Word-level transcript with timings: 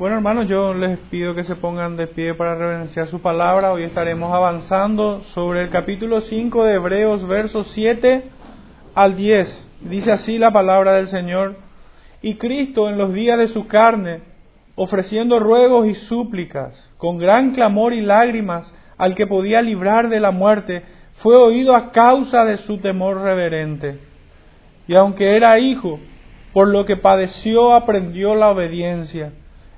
Bueno, 0.00 0.16
hermanos, 0.16 0.48
yo 0.48 0.72
les 0.72 0.98
pido 1.10 1.34
que 1.34 1.42
se 1.42 1.56
pongan 1.56 1.98
de 1.98 2.06
pie 2.06 2.32
para 2.32 2.54
reverenciar 2.54 3.08
su 3.08 3.20
palabra. 3.20 3.70
Hoy 3.70 3.82
estaremos 3.82 4.32
avanzando 4.32 5.20
sobre 5.34 5.60
el 5.60 5.68
capítulo 5.68 6.22
5 6.22 6.64
de 6.64 6.76
Hebreos, 6.76 7.28
versos 7.28 7.66
7 7.72 8.24
al 8.94 9.14
10. 9.14 9.68
Dice 9.82 10.10
así 10.10 10.38
la 10.38 10.52
palabra 10.52 10.94
del 10.94 11.08
Señor. 11.08 11.56
Y 12.22 12.36
Cristo 12.36 12.88
en 12.88 12.96
los 12.96 13.12
días 13.12 13.36
de 13.36 13.48
su 13.48 13.66
carne, 13.66 14.22
ofreciendo 14.74 15.38
ruegos 15.38 15.86
y 15.86 15.92
súplicas, 15.92 16.90
con 16.96 17.18
gran 17.18 17.50
clamor 17.50 17.92
y 17.92 18.00
lágrimas, 18.00 18.74
al 18.96 19.14
que 19.14 19.26
podía 19.26 19.60
librar 19.60 20.08
de 20.08 20.20
la 20.20 20.30
muerte, 20.30 20.82
fue 21.16 21.36
oído 21.36 21.76
a 21.76 21.92
causa 21.92 22.46
de 22.46 22.56
su 22.56 22.78
temor 22.78 23.20
reverente. 23.20 23.98
Y 24.88 24.94
aunque 24.94 25.36
era 25.36 25.58
hijo, 25.58 26.00
por 26.54 26.68
lo 26.68 26.86
que 26.86 26.96
padeció 26.96 27.74
aprendió 27.74 28.34
la 28.34 28.48
obediencia 28.48 29.32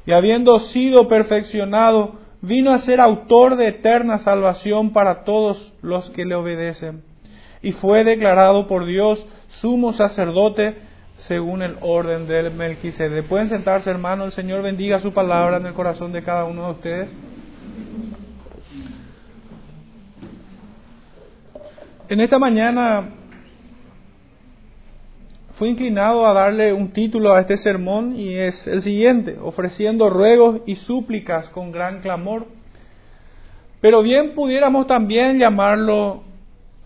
y 0.06 0.12
habiendo 0.12 0.58
sido 0.58 1.08
perfeccionado, 1.08 2.14
vino 2.40 2.72
a 2.72 2.78
ser 2.80 3.00
autor 3.00 3.56
de 3.56 3.68
eterna 3.68 4.18
salvación 4.18 4.92
para 4.92 5.24
todos 5.24 5.72
los 5.80 6.10
que 6.10 6.24
le 6.24 6.34
obedecen. 6.34 7.02
Y 7.62 7.72
fue 7.72 8.02
declarado 8.02 8.66
por 8.66 8.84
Dios 8.84 9.24
sumo 9.60 9.92
sacerdote 9.92 10.76
según 11.16 11.62
el 11.62 11.76
orden 11.80 12.26
del 12.26 12.52
Melquisedec. 12.52 13.26
Pueden 13.26 13.48
sentarse, 13.48 13.90
hermanos. 13.90 14.26
El 14.26 14.32
Señor 14.32 14.62
bendiga 14.62 14.98
su 14.98 15.12
palabra 15.12 15.58
en 15.58 15.66
el 15.66 15.72
corazón 15.72 16.12
de 16.12 16.22
cada 16.22 16.44
uno 16.44 16.66
de 16.66 16.72
ustedes. 16.72 17.14
En 22.08 22.20
esta 22.20 22.38
mañana 22.38 23.08
inclinado 25.70 26.26
a 26.26 26.32
darle 26.32 26.72
un 26.72 26.92
título 26.92 27.34
a 27.34 27.40
este 27.40 27.56
sermón 27.56 28.16
y 28.16 28.34
es 28.34 28.66
el 28.66 28.82
siguiente, 28.82 29.38
ofreciendo 29.40 30.08
ruegos 30.10 30.60
y 30.66 30.76
súplicas 30.76 31.48
con 31.48 31.72
gran 31.72 32.00
clamor. 32.00 32.46
Pero 33.80 34.02
bien 34.02 34.34
pudiéramos 34.34 34.86
también 34.86 35.38
llamarlo 35.38 36.22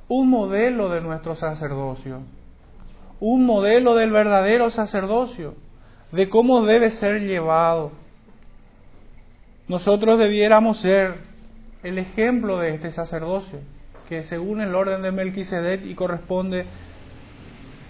un 0.09 0.31
modelo 0.31 0.89
de 0.89 1.01
nuestro 1.01 1.35
sacerdocio, 1.35 2.21
un 3.21 3.45
modelo 3.45 3.95
del 3.95 4.11
verdadero 4.11 4.71
sacerdocio, 4.71 5.55
de 6.13 6.29
cómo 6.29 6.65
debe 6.65 6.91
ser 6.91 7.23
llevado. 7.23 7.93
Nosotros 9.69 10.19
debiéramos 10.19 10.79
ser 10.79 11.15
el 11.83 11.99
ejemplo 11.99 12.59
de 12.59 12.75
este 12.75 12.91
sacerdocio, 12.91 13.59
que 14.09 14.23
según 14.23 14.61
el 14.61 14.75
orden 14.75 15.03
de 15.03 15.11
Melquisedec 15.11 15.85
y 15.85 15.95
corresponde 15.95 16.67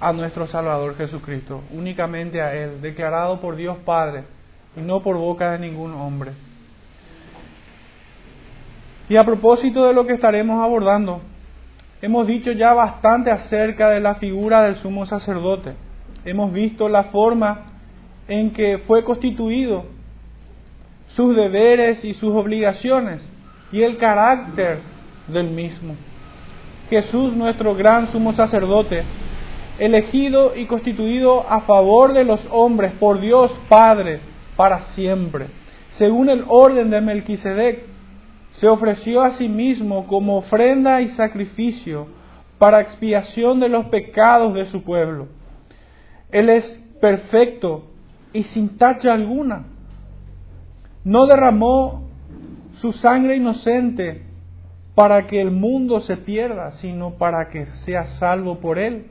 a 0.01 0.13
nuestro 0.13 0.47
Salvador 0.47 0.97
Jesucristo, 0.97 1.63
únicamente 1.73 2.41
a 2.43 2.55
Él, 2.55 2.81
declarado 2.81 3.41
por 3.41 3.57
Dios 3.57 3.79
Padre 3.85 4.25
y 4.77 4.81
no 4.81 5.03
por 5.03 5.17
boca 5.17 5.53
de 5.53 5.59
ningún 5.59 5.95
hombre. 5.95 6.33
Y 9.09 9.17
a 9.17 9.25
propósito 9.25 9.87
de 9.87 9.95
lo 9.95 10.07
que 10.07 10.15
estaremos 10.15 10.63
abordando, 10.63 11.21
hemos 12.03 12.27
dicho 12.27 12.53
ya 12.53 12.75
bastante 12.75 13.31
acerca 13.31 13.89
de 13.91 14.01
la 14.01 14.17
figura 14.17 14.63
del 14.63 14.77
sumo 14.77 15.07
sacerdote. 15.07 15.75
Hemos 16.25 16.53
visto 16.53 16.89
la 16.89 17.05
forma 17.05 17.67
en 18.29 18.53
que 18.53 18.79
fue 18.79 19.05
constituido, 19.05 19.85
sus 21.09 21.37
deberes 21.37 22.05
y 22.05 22.15
sus 22.15 22.35
obligaciones 22.35 23.27
y 23.71 23.83
el 23.83 23.97
carácter 23.97 24.81
del 25.29 25.51
mismo. 25.51 25.95
Jesús, 26.91 27.35
nuestro 27.35 27.75
gran 27.75 28.09
sumo 28.09 28.33
sacerdote, 28.33 29.05
elegido 29.79 30.57
y 30.57 30.67
constituido 30.67 31.49
a 31.49 31.61
favor 31.61 32.13
de 32.13 32.25
los 32.25 32.47
hombres 32.51 32.93
por 32.93 33.21
Dios 33.21 33.53
Padre 33.69 34.21
para 34.57 34.81
siempre. 34.95 35.47
Según 35.91 36.31
el 36.31 36.45
orden 36.49 36.91
de 36.91 37.01
Melquisedec, 37.01 37.85
se 38.51 38.69
ofreció 38.69 39.23
a 39.23 39.33
sí 39.33 39.49
mismo 39.49 40.07
como 40.07 40.39
ofrenda 40.39 41.03
y 41.03 41.09
sacrificio 41.09 42.07
para 42.59 42.81
expiación 42.81 43.61
de 43.61 43.69
los 43.69 43.87
pecados 43.87 44.55
de 44.55 44.65
su 44.67 44.83
pueblo. 44.83 45.29
Él 46.31 46.49
es 46.49 46.83
perfecto 47.01 47.85
y 48.33 48.45
sin 48.45 48.79
tacha 48.79 49.13
alguna. 49.13 49.67
No 51.05 51.27
derramó 51.27 52.09
su 52.81 52.93
sangre 52.93 53.37
inocente 53.37 54.23
para 54.95 55.27
que 55.27 55.41
el 55.41 55.51
mundo 55.51 56.01
se 56.01 56.17
pierda, 56.17 56.73
sino 56.73 57.13
para 57.13 57.49
que 57.51 57.67
sea 57.67 58.07
salvo 58.07 58.59
por 58.59 58.79
él 58.79 59.11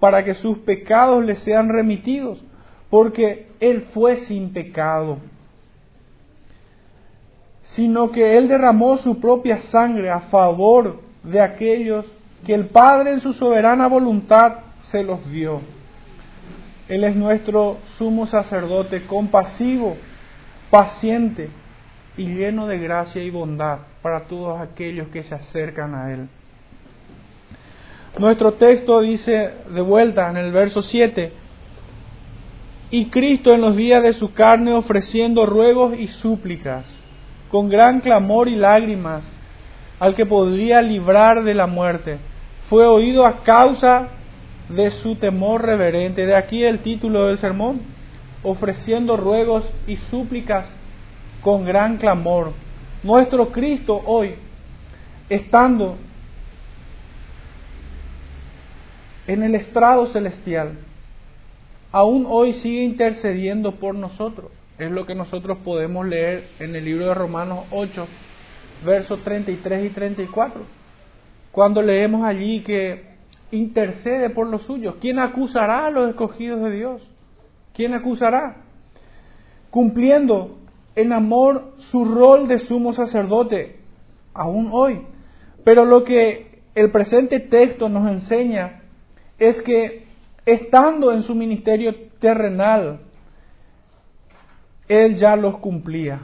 para 0.00 0.24
que 0.24 0.34
sus 0.34 0.58
pecados 0.58 1.24
le 1.24 1.36
sean 1.36 1.68
remitidos, 1.68 2.42
porque 2.90 3.48
Él 3.60 3.86
fue 3.92 4.16
sin 4.18 4.52
pecado, 4.52 5.18
sino 7.62 8.10
que 8.10 8.36
Él 8.36 8.48
derramó 8.48 8.98
su 8.98 9.20
propia 9.20 9.60
sangre 9.62 10.10
a 10.10 10.20
favor 10.20 11.00
de 11.22 11.40
aquellos 11.40 12.06
que 12.44 12.54
el 12.54 12.66
Padre 12.66 13.12
en 13.12 13.20
su 13.20 13.32
soberana 13.32 13.88
voluntad 13.88 14.58
se 14.80 15.02
los 15.02 15.28
dio. 15.30 15.60
Él 16.88 17.02
es 17.02 17.16
nuestro 17.16 17.78
sumo 17.98 18.26
sacerdote 18.26 19.06
compasivo, 19.06 19.96
paciente 20.70 21.48
y 22.16 22.28
lleno 22.28 22.66
de 22.68 22.78
gracia 22.78 23.22
y 23.22 23.30
bondad 23.30 23.78
para 24.02 24.20
todos 24.20 24.60
aquellos 24.60 25.08
que 25.08 25.24
se 25.24 25.34
acercan 25.34 25.94
a 25.94 26.12
Él. 26.12 26.28
Nuestro 28.18 28.54
texto 28.54 29.00
dice 29.02 29.52
de 29.68 29.80
vuelta 29.82 30.30
en 30.30 30.38
el 30.38 30.50
verso 30.50 30.80
7, 30.80 31.32
y 32.90 33.06
Cristo 33.06 33.52
en 33.52 33.60
los 33.60 33.76
días 33.76 34.02
de 34.02 34.14
su 34.14 34.32
carne 34.32 34.72
ofreciendo 34.72 35.44
ruegos 35.44 35.98
y 35.98 36.06
súplicas, 36.06 36.86
con 37.50 37.68
gran 37.68 38.00
clamor 38.00 38.48
y 38.48 38.56
lágrimas, 38.56 39.30
al 40.00 40.14
que 40.14 40.24
podría 40.24 40.80
librar 40.80 41.44
de 41.44 41.54
la 41.54 41.66
muerte, 41.66 42.18
fue 42.70 42.86
oído 42.86 43.26
a 43.26 43.42
causa 43.42 44.08
de 44.70 44.90
su 44.90 45.16
temor 45.16 45.62
reverente. 45.62 46.26
De 46.26 46.34
aquí 46.34 46.64
el 46.64 46.80
título 46.80 47.26
del 47.26 47.38
sermón, 47.38 47.80
ofreciendo 48.42 49.16
ruegos 49.16 49.64
y 49.86 49.96
súplicas 49.96 50.66
con 51.42 51.64
gran 51.64 51.98
clamor. 51.98 52.52
Nuestro 53.02 53.48
Cristo 53.52 54.00
hoy, 54.06 54.34
estando 55.28 55.96
en 59.26 59.42
el 59.42 59.54
estrado 59.54 60.06
celestial, 60.06 60.78
aún 61.92 62.26
hoy 62.28 62.54
sigue 62.54 62.82
intercediendo 62.82 63.72
por 63.72 63.94
nosotros. 63.94 64.50
Es 64.78 64.90
lo 64.90 65.06
que 65.06 65.14
nosotros 65.14 65.58
podemos 65.64 66.06
leer 66.06 66.44
en 66.60 66.76
el 66.76 66.84
libro 66.84 67.06
de 67.06 67.14
Romanos 67.14 67.66
8, 67.70 68.06
versos 68.84 69.20
33 69.24 69.86
y 69.86 69.88
34. 69.90 70.62
Cuando 71.50 71.80
leemos 71.82 72.24
allí 72.24 72.60
que 72.60 73.16
intercede 73.50 74.30
por 74.30 74.46
los 74.46 74.62
suyos, 74.62 74.96
¿quién 75.00 75.18
acusará 75.18 75.86
a 75.86 75.90
los 75.90 76.10
escogidos 76.10 76.62
de 76.62 76.70
Dios? 76.70 77.10
¿Quién 77.72 77.94
acusará? 77.94 78.56
Cumpliendo 79.70 80.58
en 80.94 81.12
amor 81.12 81.72
su 81.78 82.04
rol 82.04 82.46
de 82.46 82.58
sumo 82.58 82.92
sacerdote, 82.92 83.76
aún 84.34 84.68
hoy. 84.72 85.02
Pero 85.64 85.84
lo 85.84 86.04
que 86.04 86.62
el 86.74 86.90
presente 86.90 87.40
texto 87.40 87.88
nos 87.88 88.08
enseña 88.10 88.82
es 89.38 89.60
que 89.62 90.06
estando 90.44 91.12
en 91.12 91.22
su 91.22 91.34
ministerio 91.34 91.94
terrenal, 92.18 93.00
él 94.88 95.16
ya 95.16 95.36
los 95.36 95.58
cumplía. 95.58 96.20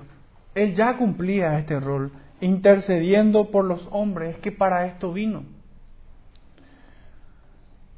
Él 0.55 0.75
ya 0.75 0.97
cumplía 0.97 1.59
este 1.59 1.81
rol, 1.81 2.13
intercediendo 2.41 3.51
por 3.51 3.65
los 3.65 3.89
hombres, 3.91 4.37
es 4.37 4.43
que 4.43 4.53
para 4.53 4.87
esto 4.87 5.13
vino. 5.13 5.45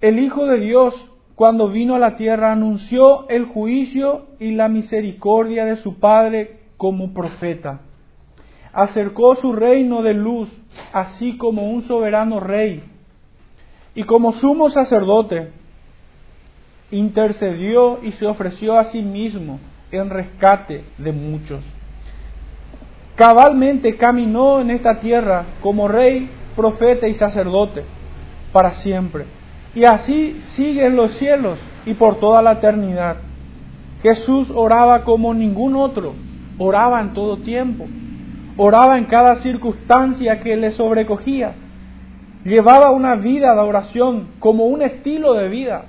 El 0.01 0.19
Hijo 0.19 0.47
de 0.47 0.61
Dios, 0.61 1.11
cuando 1.35 1.69
vino 1.69 1.95
a 1.95 1.99
la 1.99 2.17
tierra, 2.17 2.53
anunció 2.53 3.29
el 3.29 3.47
juicio 3.47 4.27
y 4.39 4.53
la 4.53 4.69
misericordia 4.69 5.65
de 5.65 5.77
su 5.77 5.99
Padre 5.99 6.61
como 6.77 7.13
profeta. 7.13 7.81
Acercó 8.73 9.35
su 9.37 9.53
reino 9.53 10.03
de 10.03 10.15
luz, 10.15 10.51
así 10.93 11.37
como 11.37 11.71
un 11.71 11.83
soberano 11.83 12.41
rey 12.41 12.83
y 13.95 14.03
como 14.05 14.33
sumo 14.33 14.71
sacerdote, 14.71 15.51
intercedió 16.91 18.01
y 18.03 18.13
se 18.13 18.27
ofreció 18.27 18.79
a 18.79 18.85
sí 18.85 19.03
mismo 19.03 19.61
en 19.91 20.11
rescate 20.11 20.85
de 20.99 21.13
muchos. 21.13 21.63
Cabalmente 23.15 23.97
caminó 23.97 24.61
en 24.61 24.71
esta 24.71 24.99
tierra 24.99 25.45
como 25.61 25.87
rey, 25.87 26.29
profeta 26.57 27.07
y 27.07 27.15
sacerdote 27.15 27.85
para 28.53 28.73
siempre. 28.73 29.27
Y 29.75 29.85
así 29.85 30.41
sigue 30.41 30.87
en 30.87 30.97
los 30.97 31.13
cielos 31.13 31.59
y 31.87 31.95
por 31.95 32.19
toda 32.19 32.43
la 32.43 32.53
eternidad. 32.53 33.17
Jesús 34.03 34.51
oraba 34.55 35.05
como 35.05 35.33
ningún 35.33 35.77
otro, 35.77 36.15
oraba 36.59 37.01
en 37.01 37.15
todo 37.15 37.39
tiempo, 37.39 37.87
oraba 38.57 38.99
en 38.99 39.05
cada 39.05 39.37
circunstancia 39.37 40.41
que 40.41 40.57
le 40.57 40.73
sobrecogía 40.73 41.55
llevaba 42.45 42.91
una 42.91 43.17
vida 43.17 43.55
de 43.55 43.61
oración 43.61 44.29
como 44.39 44.67
un 44.67 44.83
estilo 44.83 45.35
de 45.35 45.49
vida. 45.49 45.87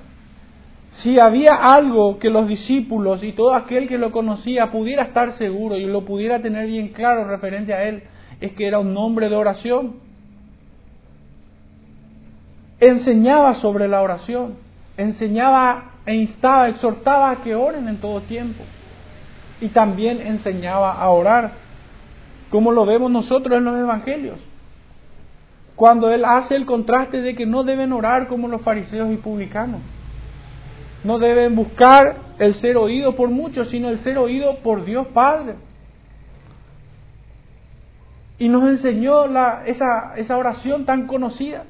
Si 0.92 1.20
había 1.20 1.56
algo 1.56 2.20
que 2.20 2.30
los 2.30 2.48
discípulos 2.48 3.22
y 3.24 3.34
todo 3.34 3.54
aquel 3.54 3.88
que 3.88 3.98
lo 3.98 4.12
conocía 4.12 4.72
pudiera 4.72 5.04
estar 5.04 5.34
seguro 5.34 5.76
y 5.76 5.86
lo 5.86 6.06
pudiera 6.06 6.42
tener 6.42 6.68
bien 6.68 6.90
claro 6.90 7.26
referente 7.26 7.74
a 7.74 7.84
él, 7.84 8.04
es 8.40 8.54
que 8.54 8.66
era 8.66 8.80
un 8.80 8.96
hombre 8.96 9.30
de 9.30 9.36
oración. 9.36 9.98
Enseñaba 12.80 13.56
sobre 13.56 13.88
la 13.88 14.02
oración, 14.02 14.56
enseñaba 14.96 15.92
e 16.06 16.16
instaba, 16.16 16.70
exhortaba 16.70 17.32
a 17.32 17.36
que 17.38 17.56
oren 17.56 17.90
en 17.90 17.98
todo 17.98 18.22
tiempo. 18.22 18.64
Y 19.60 19.70
también 19.70 20.22
enseñaba 20.22 20.94
a 20.94 21.10
orar, 21.10 21.52
como 22.50 22.72
lo 22.72 22.86
vemos 22.86 23.12
nosotros 23.12 23.58
en 23.58 23.66
los 23.66 23.78
evangelios. 23.78 24.40
Cuando 25.76 26.10
él 26.10 26.24
hace 26.24 26.56
el 26.56 26.66
contraste 26.66 27.22
de 27.22 27.36
que 27.36 27.46
no 27.46 27.64
deben 27.64 27.92
orar 27.92 28.28
como 28.28 28.48
los 28.48 28.62
fariseos 28.62 29.12
y 29.12 29.18
publicanos. 29.18 29.82
No 31.04 31.20
deben 31.20 31.56
buscar 31.56 32.16
el 32.40 32.56
ser 32.56 32.78
oído 32.78 33.16
por 33.16 33.30
muchos, 33.30 33.70
sino 33.70 33.90
el 33.90 34.00
ser 34.00 34.18
oído 34.18 34.58
por 34.60 34.86
Dios 34.86 35.08
Padre. 35.08 35.56
Y 38.38 38.50
nos 38.50 38.64
enseñó 38.64 39.26
esa, 39.66 40.14
esa 40.16 40.38
oración 40.38 40.86
tan 40.86 41.08
conocida 41.08 41.66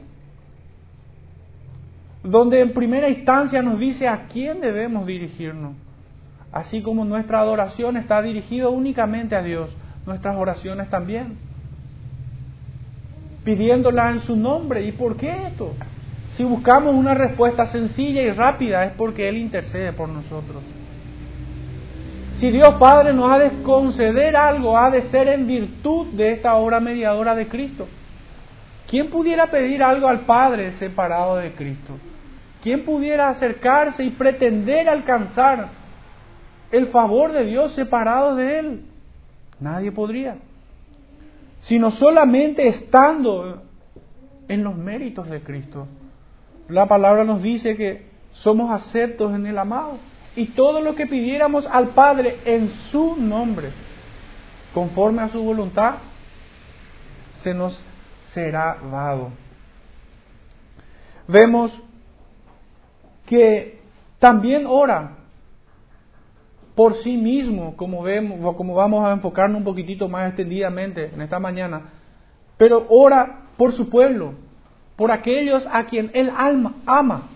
donde 2.24 2.60
en 2.62 2.74
primera 2.74 3.08
instancia 3.08 3.62
nos 3.62 3.80
dice 3.80 4.08
a 4.08 4.28
quién 4.28 4.60
debemos 4.60 5.06
dirigirnos. 5.06 5.75
Así 6.51 6.81
como 6.81 7.06
nuestra 7.06 7.40
adoración 7.40 7.98
está 7.98 8.22
dirigida 8.22 8.69
únicamente 8.69 9.36
a 9.36 9.44
Dios, 9.44 9.75
nuestras 10.06 10.36
oraciones 10.36 10.90
también. 10.90 11.38
Pidiéndola 13.45 14.12
en 14.12 14.19
su 14.21 14.36
nombre. 14.36 14.83
¿Y 14.86 14.92
por 14.92 15.15
qué 15.15 15.47
esto? 15.47 15.74
Si 16.36 16.44
buscamos 16.44 16.94
una 16.94 17.13
respuesta 17.13 17.68
sencilla 17.68 18.21
y 18.21 18.31
rápida 18.31 18.83
es 18.83 18.92
porque 18.94 19.30
Él 19.30 19.38
intercede 19.38 19.94
por 19.94 20.09
nosotros. 20.09 20.62
Si 22.38 22.51
Dios 22.51 22.75
Padre 22.75 23.13
nos 23.13 23.31
ha 23.31 23.39
de 23.39 23.63
conceder 23.63 24.36
algo, 24.36 24.77
ha 24.77 24.92
de 24.92 25.03
ser 25.03 25.30
en 25.30 25.47
virtud 25.47 26.07
de 26.07 26.33
esta 26.33 26.56
obra 26.56 26.81
mediadora 26.81 27.33
de 27.33 27.47
Cristo. 27.47 27.88
¿Quién 28.89 29.09
pudiera 29.09 29.48
pedir 29.48 29.81
algo 29.81 30.09
al 30.09 30.21
Padre 30.21 30.74
separado 30.74 31.38
de 31.38 31.53
Cristo? 31.53 31.94
¿Quién 32.62 32.83
pudiera 32.83 33.30
acercarse 33.30 34.03
y 34.03 34.09
pretender 34.09 34.89
alcanzar 34.89 35.69
el 36.71 36.88
favor 36.88 37.31
de 37.31 37.45
Dios 37.45 37.74
separado 37.74 38.36
de 38.36 38.59
Él? 38.59 38.86
Nadie 39.59 39.91
podría. 39.94 40.36
Sino 41.65 41.91
solamente 41.91 42.67
estando 42.67 43.63
en 44.47 44.63
los 44.63 44.75
méritos 44.75 45.29
de 45.29 45.41
Cristo. 45.41 45.88
La 46.69 46.88
palabra 46.88 47.23
nos 47.23 47.41
dice 47.41 47.75
que 47.75 48.07
somos 48.31 48.71
aceptos 48.71 49.33
en 49.33 49.45
el 49.45 49.57
amado. 49.57 49.97
Y 50.35 50.47
todo 50.47 50.81
lo 50.81 50.95
que 50.95 51.07
pidiéramos 51.07 51.65
al 51.65 51.89
Padre 51.89 52.38
en 52.45 52.69
su 52.91 53.15
nombre, 53.15 53.69
conforme 54.73 55.21
a 55.21 55.29
su 55.29 55.41
voluntad, 55.41 55.95
se 57.39 57.53
nos 57.53 57.81
será 58.33 58.77
dado. 58.91 59.29
Vemos 61.27 61.81
que 63.25 63.79
también 64.19 64.65
ora 64.67 65.25
por 66.75 66.95
sí 66.95 67.16
mismo, 67.16 67.75
como 67.77 68.04
vemos, 68.04 68.56
como 68.56 68.75
vamos 68.75 69.06
a 69.06 69.13
enfocarnos 69.13 69.60
un 69.60 69.63
poquitito 69.63 70.10
más 70.10 70.27
extendidamente 70.27 71.12
en 71.13 71.22
esta 71.22 71.39
mañana, 71.39 71.94
pero 72.57 72.86
ora 72.89 73.44
por 73.57 73.72
su 73.72 73.89
pueblo, 73.89 74.33
por 74.98 75.12
aquellos 75.12 75.66
a 75.72 75.86
quien 75.86 76.12
él 76.13 76.30
alma, 76.36 76.75
ama. 76.86 77.30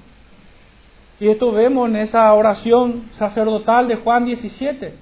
Y 1.22 1.30
esto 1.30 1.52
vemos 1.52 1.90
en 1.90 1.98
esa 1.98 2.34
oración 2.34 3.06
sacerdotal 3.12 3.88
de 3.88 3.96
Juan 3.96 4.26
17, 4.26 4.94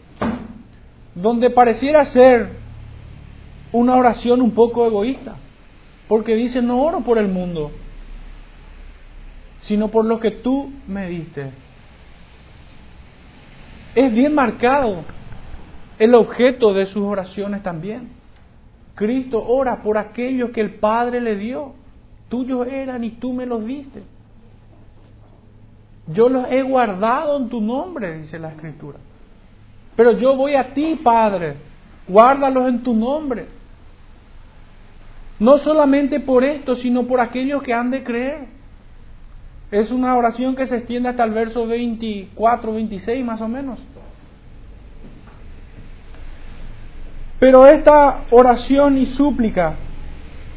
donde 1.16 1.50
pareciera 1.50 2.06
ser 2.06 2.50
una 3.72 3.96
oración 3.96 4.42
un 4.42 4.52
poco 4.52 4.86
egoísta, 4.86 5.36
porque 6.08 6.36
dice, 6.36 6.62
no 6.62 6.82
oro 6.82 7.02
por 7.02 7.18
el 7.18 7.28
mundo, 7.28 7.72
sino 9.60 9.90
por 9.90 10.06
lo 10.06 10.20
que 10.20 10.32
tú 10.32 10.72
me 10.88 11.10
diste. 11.10 11.52
Es 13.98 14.14
bien 14.14 14.36
marcado 14.36 15.06
el 15.98 16.14
objeto 16.14 16.72
de 16.72 16.86
sus 16.86 17.04
oraciones 17.04 17.64
también. 17.64 18.10
Cristo 18.94 19.44
ora 19.44 19.82
por 19.82 19.98
aquellos 19.98 20.52
que 20.52 20.62
el 20.62 20.76
Padre 20.76 21.20
le 21.20 21.36
dio. 21.36 21.74
Tuyos 22.30 22.68
eran 22.68 23.04
y 23.04 23.10
tú 23.14 23.34
me 23.34 23.48
los 23.48 23.66
diste. 23.66 24.04
Yo 26.14 26.30
los 26.30 26.46
he 26.52 26.62
guardado 26.62 27.38
en 27.38 27.50
tu 27.50 27.60
nombre, 27.60 28.20
dice 28.20 28.38
la 28.38 28.50
Escritura. 28.50 29.00
Pero 29.96 30.12
yo 30.12 30.36
voy 30.36 30.54
a 30.54 30.76
ti, 30.76 31.00
Padre. 31.04 31.56
Guárdalos 32.08 32.70
en 32.70 32.84
tu 32.84 32.94
nombre. 32.94 33.48
No 35.40 35.58
solamente 35.58 36.20
por 36.20 36.44
esto, 36.44 36.76
sino 36.76 37.08
por 37.08 37.20
aquellos 37.20 37.64
que 37.64 37.74
han 37.74 37.90
de 37.90 38.04
creer. 38.04 38.57
Es 39.72 39.92
una 39.92 40.16
oración 40.16 40.56
que 40.56 40.66
se 40.66 40.78
extiende 40.78 41.10
hasta 41.10 41.24
el 41.24 41.32
verso 41.32 41.68
24, 41.68 42.74
26 42.74 43.26
más 43.26 43.42
o 43.42 43.48
menos. 43.48 43.80
Pero 47.40 47.68
esta 47.68 48.22
oración 48.32 48.98
y 48.98 49.06
súplica 49.06 49.76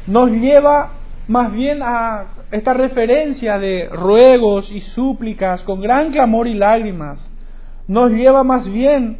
nos 0.07 0.31
lleva 0.31 0.93
más 1.27 1.51
bien 1.51 1.81
a 1.83 2.25
esta 2.51 2.73
referencia 2.73 3.59
de 3.59 3.87
ruegos 3.89 4.71
y 4.71 4.81
súplicas 4.81 5.61
con 5.63 5.81
gran 5.81 6.11
clamor 6.11 6.47
y 6.47 6.53
lágrimas. 6.53 7.29
Nos 7.87 8.11
lleva 8.11 8.43
más 8.43 8.69
bien 8.69 9.17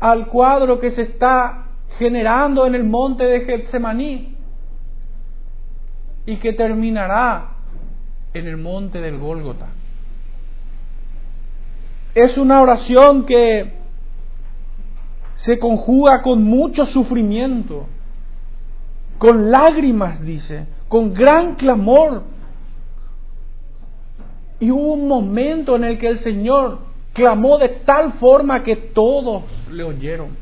al 0.00 0.26
cuadro 0.26 0.78
que 0.78 0.90
se 0.90 1.02
está 1.02 1.68
generando 1.98 2.66
en 2.66 2.74
el 2.74 2.84
monte 2.84 3.24
de 3.24 3.40
Getsemaní 3.40 4.36
y 6.26 6.36
que 6.36 6.52
terminará 6.52 7.57
en 8.34 8.46
el 8.46 8.56
monte 8.56 9.00
del 9.00 9.18
Gólgota. 9.18 9.68
Es 12.14 12.36
una 12.38 12.60
oración 12.60 13.24
que 13.26 13.72
se 15.36 15.58
conjuga 15.58 16.22
con 16.22 16.42
mucho 16.42 16.84
sufrimiento, 16.84 17.86
con 19.18 19.50
lágrimas, 19.50 20.20
dice, 20.22 20.66
con 20.88 21.14
gran 21.14 21.54
clamor. 21.54 22.24
Y 24.60 24.70
hubo 24.70 24.94
un 24.94 25.06
momento 25.06 25.76
en 25.76 25.84
el 25.84 25.98
que 25.98 26.08
el 26.08 26.18
Señor 26.18 26.80
clamó 27.12 27.58
de 27.58 27.68
tal 27.68 28.14
forma 28.14 28.64
que 28.64 28.76
todos 28.76 29.44
le 29.70 29.84
oyeron. 29.84 30.36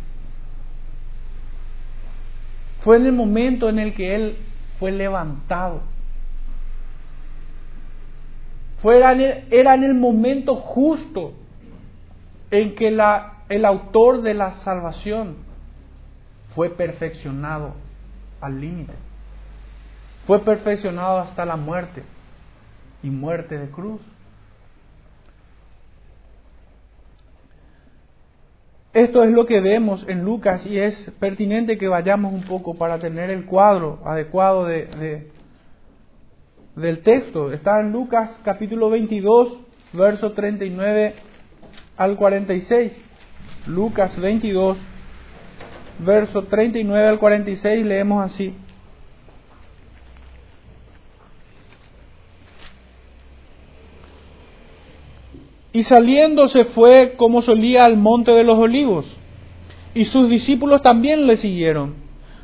Fue 2.80 2.96
en 2.96 3.06
el 3.06 3.12
momento 3.12 3.68
en 3.68 3.78
el 3.78 3.94
que 3.94 4.14
Él 4.14 4.36
fue 4.78 4.92
levantado 4.92 5.82
era 8.92 9.12
en 9.74 9.84
el 9.84 9.94
momento 9.94 10.56
justo 10.56 11.32
en 12.50 12.74
que 12.74 12.88
el 12.88 13.64
autor 13.64 14.22
de 14.22 14.34
la 14.34 14.54
salvación 14.54 15.36
fue 16.54 16.70
perfeccionado 16.70 17.74
al 18.40 18.60
límite. 18.60 18.92
Fue 20.26 20.40
perfeccionado 20.40 21.18
hasta 21.18 21.44
la 21.44 21.56
muerte 21.56 22.02
y 23.02 23.10
muerte 23.10 23.58
de 23.58 23.68
cruz. 23.70 24.00
Esto 28.92 29.22
es 29.22 29.30
lo 29.30 29.44
que 29.44 29.60
vemos 29.60 30.06
en 30.08 30.24
Lucas 30.24 30.64
y 30.66 30.78
es 30.78 31.12
pertinente 31.20 31.76
que 31.76 31.86
vayamos 31.86 32.32
un 32.32 32.44
poco 32.44 32.76
para 32.76 32.98
tener 32.98 33.28
el 33.28 33.44
cuadro 33.44 34.00
adecuado 34.06 34.64
de, 34.64 35.30
del 36.76 37.00
texto. 37.00 37.52
Está 37.52 37.80
en 37.80 37.90
Lucas 37.90 38.30
capítulo 38.44 38.90
22, 38.90 39.58
verso 39.94 40.32
39 40.32 41.14
al 41.96 42.16
46. 42.16 42.92
Lucas 43.66 44.20
22, 44.20 44.76
verso 46.00 46.44
39 46.44 47.08
al 47.08 47.18
46, 47.18 47.84
leemos 47.84 48.24
así. 48.24 48.54
Y 55.72 55.82
saliendo 55.82 56.48
se 56.48 56.64
fue 56.66 57.14
como 57.16 57.42
solía 57.42 57.84
al 57.84 57.96
monte 57.96 58.32
de 58.32 58.44
los 58.44 58.58
olivos, 58.58 59.04
y 59.94 60.04
sus 60.04 60.28
discípulos 60.28 60.80
también 60.82 61.26
le 61.26 61.36
siguieron. 61.36 61.94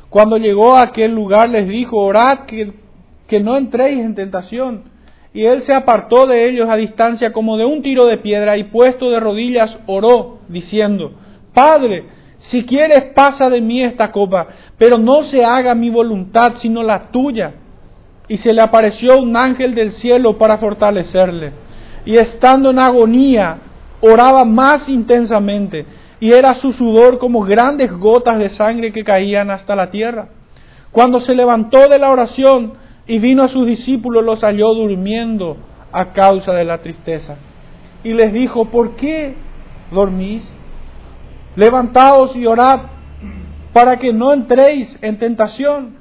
Cuando 0.09 0.37
llegó 0.37 0.75
a 0.75 0.83
aquel 0.83 1.11
lugar 1.13 1.49
les 1.49 1.67
dijo, 1.67 1.97
orad 1.97 2.45
que 2.45 2.82
que 3.33 3.39
no 3.39 3.57
entréis 3.57 3.99
en 3.99 4.13
tentación. 4.13 4.83
Y 5.33 5.45
él 5.45 5.61
se 5.61 5.73
apartó 5.73 6.27
de 6.27 6.47
ellos 6.47 6.69
a 6.69 6.75
distancia 6.75 7.33
como 7.33 7.57
de 7.57 7.65
un 7.65 7.81
tiro 7.81 8.05
de 8.05 8.19
piedra 8.19 8.57
y 8.57 8.65
puesto 8.65 9.09
de 9.09 9.19
rodillas 9.19 9.79
oró, 9.87 10.37
diciendo, 10.49 11.13
Padre, 11.51 12.05
si 12.37 12.63
quieres 12.63 13.05
pasa 13.15 13.49
de 13.49 13.59
mí 13.59 13.81
esta 13.81 14.11
copa, 14.11 14.49
pero 14.77 14.99
no 14.99 15.23
se 15.23 15.43
haga 15.43 15.73
mi 15.73 15.89
voluntad 15.89 16.51
sino 16.57 16.83
la 16.83 17.09
tuya. 17.09 17.55
Y 18.27 18.37
se 18.37 18.53
le 18.53 18.61
apareció 18.61 19.19
un 19.19 19.35
ángel 19.35 19.73
del 19.73 19.93
cielo 19.93 20.37
para 20.37 20.59
fortalecerle. 20.59 21.53
y 22.05 22.17
estando 22.17 22.69
en 22.69 22.77
agonía, 22.77 23.57
oraba 23.99 24.45
más 24.45 24.89
intensamente, 24.89 25.87
y 26.19 26.33
era 26.33 26.53
su 26.53 26.71
sudor 26.71 27.17
como 27.17 27.41
grandes 27.41 27.91
gotas 27.93 28.37
de 28.37 28.49
sangre 28.49 28.93
que 28.93 29.03
caían 29.03 29.49
hasta 29.49 29.75
la 29.75 29.89
tierra. 29.89 30.27
Cuando 30.91 31.19
se 31.19 31.33
levantó 31.33 31.89
de 31.89 31.97
la 31.97 32.11
oración 32.11 32.83
y 33.05 33.19
vino 33.19 33.43
a 33.43 33.47
sus 33.47 33.67
discípulos, 33.67 34.23
los 34.23 34.41
halló 34.41 34.73
durmiendo 34.73 35.57
a 35.91 36.13
causa 36.13 36.53
de 36.53 36.63
la 36.63 36.79
tristeza. 36.79 37.37
Y 38.03 38.13
les 38.13 38.33
dijo, 38.33 38.65
¿por 38.65 38.95
qué 38.95 39.35
dormís? 39.91 40.53
Levantaos 41.55 42.35
y 42.35 42.45
orad 42.45 42.81
para 43.73 43.97
que 43.97 44.13
no 44.13 44.31
entréis 44.31 44.97
en 45.01 45.17
tentación. 45.17 45.95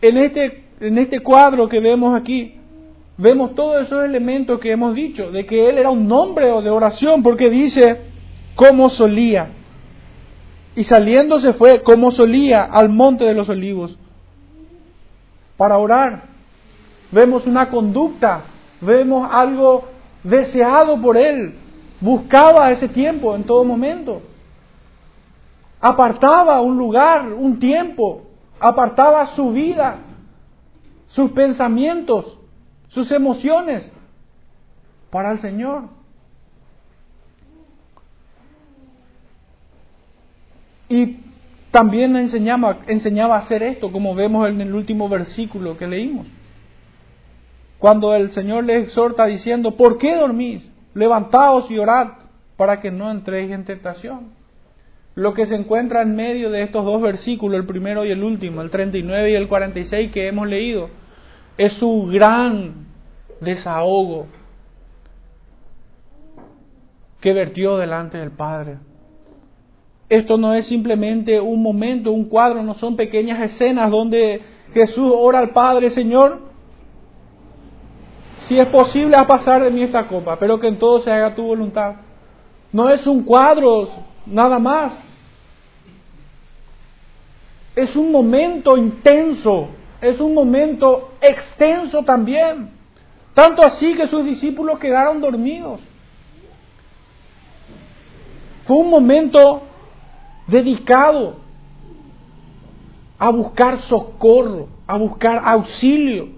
En 0.00 0.18
este, 0.18 0.64
en 0.80 0.98
este 0.98 1.20
cuadro 1.20 1.68
que 1.68 1.80
vemos 1.80 2.14
aquí, 2.14 2.54
vemos 3.16 3.54
todos 3.54 3.82
esos 3.82 4.04
elementos 4.04 4.60
que 4.60 4.72
hemos 4.72 4.94
dicho, 4.94 5.30
de 5.30 5.46
que 5.46 5.68
él 5.68 5.78
era 5.78 5.90
un 5.90 6.06
nombre 6.06 6.46
de 6.46 6.70
oración, 6.70 7.22
porque 7.22 7.50
dice, 7.50 8.02
como 8.54 8.90
solía. 8.90 9.48
Y 10.76 10.84
saliendo 10.84 11.38
se 11.38 11.54
fue, 11.54 11.82
como 11.82 12.10
solía, 12.10 12.64
al 12.64 12.90
monte 12.90 13.24
de 13.24 13.34
los 13.34 13.48
olivos, 13.48 13.98
para 15.56 15.78
orar. 15.78 16.22
Vemos 17.10 17.46
una 17.46 17.70
conducta, 17.70 18.42
vemos 18.80 19.28
algo 19.30 19.88
deseado 20.22 21.00
por 21.00 21.16
él, 21.16 21.54
buscaba 22.00 22.70
ese 22.70 22.88
tiempo 22.88 23.34
en 23.34 23.44
todo 23.44 23.64
momento. 23.64 24.22
Apartaba 25.80 26.60
un 26.60 26.76
lugar, 26.76 27.32
un 27.32 27.58
tiempo, 27.58 28.22
apartaba 28.58 29.26
su 29.34 29.50
vida, 29.52 29.98
sus 31.08 31.30
pensamientos, 31.30 32.38
sus 32.88 33.10
emociones 33.12 33.90
para 35.10 35.32
el 35.32 35.38
Señor. 35.38 35.84
Y 40.88 41.25
también 41.76 42.16
enseñaba, 42.16 42.78
enseñaba 42.86 43.36
a 43.36 43.40
hacer 43.40 43.62
esto, 43.62 43.92
como 43.92 44.14
vemos 44.14 44.48
en 44.48 44.62
el 44.62 44.74
último 44.74 45.10
versículo 45.10 45.76
que 45.76 45.86
leímos. 45.86 46.26
Cuando 47.78 48.14
el 48.14 48.30
Señor 48.30 48.64
le 48.64 48.78
exhorta 48.78 49.26
diciendo, 49.26 49.76
¿por 49.76 49.98
qué 49.98 50.16
dormís? 50.16 50.66
Levantaos 50.94 51.70
y 51.70 51.78
orad 51.78 52.12
para 52.56 52.80
que 52.80 52.90
no 52.90 53.10
entréis 53.10 53.50
en 53.50 53.66
tentación. 53.66 54.30
Lo 55.16 55.34
que 55.34 55.44
se 55.44 55.54
encuentra 55.54 56.00
en 56.00 56.16
medio 56.16 56.50
de 56.50 56.62
estos 56.62 56.82
dos 56.82 57.02
versículos, 57.02 57.60
el 57.60 57.66
primero 57.66 58.06
y 58.06 58.10
el 58.10 58.24
último, 58.24 58.62
el 58.62 58.70
39 58.70 59.32
y 59.32 59.34
el 59.34 59.46
46 59.46 60.12
que 60.12 60.28
hemos 60.28 60.48
leído, 60.48 60.88
es 61.58 61.74
su 61.74 62.06
gran 62.10 62.86
desahogo 63.42 64.28
que 67.20 67.34
vertió 67.34 67.76
delante 67.76 68.16
del 68.16 68.30
Padre. 68.30 68.78
Esto 70.08 70.36
no 70.38 70.54
es 70.54 70.66
simplemente 70.66 71.40
un 71.40 71.62
momento, 71.62 72.12
un 72.12 72.26
cuadro, 72.26 72.62
no 72.62 72.74
son 72.74 72.94
pequeñas 72.94 73.40
escenas 73.40 73.90
donde 73.90 74.40
Jesús 74.72 75.12
ora 75.14 75.40
al 75.40 75.50
Padre, 75.50 75.90
Señor, 75.90 76.42
si 78.46 78.58
es 78.58 78.68
posible 78.68 79.16
a 79.16 79.26
pasar 79.26 79.64
de 79.64 79.70
mí 79.70 79.82
esta 79.82 80.06
copa, 80.06 80.38
pero 80.38 80.60
que 80.60 80.68
en 80.68 80.78
todo 80.78 81.00
se 81.00 81.10
haga 81.10 81.34
tu 81.34 81.42
voluntad. 81.42 81.96
No 82.72 82.88
es 82.88 83.04
un 83.06 83.24
cuadro, 83.24 83.88
nada 84.26 84.58
más. 84.60 84.96
Es 87.74 87.96
un 87.96 88.12
momento 88.12 88.76
intenso, 88.76 89.68
es 90.00 90.20
un 90.20 90.34
momento 90.34 91.14
extenso 91.20 92.02
también. 92.04 92.70
Tanto 93.34 93.64
así 93.64 93.94
que 93.94 94.06
sus 94.06 94.24
discípulos 94.24 94.78
quedaron 94.78 95.20
dormidos. 95.20 95.80
Fue 98.66 98.76
un 98.76 98.90
momento 98.90 99.65
dedicado 100.46 101.36
a 103.18 103.30
buscar 103.30 103.78
socorro, 103.80 104.68
a 104.86 104.96
buscar 104.96 105.40
auxilio. 105.44 106.28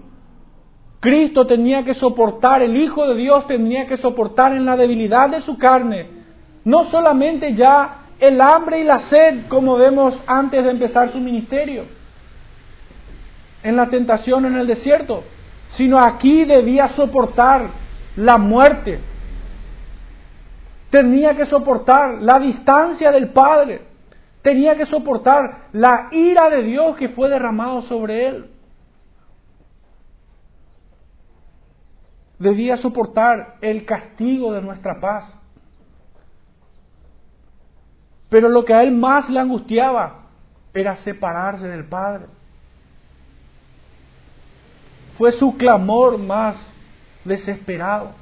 Cristo 0.99 1.45
tenía 1.45 1.83
que 1.83 1.93
soportar, 1.93 2.61
el 2.61 2.75
Hijo 2.75 3.07
de 3.07 3.15
Dios 3.15 3.47
tenía 3.47 3.87
que 3.87 3.97
soportar 3.97 4.53
en 4.53 4.65
la 4.65 4.75
debilidad 4.75 5.29
de 5.29 5.41
su 5.41 5.57
carne, 5.57 6.07
no 6.65 6.85
solamente 6.85 7.53
ya 7.53 7.99
el 8.19 8.41
hambre 8.41 8.81
y 8.81 8.83
la 8.83 8.99
sed, 8.99 9.47
como 9.47 9.77
vemos 9.77 10.17
antes 10.27 10.63
de 10.63 10.71
empezar 10.71 11.11
su 11.11 11.19
ministerio, 11.19 11.85
en 13.63 13.75
la 13.75 13.87
tentación 13.87 14.45
en 14.45 14.57
el 14.57 14.67
desierto, 14.67 15.23
sino 15.67 15.99
aquí 15.99 16.43
debía 16.43 16.89
soportar 16.89 17.67
la 18.17 18.37
muerte, 18.37 18.99
tenía 20.89 21.35
que 21.35 21.45
soportar 21.45 22.21
la 22.21 22.39
distancia 22.39 23.11
del 23.11 23.29
Padre, 23.29 23.88
tenía 24.49 24.75
que 24.75 24.87
soportar 24.87 25.67
la 25.73 26.07
ira 26.11 26.49
de 26.49 26.63
Dios 26.63 26.97
que 26.97 27.09
fue 27.09 27.29
derramado 27.29 27.83
sobre 27.83 28.27
él. 28.27 28.49
Debía 32.39 32.75
soportar 32.77 33.57
el 33.61 33.85
castigo 33.85 34.51
de 34.51 34.63
nuestra 34.63 34.99
paz. 34.99 35.31
Pero 38.29 38.49
lo 38.49 38.65
que 38.65 38.73
a 38.73 38.81
él 38.81 38.91
más 38.91 39.29
le 39.29 39.39
angustiaba 39.39 40.21
era 40.73 40.95
separarse 40.95 41.67
del 41.67 41.85
Padre. 41.85 42.25
Fue 45.19 45.31
su 45.31 45.57
clamor 45.57 46.17
más 46.17 46.73
desesperado. 47.23 48.13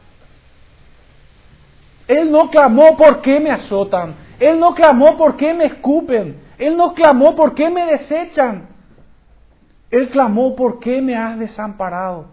Él 2.05 2.29
no 2.29 2.49
clamó 2.49 2.97
por 2.97 3.21
qué 3.21 3.39
me 3.39 3.49
azotan. 3.49 4.26
Él 4.39 4.59
no 4.59 4.75
clamó 4.75 5.17
por 5.17 5.35
qué 5.37 5.53
me 5.53 5.65
escupen. 5.65 6.39
Él 6.57 6.77
no 6.77 6.93
clamó 6.93 7.35
por 7.35 7.55
qué 7.55 7.69
me 7.69 7.85
desechan. 7.85 8.67
Él 9.89 10.09
clamó 10.09 10.55
por 10.55 10.79
qué 10.79 11.01
me 11.01 11.15
has 11.15 11.39
desamparado. 11.39 12.25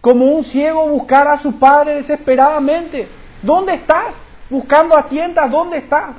Como 0.00 0.26
un 0.26 0.44
ciego 0.44 0.88
buscar 0.88 1.28
a 1.28 1.40
su 1.40 1.58
padre 1.58 1.96
desesperadamente. 1.96 3.08
¿Dónde 3.42 3.74
estás? 3.74 4.14
Buscando 4.50 4.96
a 4.96 5.08
tiendas, 5.08 5.50
¿dónde 5.50 5.78
estás? 5.78 6.16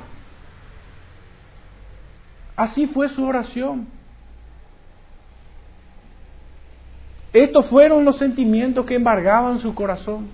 Así 2.56 2.86
fue 2.86 3.08
su 3.10 3.24
oración. 3.24 3.86
Estos 7.32 7.68
fueron 7.68 8.04
los 8.04 8.16
sentimientos 8.16 8.86
que 8.86 8.94
embargaban 8.94 9.58
su 9.58 9.74
corazón. 9.74 10.28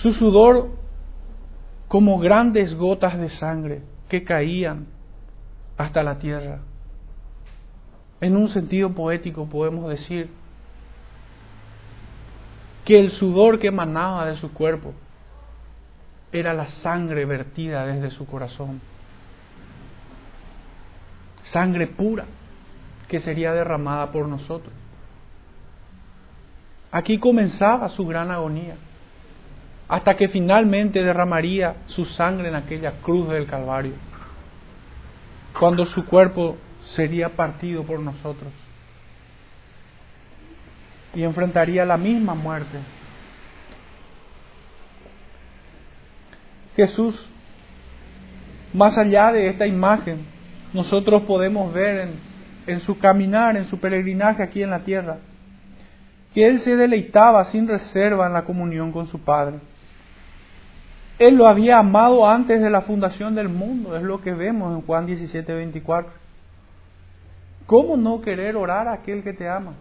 Su 0.00 0.12
sudor 0.12 0.70
como 1.88 2.18
grandes 2.18 2.74
gotas 2.74 3.18
de 3.18 3.28
sangre 3.28 3.82
que 4.08 4.24
caían 4.24 4.86
hasta 5.76 6.02
la 6.02 6.18
tierra. 6.18 6.60
En 8.20 8.36
un 8.36 8.48
sentido 8.48 8.92
poético 8.92 9.46
podemos 9.46 9.88
decir 9.88 10.30
que 12.84 12.98
el 12.98 13.10
sudor 13.10 13.58
que 13.58 13.68
emanaba 13.68 14.26
de 14.26 14.34
su 14.34 14.52
cuerpo 14.52 14.92
era 16.32 16.52
la 16.54 16.66
sangre 16.66 17.24
vertida 17.24 17.86
desde 17.86 18.10
su 18.10 18.26
corazón 18.26 18.80
sangre 21.42 21.86
pura 21.86 22.26
que 23.08 23.18
sería 23.18 23.52
derramada 23.52 24.10
por 24.12 24.26
nosotros. 24.28 24.72
Aquí 26.92 27.18
comenzaba 27.18 27.88
su 27.88 28.06
gran 28.06 28.30
agonía, 28.30 28.76
hasta 29.90 30.16
que 30.16 30.28
finalmente 30.28 31.02
derramaría 31.02 31.74
su 31.86 32.04
sangre 32.04 32.48
en 32.48 32.54
aquella 32.54 32.92
cruz 33.02 33.28
del 33.28 33.46
Calvario, 33.46 33.94
cuando 35.58 35.84
su 35.84 36.06
cuerpo 36.06 36.56
sería 36.84 37.30
partido 37.30 37.82
por 37.82 37.98
nosotros 37.98 38.52
y 41.12 41.24
enfrentaría 41.24 41.84
la 41.84 41.96
misma 41.96 42.34
muerte. 42.34 42.78
Jesús, 46.76 47.28
más 48.72 48.96
allá 48.96 49.32
de 49.32 49.48
esta 49.48 49.66
imagen, 49.66 50.24
nosotros 50.72 51.22
podemos 51.22 51.74
ver 51.74 52.10
en, 52.68 52.80
su 52.82 52.96
caminar, 52.96 53.56
en 53.56 53.64
su 53.64 53.80
peregrinaje 53.80 54.40
aquí 54.40 54.62
en 54.62 54.70
la 54.70 54.84
tierra, 54.84 55.18
que 56.32 56.46
Él 56.46 56.60
se 56.60 56.76
deleitaba 56.76 57.42
sin 57.46 57.66
reserva 57.66 58.28
en 58.28 58.34
la 58.34 58.44
comunión 58.44 58.92
con 58.92 59.08
su 59.08 59.18
Padre. 59.18 59.58
Él 61.20 61.36
lo 61.36 61.46
había 61.46 61.78
amado 61.78 62.28
antes 62.28 62.60
de 62.60 62.68
la 62.68 62.80
fundación 62.80 63.36
del 63.36 63.48
mundo, 63.48 63.96
es 63.96 64.02
lo 64.02 64.20
que 64.20 64.32
vemos 64.32 64.74
en 64.74 64.84
Juan 64.84 65.06
17, 65.06 65.52
24. 65.52 66.12
¿Cómo 67.66 67.96
no 67.96 68.20
querer 68.20 68.56
orar 68.56 68.88
a 68.88 68.94
aquel 68.94 69.22
que 69.22 69.32
te 69.32 69.48
ama? 69.48 69.74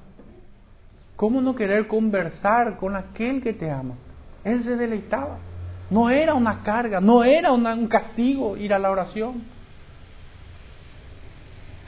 ¿Cómo 1.15 1.41
no 1.41 1.55
querer 1.55 1.88
conversar 1.88 2.77
con 2.77 2.96
aquel 2.96 3.41
que 3.41 3.53
te 3.53 3.72
ama? 3.72 3.96
Él 4.43 4.63
se 4.63 4.75
deleitaba. 4.75 5.39
No 5.89 6.12
era 6.12 6.36
una 6.36 6.62
carga, 6.62 7.01
no 7.01 7.24
era 7.24 7.51
un 7.51 7.88
castigo 7.88 8.55
ir 8.55 8.72
a 8.72 8.79
la 8.79 8.91
oración 8.91 9.41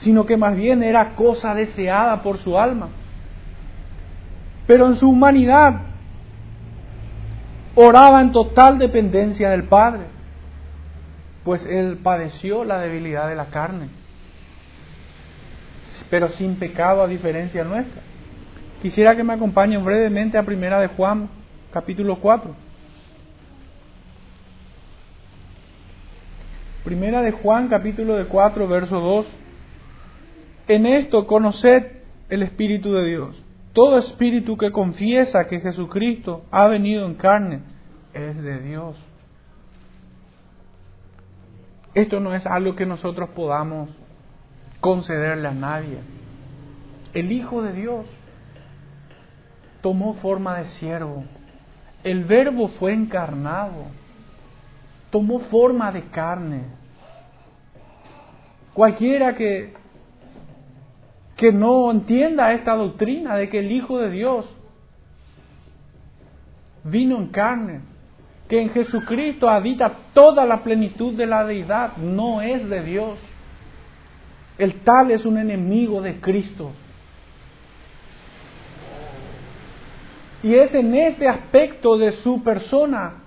sino 0.02 0.26
que 0.26 0.36
más 0.36 0.56
bien 0.56 0.82
era 0.82 1.14
cosa 1.14 1.54
deseada 1.54 2.22
por 2.22 2.38
su 2.38 2.58
alma. 2.58 2.88
Pero 4.66 4.86
en 4.86 4.96
su 4.96 5.08
humanidad 5.08 5.80
oraba 7.74 8.20
en 8.20 8.32
total 8.32 8.78
dependencia 8.78 9.50
del 9.50 9.64
Padre, 9.64 10.02
pues 11.44 11.66
él 11.66 11.98
padeció 12.02 12.64
la 12.64 12.78
debilidad 12.78 13.28
de 13.28 13.36
la 13.36 13.46
carne, 13.46 13.88
pero 16.10 16.28
sin 16.30 16.56
pecado 16.56 17.02
a 17.02 17.08
diferencia 17.08 17.64
nuestra. 17.64 18.02
Quisiera 18.80 19.16
que 19.16 19.24
me 19.24 19.32
acompañen 19.32 19.84
brevemente 19.84 20.36
a 20.38 20.42
Primera 20.42 20.80
de 20.80 20.88
Juan, 20.88 21.28
capítulo 21.72 22.18
4. 22.20 22.54
Primera 26.84 27.22
de 27.22 27.30
Juan, 27.30 27.68
capítulo 27.68 28.16
de 28.16 28.26
4, 28.26 28.66
verso 28.66 28.98
2. 28.98 29.26
En 30.68 30.86
esto 30.86 31.26
conoced 31.26 32.02
el 32.28 32.42
Espíritu 32.42 32.92
de 32.92 33.04
Dios. 33.06 33.41
Todo 33.72 33.98
espíritu 33.98 34.56
que 34.56 34.70
confiesa 34.70 35.46
que 35.46 35.60
Jesucristo 35.60 36.44
ha 36.50 36.68
venido 36.68 37.06
en 37.06 37.14
carne 37.14 37.62
es 38.12 38.42
de 38.42 38.60
Dios. 38.60 38.96
Esto 41.94 42.20
no 42.20 42.34
es 42.34 42.46
algo 42.46 42.74
que 42.76 42.84
nosotros 42.84 43.30
podamos 43.30 43.88
concederle 44.80 45.48
a 45.48 45.52
nadie. 45.52 45.98
El 47.14 47.32
Hijo 47.32 47.62
de 47.62 47.72
Dios 47.72 48.06
tomó 49.80 50.14
forma 50.14 50.58
de 50.58 50.64
siervo. 50.64 51.24
El 52.04 52.24
verbo 52.24 52.68
fue 52.68 52.92
encarnado. 52.92 53.86
Tomó 55.10 55.40
forma 55.40 55.92
de 55.92 56.02
carne. 56.04 56.64
Cualquiera 58.72 59.34
que 59.34 59.74
que 61.36 61.52
no 61.52 61.90
entienda 61.90 62.52
esta 62.52 62.74
doctrina 62.74 63.36
de 63.36 63.48
que 63.48 63.60
el 63.60 63.72
Hijo 63.72 63.98
de 63.98 64.10
Dios 64.10 64.48
vino 66.84 67.16
en 67.16 67.28
carne, 67.28 67.80
que 68.48 68.60
en 68.60 68.70
Jesucristo 68.70 69.48
habita 69.48 69.92
toda 70.12 70.44
la 70.44 70.62
plenitud 70.62 71.14
de 71.14 71.26
la 71.26 71.44
deidad, 71.44 71.96
no 71.96 72.42
es 72.42 72.68
de 72.68 72.82
Dios. 72.82 73.18
El 74.58 74.80
tal 74.80 75.10
es 75.10 75.24
un 75.24 75.38
enemigo 75.38 76.02
de 76.02 76.20
Cristo. 76.20 76.72
Y 80.42 80.54
es 80.54 80.74
en 80.74 80.94
este 80.94 81.28
aspecto 81.28 81.96
de 81.96 82.12
su 82.12 82.42
persona, 82.42 83.22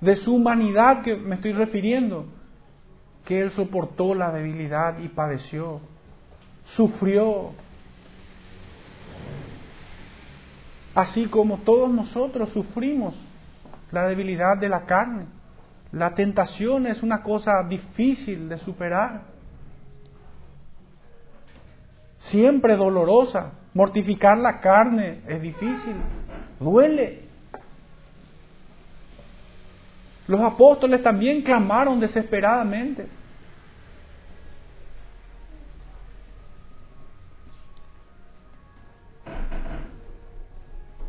de 0.00 0.16
su 0.16 0.34
humanidad 0.34 1.02
que 1.02 1.16
me 1.16 1.36
estoy 1.36 1.52
refiriendo, 1.52 2.26
que 3.24 3.40
Él 3.40 3.50
soportó 3.52 4.14
la 4.14 4.32
debilidad 4.32 4.98
y 4.98 5.08
padeció, 5.08 5.80
sufrió, 6.76 7.52
así 10.94 11.26
como 11.26 11.58
todos 11.58 11.90
nosotros 11.90 12.50
sufrimos 12.50 13.14
la 13.92 14.06
debilidad 14.06 14.56
de 14.56 14.68
la 14.68 14.84
carne. 14.84 15.26
La 15.92 16.14
tentación 16.14 16.86
es 16.86 17.02
una 17.02 17.22
cosa 17.22 17.62
difícil 17.64 18.48
de 18.48 18.58
superar, 18.58 19.22
siempre 22.18 22.76
dolorosa. 22.76 23.52
Mortificar 23.72 24.36
la 24.38 24.60
carne 24.60 25.20
es 25.26 25.40
difícil, 25.40 25.94
duele. 26.58 27.29
Los 30.30 30.40
apóstoles 30.42 31.02
también 31.02 31.42
clamaron 31.42 31.98
desesperadamente. 31.98 33.08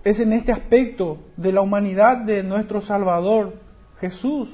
Es 0.03 0.19
en 0.19 0.33
este 0.33 0.51
aspecto 0.51 1.19
de 1.37 1.51
la 1.51 1.61
humanidad 1.61 2.17
de 2.17 2.41
nuestro 2.41 2.81
Salvador, 2.81 3.53
Jesús, 3.99 4.49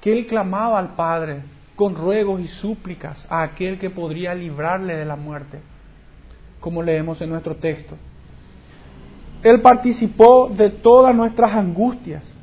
que 0.00 0.10
él 0.10 0.26
clamaba 0.26 0.80
al 0.80 0.96
Padre 0.96 1.42
con 1.76 1.94
ruegos 1.94 2.40
y 2.40 2.48
súplicas 2.48 3.28
a 3.30 3.42
aquel 3.42 3.78
que 3.78 3.90
podría 3.90 4.34
librarle 4.34 4.96
de 4.96 5.04
la 5.04 5.14
muerte, 5.14 5.60
como 6.58 6.82
leemos 6.82 7.20
en 7.22 7.30
nuestro 7.30 7.54
texto. 7.54 7.94
Él 9.44 9.60
participó 9.60 10.48
de 10.48 10.70
todas 10.70 11.14
nuestras 11.14 11.52
angustias, 11.54 12.34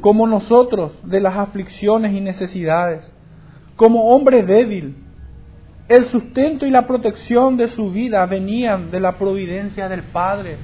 como 0.00 0.26
nosotros 0.26 0.98
de 1.04 1.20
las 1.20 1.36
aflicciones 1.36 2.12
y 2.12 2.20
necesidades, 2.20 3.12
como 3.76 4.14
hombre 4.14 4.42
débil, 4.42 4.96
el 5.88 6.06
sustento 6.06 6.66
y 6.66 6.70
la 6.70 6.86
protección 6.86 7.56
de 7.56 7.68
su 7.68 7.90
vida 7.90 8.24
venían 8.26 8.90
de 8.90 9.00
la 9.00 9.16
providencia 9.16 9.88
del 9.88 10.04
Padre, 10.04 10.56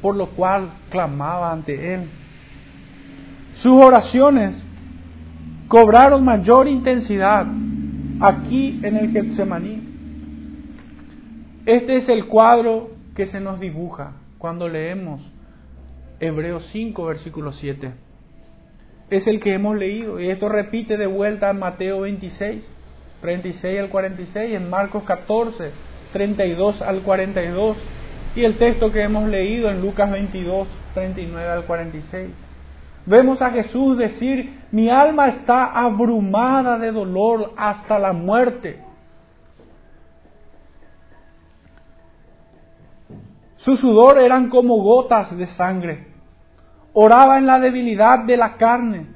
por 0.00 0.14
lo 0.14 0.28
cual 0.30 0.68
clamaba 0.90 1.52
ante 1.52 1.94
Él. 1.94 2.08
Sus 3.54 3.72
oraciones 3.72 4.64
cobraron 5.68 6.24
mayor 6.24 6.68
intensidad 6.68 7.46
aquí 8.20 8.80
en 8.82 8.96
el 8.96 9.10
Getsemaní. 9.10 9.82
Este 11.66 11.96
es 11.96 12.08
el 12.08 12.26
cuadro 12.26 12.90
que 13.16 13.26
se 13.26 13.40
nos 13.40 13.58
dibuja 13.58 14.12
cuando 14.38 14.68
leemos 14.68 15.33
Hebreos 16.24 16.66
5, 16.72 17.04
versículo 17.04 17.52
7. 17.52 17.92
Es 19.10 19.26
el 19.26 19.40
que 19.40 19.54
hemos 19.54 19.76
leído 19.76 20.20
y 20.20 20.30
esto 20.30 20.48
repite 20.48 20.96
de 20.96 21.06
vuelta 21.06 21.50
en 21.50 21.58
Mateo 21.58 22.00
26. 22.00 22.68
36 23.24 23.80
al 23.80 23.88
46, 23.88 24.54
en 24.54 24.68
Marcos 24.68 25.02
14, 25.04 25.70
32 26.12 26.82
al 26.82 27.00
42 27.00 27.78
y 28.36 28.44
el 28.44 28.58
texto 28.58 28.92
que 28.92 29.02
hemos 29.02 29.30
leído 29.30 29.70
en 29.70 29.80
Lucas 29.80 30.10
22, 30.10 30.68
39 30.92 31.48
al 31.48 31.64
46. 31.64 32.30
Vemos 33.06 33.40
a 33.40 33.50
Jesús 33.50 33.96
decir, 33.96 34.60
mi 34.72 34.90
alma 34.90 35.28
está 35.28 35.64
abrumada 35.64 36.78
de 36.78 36.92
dolor 36.92 37.54
hasta 37.56 37.98
la 37.98 38.12
muerte. 38.12 38.82
Su 43.56 43.76
sudor 43.76 44.18
eran 44.18 44.50
como 44.50 44.82
gotas 44.82 45.34
de 45.34 45.46
sangre. 45.46 46.13
Oraba 46.94 47.38
en 47.38 47.46
la 47.46 47.58
debilidad 47.58 48.20
de 48.20 48.36
la 48.36 48.56
carne 48.56 49.06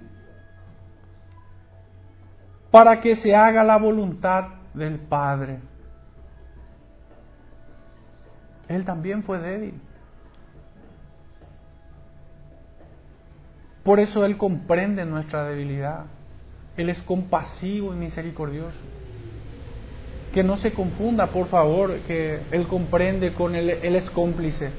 para 2.70 3.00
que 3.00 3.16
se 3.16 3.34
haga 3.34 3.64
la 3.64 3.78
voluntad 3.78 4.48
del 4.74 4.98
Padre. 4.98 5.60
Él 8.68 8.84
también 8.84 9.22
fue 9.22 9.38
débil. 9.38 9.80
Por 13.84 14.00
eso 14.00 14.24
Él 14.26 14.36
comprende 14.36 15.06
nuestra 15.06 15.44
debilidad. 15.44 16.04
Él 16.76 16.90
es 16.90 17.00
compasivo 17.02 17.94
y 17.94 17.96
misericordioso. 17.96 18.76
Que 20.34 20.42
no 20.42 20.58
se 20.58 20.74
confunda, 20.74 21.28
por 21.28 21.46
favor, 21.46 21.96
que 22.00 22.40
Él 22.50 22.66
comprende 22.68 23.32
con 23.32 23.54
Él, 23.54 23.70
Él 23.70 23.96
es 23.96 24.10
cómplice. 24.10 24.72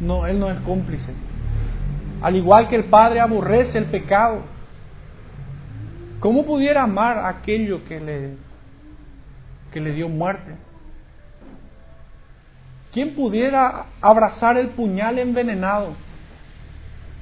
No, 0.00 0.26
Él 0.26 0.38
no 0.38 0.50
es 0.50 0.58
cómplice. 0.60 1.12
Al 2.22 2.36
igual 2.36 2.68
que 2.68 2.76
el 2.76 2.84
Padre 2.84 3.20
aborrece 3.20 3.78
el 3.78 3.86
pecado, 3.86 4.42
¿Cómo 6.24 6.46
pudiera 6.46 6.84
amar 6.84 7.18
aquello 7.26 7.84
que 7.84 8.00
le, 8.00 8.36
que 9.70 9.78
le 9.78 9.92
dio 9.92 10.08
muerte? 10.08 10.56
¿Quién 12.94 13.14
pudiera 13.14 13.84
abrazar 14.00 14.56
el 14.56 14.68
puñal 14.68 15.18
envenenado 15.18 15.92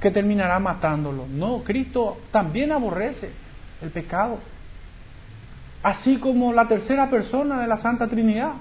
que 0.00 0.12
terminará 0.12 0.60
matándolo? 0.60 1.26
No, 1.26 1.64
Cristo 1.64 2.18
también 2.30 2.70
aborrece 2.70 3.32
el 3.80 3.90
pecado. 3.90 4.38
Así 5.82 6.18
como 6.18 6.52
la 6.52 6.68
tercera 6.68 7.10
persona 7.10 7.60
de 7.60 7.66
la 7.66 7.78
Santa 7.78 8.06
Trinidad, 8.06 8.52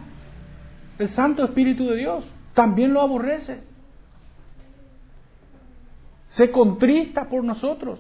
el 0.97 1.09
Santo 1.09 1.45
Espíritu 1.45 1.85
de 1.85 1.97
Dios, 1.97 2.27
también 2.55 2.93
lo 2.93 3.01
aborrece. 3.01 3.61
Se 6.31 6.51
contrista 6.51 7.29
por 7.29 7.43
nosotros 7.43 7.99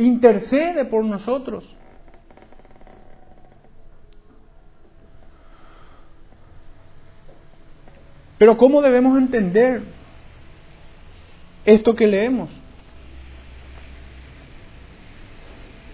intercede 0.00 0.84
por 0.84 1.04
nosotros. 1.04 1.64
Pero 8.38 8.56
¿cómo 8.56 8.80
debemos 8.80 9.18
entender 9.18 9.82
esto 11.66 11.94
que 11.94 12.06
leemos? 12.06 12.48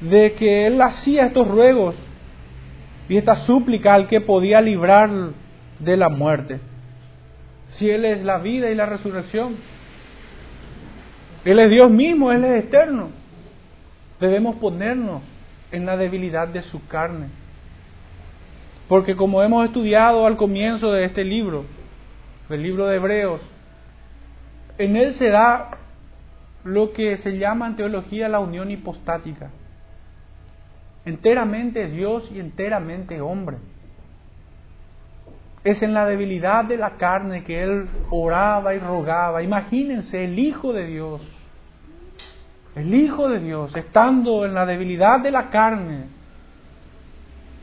De 0.01 0.35
que 0.35 0.67
Él 0.67 0.81
hacía 0.81 1.27
estos 1.27 1.49
ruegos 1.49 1.97
y 3.09 3.17
esta 3.17 3.35
súplica 3.37 3.95
al 3.95 4.07
que 4.07 4.21
podía 4.21 4.61
librar 4.61 5.11
de 5.81 5.97
la 5.97 6.09
muerte. 6.09 6.61
Si 7.71 7.91
Él 7.91 8.05
es 8.05 8.23
la 8.23 8.39
vida 8.39 8.71
y 8.71 8.77
la 8.77 8.87
resurrección. 8.87 9.57
Él 11.47 11.61
es 11.61 11.71
Dios 11.71 11.93
mismo, 11.93 12.33
Él 12.33 12.45
es 12.45 12.65
eterno. 12.65 13.11
debemos 14.19 14.57
ponernos 14.57 15.23
en 15.71 15.87
la 15.87 15.97
debilidad 15.97 16.49
de 16.49 16.61
su 16.63 16.85
carne. 16.89 17.29
Porque 18.89 19.15
como 19.15 19.41
hemos 19.43 19.65
estudiado 19.65 20.27
al 20.27 20.37
comienzo 20.37 20.91
de 20.91 21.05
este 21.05 21.23
libro, 21.23 21.65
del 22.49 22.65
libro 22.65 22.87
de 22.87 22.97
Hebreos, 22.97 23.41
en 24.77 24.97
él 24.97 25.15
se 25.15 25.31
da 25.31 25.71
lo 26.65 26.93
que 26.93 27.17
se 27.17 27.39
llama 27.39 27.69
en 27.69 27.77
teología 27.77 28.29
la 28.29 28.41
unión 28.41 28.73
hipostática. 28.73 29.51
Enteramente 31.05 31.87
Dios 31.87 32.29
y 32.33 32.41
enteramente 32.41 33.21
hombre. 33.21 33.59
Es 35.63 35.81
en 35.85 35.95
la 35.95 36.07
debilidad 36.07 36.65
de 36.65 36.77
la 36.77 36.97
carne 36.97 37.45
que 37.45 37.63
él 37.63 37.87
oraba 38.11 38.75
y 38.75 38.81
rogaba. 38.81 39.45
Imagínense, 39.45 40.25
el 40.25 40.39
Hijo 40.41 40.73
de 40.73 40.87
Dios, 40.87 41.36
el 42.77 42.95
Hijo 42.95 43.29
de 43.29 43.41
Dios, 43.41 43.75
estando 43.75 44.45
en 44.45 44.53
la 44.53 44.67
debilidad 44.67 45.21
de 45.21 45.31
la 45.31 45.49
carne, 45.49 46.05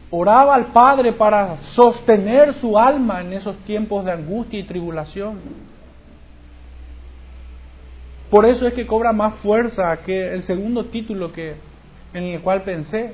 oraba 0.09 0.55
al 0.55 0.67
Padre 0.67 1.13
para 1.13 1.57
sostener 1.75 2.55
su 2.55 2.77
alma 2.77 3.21
en 3.21 3.33
esos 3.33 3.55
tiempos 3.59 4.03
de 4.05 4.11
angustia 4.11 4.59
y 4.59 4.63
tribulación. 4.63 5.39
Por 8.31 8.45
eso 8.45 8.67
es 8.67 8.73
que 8.73 8.87
cobra 8.87 9.13
más 9.13 9.35
fuerza 9.35 9.95
que 9.97 10.33
el 10.33 10.41
segundo 10.43 10.85
título 10.85 11.31
que, 11.31 11.57
en 12.15 12.23
el 12.23 12.41
cual 12.41 12.63
pensé. 12.63 13.13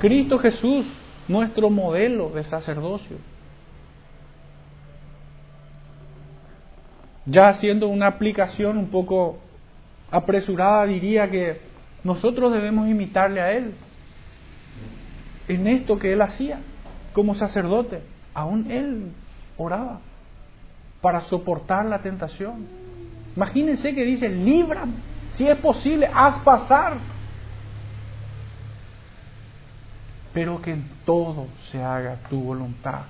Cristo 0.00 0.38
Jesús, 0.38 0.86
nuestro 1.28 1.68
modelo 1.68 2.30
de 2.30 2.42
sacerdocio. 2.42 3.18
Ya 7.26 7.48
haciendo 7.48 7.88
una 7.88 8.06
aplicación 8.06 8.78
un 8.78 8.88
poco 8.88 9.40
apresurada, 10.10 10.84
diría 10.86 11.30
que 11.30 11.60
nosotros 12.04 12.52
debemos 12.52 12.88
imitarle 12.88 13.40
a 13.40 13.52
Él 13.52 13.74
en 15.48 15.66
esto 15.66 15.98
que 15.98 16.12
Él 16.12 16.22
hacía 16.22 16.60
como 17.12 17.34
sacerdote. 17.34 18.02
Aún 18.34 18.70
Él 18.70 19.12
oraba 19.56 20.00
para 21.00 21.22
soportar 21.22 21.86
la 21.86 22.00
tentación. 22.00 22.66
Imagínense 23.34 23.94
que 23.94 24.04
dice, 24.04 24.28
líbrame, 24.28 24.94
si 25.32 25.46
es 25.46 25.58
posible, 25.58 26.08
haz 26.12 26.38
pasar. 26.40 26.98
Pero 30.32 30.60
que 30.60 30.72
en 30.72 30.88
todo 31.04 31.46
se 31.70 31.82
haga 31.82 32.16
tu 32.28 32.40
voluntad. 32.40 33.02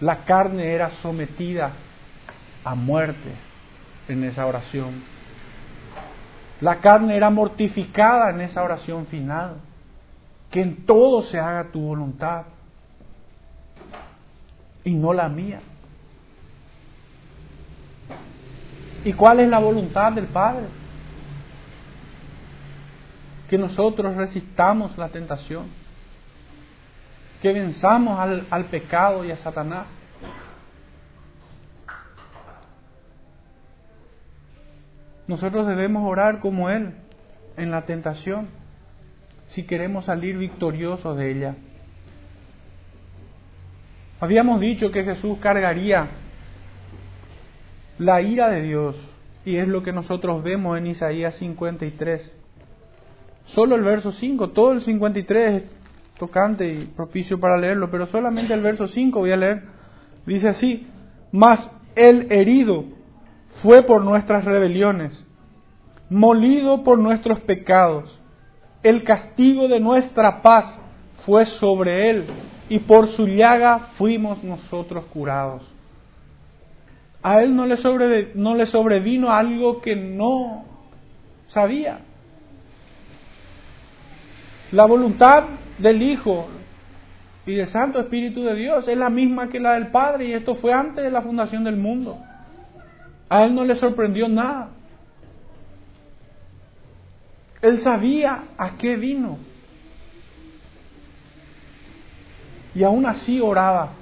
La 0.00 0.24
carne 0.24 0.72
era 0.72 0.90
sometida 1.02 1.72
a 2.64 2.74
muerte 2.74 3.45
en 4.08 4.24
esa 4.24 4.46
oración. 4.46 5.02
La 6.60 6.76
carne 6.80 7.16
era 7.16 7.30
mortificada 7.30 8.30
en 8.30 8.40
esa 8.40 8.62
oración 8.62 9.06
final. 9.06 9.56
Que 10.50 10.62
en 10.62 10.86
todo 10.86 11.22
se 11.22 11.38
haga 11.38 11.70
tu 11.70 11.80
voluntad 11.80 12.44
y 14.84 14.92
no 14.92 15.12
la 15.12 15.28
mía. 15.28 15.60
¿Y 19.04 19.12
cuál 19.12 19.40
es 19.40 19.48
la 19.48 19.58
voluntad 19.58 20.12
del 20.12 20.26
Padre? 20.26 20.66
Que 23.48 23.58
nosotros 23.58 24.16
resistamos 24.16 24.96
la 24.96 25.08
tentación, 25.08 25.66
que 27.42 27.52
venzamos 27.52 28.18
al, 28.18 28.46
al 28.50 28.64
pecado 28.64 29.24
y 29.24 29.30
a 29.30 29.36
Satanás. 29.36 29.86
Nosotros 35.28 35.66
debemos 35.66 36.08
orar 36.08 36.40
como 36.40 36.70
Él 36.70 36.94
en 37.56 37.70
la 37.70 37.84
tentación 37.86 38.48
si 39.48 39.64
queremos 39.64 40.04
salir 40.04 40.36
victoriosos 40.38 41.16
de 41.16 41.30
ella. 41.30 41.54
Habíamos 44.20 44.60
dicho 44.60 44.90
que 44.90 45.04
Jesús 45.04 45.38
cargaría 45.38 46.08
la 47.98 48.22
ira 48.22 48.48
de 48.50 48.62
Dios. 48.62 48.96
Y 49.44 49.56
es 49.56 49.68
lo 49.68 49.82
que 49.82 49.92
nosotros 49.92 50.42
vemos 50.42 50.76
en 50.78 50.88
Isaías 50.88 51.36
53. 51.36 52.32
Solo 53.44 53.76
el 53.76 53.82
verso 53.82 54.10
5, 54.10 54.50
todo 54.50 54.72
el 54.72 54.80
53 54.80 55.62
es 55.62 55.76
tocante 56.18 56.66
y 56.68 56.86
propicio 56.86 57.38
para 57.38 57.56
leerlo, 57.56 57.90
pero 57.90 58.06
solamente 58.06 58.54
el 58.54 58.60
verso 58.60 58.88
5 58.88 59.18
voy 59.20 59.30
a 59.30 59.36
leer. 59.36 59.62
Dice 60.26 60.48
así, 60.48 60.88
mas 61.30 61.70
el 61.94 62.32
herido 62.32 62.84
fue 63.62 63.82
por 63.82 64.02
nuestras 64.02 64.44
rebeliones, 64.44 65.26
molido 66.10 66.84
por 66.84 66.98
nuestros 66.98 67.40
pecados. 67.40 68.20
El 68.82 69.04
castigo 69.04 69.68
de 69.68 69.80
nuestra 69.80 70.42
paz 70.42 70.80
fue 71.24 71.44
sobre 71.46 72.10
él, 72.10 72.26
y 72.68 72.80
por 72.80 73.08
su 73.08 73.26
llaga 73.26 73.78
fuimos 73.96 74.42
nosotros 74.44 75.04
curados 75.06 75.76
a 77.26 77.42
él 77.42 77.56
no 77.56 77.66
le, 77.66 78.30
no 78.36 78.54
le 78.54 78.66
sobrevino 78.66 79.32
algo 79.32 79.80
que 79.80 79.96
no 79.96 80.64
sabía. 81.48 81.98
La 84.70 84.86
voluntad 84.86 85.42
del 85.78 86.02
Hijo 86.02 86.46
y 87.44 87.56
del 87.56 87.66
Santo 87.66 87.98
Espíritu 87.98 88.44
de 88.44 88.54
Dios 88.54 88.86
es 88.86 88.96
la 88.96 89.10
misma 89.10 89.48
que 89.48 89.58
la 89.58 89.72
del 89.72 89.88
Padre 89.88 90.26
y 90.26 90.34
esto 90.34 90.54
fue 90.54 90.72
antes 90.72 91.02
de 91.02 91.10
la 91.10 91.22
fundación 91.22 91.64
del 91.64 91.74
mundo. 91.74 92.16
A 93.28 93.44
él 93.44 93.54
no 93.54 93.64
le 93.64 93.76
sorprendió 93.76 94.28
nada. 94.28 94.70
Él 97.62 97.80
sabía 97.80 98.44
a 98.56 98.76
qué 98.76 98.96
vino. 98.96 99.38
Y 102.74 102.84
aún 102.84 103.06
así 103.06 103.40
oraba 103.40 103.92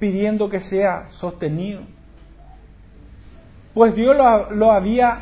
pidiendo 0.00 0.48
que 0.48 0.60
sea 0.60 1.08
sostenido. 1.10 1.82
Pues 3.74 3.94
Dios 3.94 4.16
lo, 4.16 4.72
había 4.72 5.20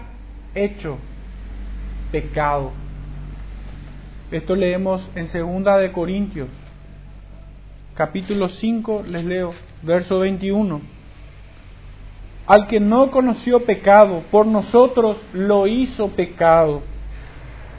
hecho 0.54 0.96
pecado. 2.10 2.72
Esto 4.30 4.56
leemos 4.56 5.10
en 5.14 5.28
segunda 5.28 5.76
de 5.76 5.92
Corintios, 5.92 6.48
capítulo 7.98 8.48
5, 8.48 9.02
les 9.08 9.24
leo, 9.24 9.52
verso 9.82 10.20
21. 10.20 10.80
Al 12.46 12.68
que 12.68 12.78
no 12.78 13.10
conoció 13.10 13.64
pecado, 13.64 14.22
por 14.30 14.46
nosotros 14.46 15.18
lo 15.32 15.66
hizo 15.66 16.06
pecado, 16.10 16.82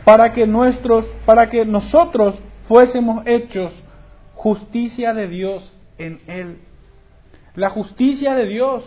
para 0.03 0.34
que 0.34 0.45
nuestros, 0.45 1.05
para 1.25 1.49
que 1.49 1.63
nosotros 1.63 2.38
fuésemos 2.67 3.25
hechos 3.27 3.71
justicia 4.36 5.13
de 5.13 5.29
Dios 5.29 5.71
en 5.97 6.19
él. 6.27 6.58
La 7.55 7.69
justicia 7.69 8.36
de 8.36 8.45
Dios 8.45 8.84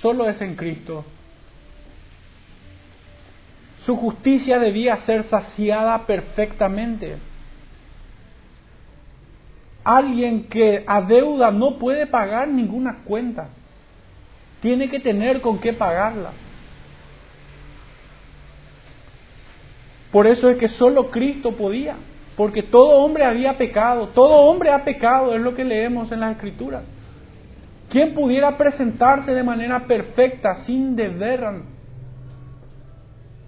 solo 0.00 0.28
es 0.28 0.40
en 0.40 0.56
Cristo. 0.56 1.04
Su 3.84 3.94
justicia 3.94 4.58
debía 4.58 4.96
ser 4.96 5.22
saciada 5.22 6.06
perfectamente. 6.06 7.18
Alguien 9.86 10.48
que 10.48 10.82
a 10.84 11.00
deuda 11.00 11.52
no 11.52 11.78
puede 11.78 12.08
pagar 12.08 12.48
ninguna 12.48 13.04
cuenta, 13.04 13.50
tiene 14.60 14.90
que 14.90 14.98
tener 14.98 15.40
con 15.40 15.60
qué 15.60 15.72
pagarla. 15.72 16.32
Por 20.10 20.26
eso 20.26 20.48
es 20.48 20.56
que 20.56 20.66
solo 20.66 21.08
Cristo 21.12 21.52
podía, 21.52 21.94
porque 22.36 22.64
todo 22.64 23.04
hombre 23.04 23.24
había 23.24 23.56
pecado, 23.56 24.08
todo 24.08 24.34
hombre 24.46 24.72
ha 24.72 24.82
pecado, 24.82 25.36
es 25.36 25.40
lo 25.40 25.54
que 25.54 25.62
leemos 25.62 26.10
en 26.10 26.18
las 26.18 26.32
Escrituras. 26.32 26.82
¿Quién 27.88 28.12
pudiera 28.12 28.58
presentarse 28.58 29.32
de 29.34 29.44
manera 29.44 29.86
perfecta, 29.86 30.56
sin 30.56 30.96
deber 30.96 31.44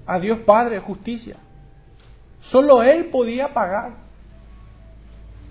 a 0.07 0.21
Dios 0.21 0.39
Padre 0.47 0.79
justicia? 0.79 1.35
Solo 2.43 2.85
Él 2.85 3.07
podía 3.07 3.53
pagar. 3.53 4.08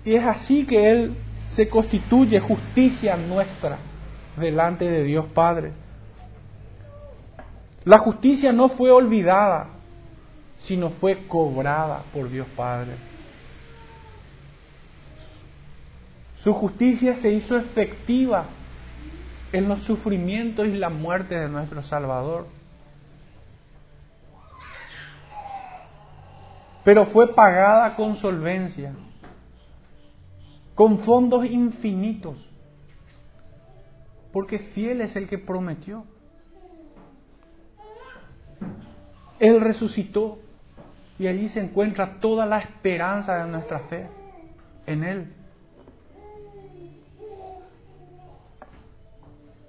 Y 0.08 0.14
es 0.14 0.24
así 0.24 0.64
que 0.64 0.90
Él 0.90 1.14
se 1.48 1.68
constituye 1.68 2.40
justicia 2.40 3.14
nuestra 3.14 3.76
delante 4.38 4.88
de 4.88 5.04
Dios 5.04 5.26
Padre. 5.34 5.72
La 7.84 7.98
justicia 7.98 8.50
no 8.50 8.70
fue 8.70 8.90
olvidada, 8.90 9.68
sino 10.56 10.88
fue 10.92 11.26
cobrada 11.28 12.04
por 12.14 12.30
Dios 12.30 12.46
Padre. 12.56 12.92
Su 16.42 16.54
justicia 16.54 17.16
se 17.16 17.30
hizo 17.30 17.58
efectiva 17.58 18.46
en 19.52 19.68
los 19.68 19.82
sufrimientos 19.82 20.68
y 20.68 20.72
la 20.72 20.88
muerte 20.88 21.34
de 21.34 21.50
nuestro 21.50 21.82
Salvador. 21.82 22.46
Pero 26.82 27.04
fue 27.04 27.34
pagada 27.34 27.94
con 27.94 28.16
solvencia, 28.16 28.94
con 30.78 31.00
fondos 31.00 31.44
infinitos, 31.44 32.36
porque 34.32 34.60
fiel 34.60 35.00
es 35.00 35.16
el 35.16 35.28
que 35.28 35.36
prometió. 35.36 36.04
Él 39.40 39.60
resucitó 39.60 40.38
y 41.18 41.26
allí 41.26 41.48
se 41.48 41.58
encuentra 41.58 42.20
toda 42.20 42.46
la 42.46 42.60
esperanza 42.60 43.44
de 43.44 43.50
nuestra 43.50 43.80
fe 43.88 44.06
en 44.86 45.02
Él. 45.02 45.32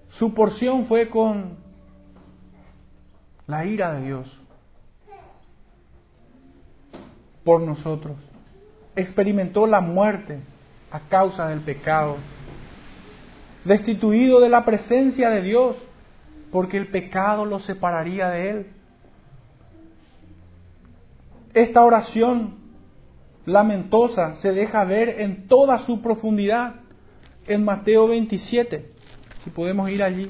Su 0.10 0.36
porción 0.36 0.86
fue 0.86 1.10
con 1.10 1.58
la 3.48 3.66
ira 3.66 3.94
de 3.94 4.06
Dios 4.06 4.42
por 7.44 7.62
nosotros. 7.62 8.16
Experimentó 8.96 9.66
la 9.66 9.82
muerte 9.82 10.44
a 10.92 11.00
causa 11.02 11.48
del 11.48 11.62
pecado. 11.62 12.18
Destituido 13.66 14.40
de 14.40 14.50
la 14.50 14.66
presencia 14.66 15.30
de 15.30 15.42
Dios 15.42 15.76
porque 16.52 16.78
el 16.78 16.88
pecado 16.88 17.46
lo 17.46 17.60
separaría 17.60 18.30
de 18.30 18.50
Él. 18.50 18.68
Esta 21.54 21.82
oración 21.82 22.56
lamentosa 23.46 24.36
se 24.36 24.52
deja 24.52 24.84
ver 24.84 25.22
en 25.22 25.48
toda 25.48 25.80
su 25.80 26.02
profundidad 26.02 26.76
en 27.48 27.64
Mateo 27.64 28.08
27, 28.08 28.92
si 29.44 29.50
podemos 29.50 29.90
ir 29.90 30.04
allí. 30.04 30.30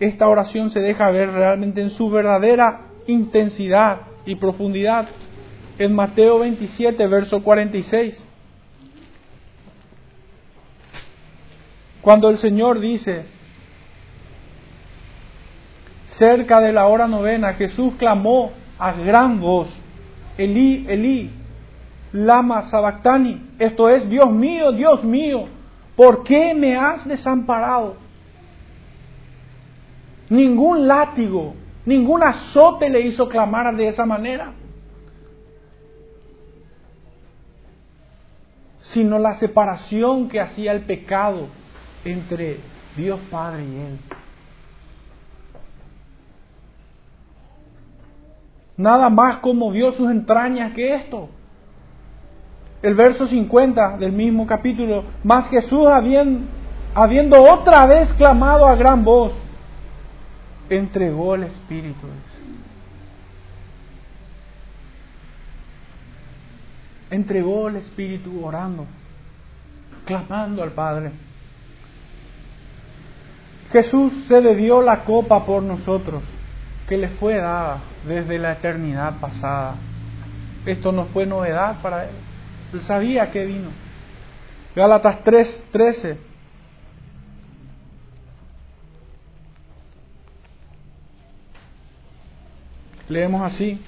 Esta 0.00 0.28
oración 0.28 0.70
se 0.70 0.80
deja 0.80 1.10
ver 1.10 1.30
realmente 1.30 1.80
en 1.80 1.90
su 1.90 2.10
verdadera 2.10 2.88
intensidad 3.06 4.00
y 4.26 4.34
profundidad 4.34 5.08
en 5.78 5.94
Mateo 5.94 6.40
27, 6.40 7.06
verso 7.06 7.42
46. 7.42 8.28
Cuando 12.02 12.28
el 12.28 12.38
Señor 12.38 12.80
dice, 12.80 13.24
cerca 16.08 16.60
de 16.60 16.72
la 16.72 16.88
hora 16.88 17.06
novena, 17.06 17.54
Jesús 17.54 17.94
clamó 17.96 18.50
a 18.76 18.92
gran 18.92 19.40
voz, 19.40 19.68
Elí, 20.36 20.84
Elí, 20.88 21.30
lama 22.12 22.62
sabactani, 22.62 23.50
esto 23.60 23.88
es, 23.88 24.08
Dios 24.08 24.30
mío, 24.32 24.72
Dios 24.72 25.04
mío, 25.04 25.46
¿por 25.94 26.24
qué 26.24 26.54
me 26.54 26.76
has 26.76 27.06
desamparado? 27.06 27.94
Ningún 30.28 30.88
látigo, 30.88 31.54
ningún 31.86 32.24
azote 32.24 32.90
le 32.90 33.02
hizo 33.02 33.28
clamar 33.28 33.76
de 33.76 33.86
esa 33.86 34.04
manera. 34.04 34.54
sino 38.84 39.20
la 39.20 39.34
separación 39.34 40.28
que 40.28 40.40
hacía 40.40 40.72
el 40.72 40.82
pecado 40.82 41.46
entre 42.04 42.58
Dios 42.96 43.20
Padre 43.30 43.64
y 43.64 43.76
Él. 43.76 43.98
Nada 48.76 49.10
más 49.10 49.38
conmovió 49.38 49.92
sus 49.92 50.10
entrañas 50.10 50.72
que 50.72 50.94
esto. 50.94 51.28
El 52.82 52.94
verso 52.94 53.26
50 53.26 53.98
del 53.98 54.12
mismo 54.12 54.46
capítulo, 54.46 55.04
más 55.22 55.48
Jesús 55.50 55.86
habiendo, 55.86 56.46
habiendo 56.94 57.40
otra 57.40 57.86
vez 57.86 58.12
clamado 58.14 58.66
a 58.66 58.74
gran 58.74 59.04
voz, 59.04 59.32
entregó 60.68 61.36
el 61.36 61.44
Espíritu. 61.44 62.08
Entregó 67.10 67.68
el 67.68 67.76
Espíritu 67.76 68.44
orando, 68.44 68.86
clamando 70.04 70.62
al 70.62 70.72
Padre. 70.72 71.12
Jesús 73.72 74.12
se 74.28 74.40
bebió 74.40 74.82
la 74.82 75.04
copa 75.04 75.46
por 75.46 75.62
nosotros, 75.62 76.22
que 76.88 76.98
le 76.98 77.08
fue 77.08 77.36
dada 77.36 77.80
desde 78.06 78.38
la 78.38 78.52
eternidad 78.52 79.18
pasada. 79.18 79.76
Esto 80.66 80.92
no 80.92 81.06
fue 81.06 81.24
novedad 81.24 81.80
para 81.80 82.04
él. 82.04 82.14
Él 82.74 82.82
sabía 82.82 83.30
que 83.30 83.46
vino. 83.46 83.70
Gálatas 84.76 85.22
3, 85.24 85.68
13. 85.72 86.18
Leemos 93.08 93.42
así. 93.42 93.80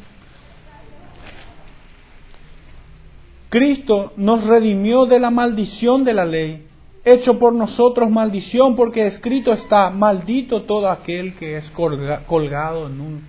Cristo 3.51 4.13
nos 4.17 4.47
redimió 4.47 5.07
de 5.07 5.21
la 5.21 5.31
maldición 5.31 6.05
de 6.05 6.15
la 6.15 6.25
ley 6.25 6.67
hecho 7.05 7.39
por 7.39 7.53
nosotros 7.53 8.11
maldición, 8.11 8.77
porque 8.77 9.07
escrito 9.07 9.53
está, 9.53 9.91
maldito 9.91 10.63
todo 10.63 10.91
aquel 10.91 11.35
que 11.37 11.59
es 11.59 11.71
colgado 11.71 12.87
en 12.87 13.01
un 13.01 13.29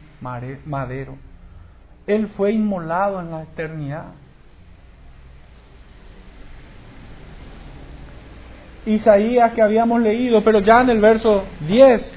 madero. 0.65 1.17
Él 2.07 2.27
fue 2.29 2.53
inmolado 2.53 3.19
en 3.19 3.31
la 3.31 3.43
eternidad. 3.43 4.13
Isaías 8.85 9.53
que 9.53 9.61
habíamos 9.61 9.99
leído, 10.01 10.43
pero 10.43 10.59
ya 10.59 10.81
en 10.81 10.91
el 10.91 11.01
verso 11.01 11.43
10. 11.67 12.13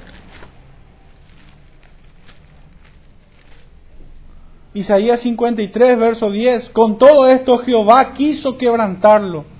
Isaías 4.75 5.19
53, 5.21 5.97
verso 5.97 6.29
10. 6.29 6.69
Con 6.69 6.99
todo 6.99 7.27
esto 7.27 7.57
Jehová 7.57 8.13
quiso 8.13 8.55
quebrantarlo 8.57 9.58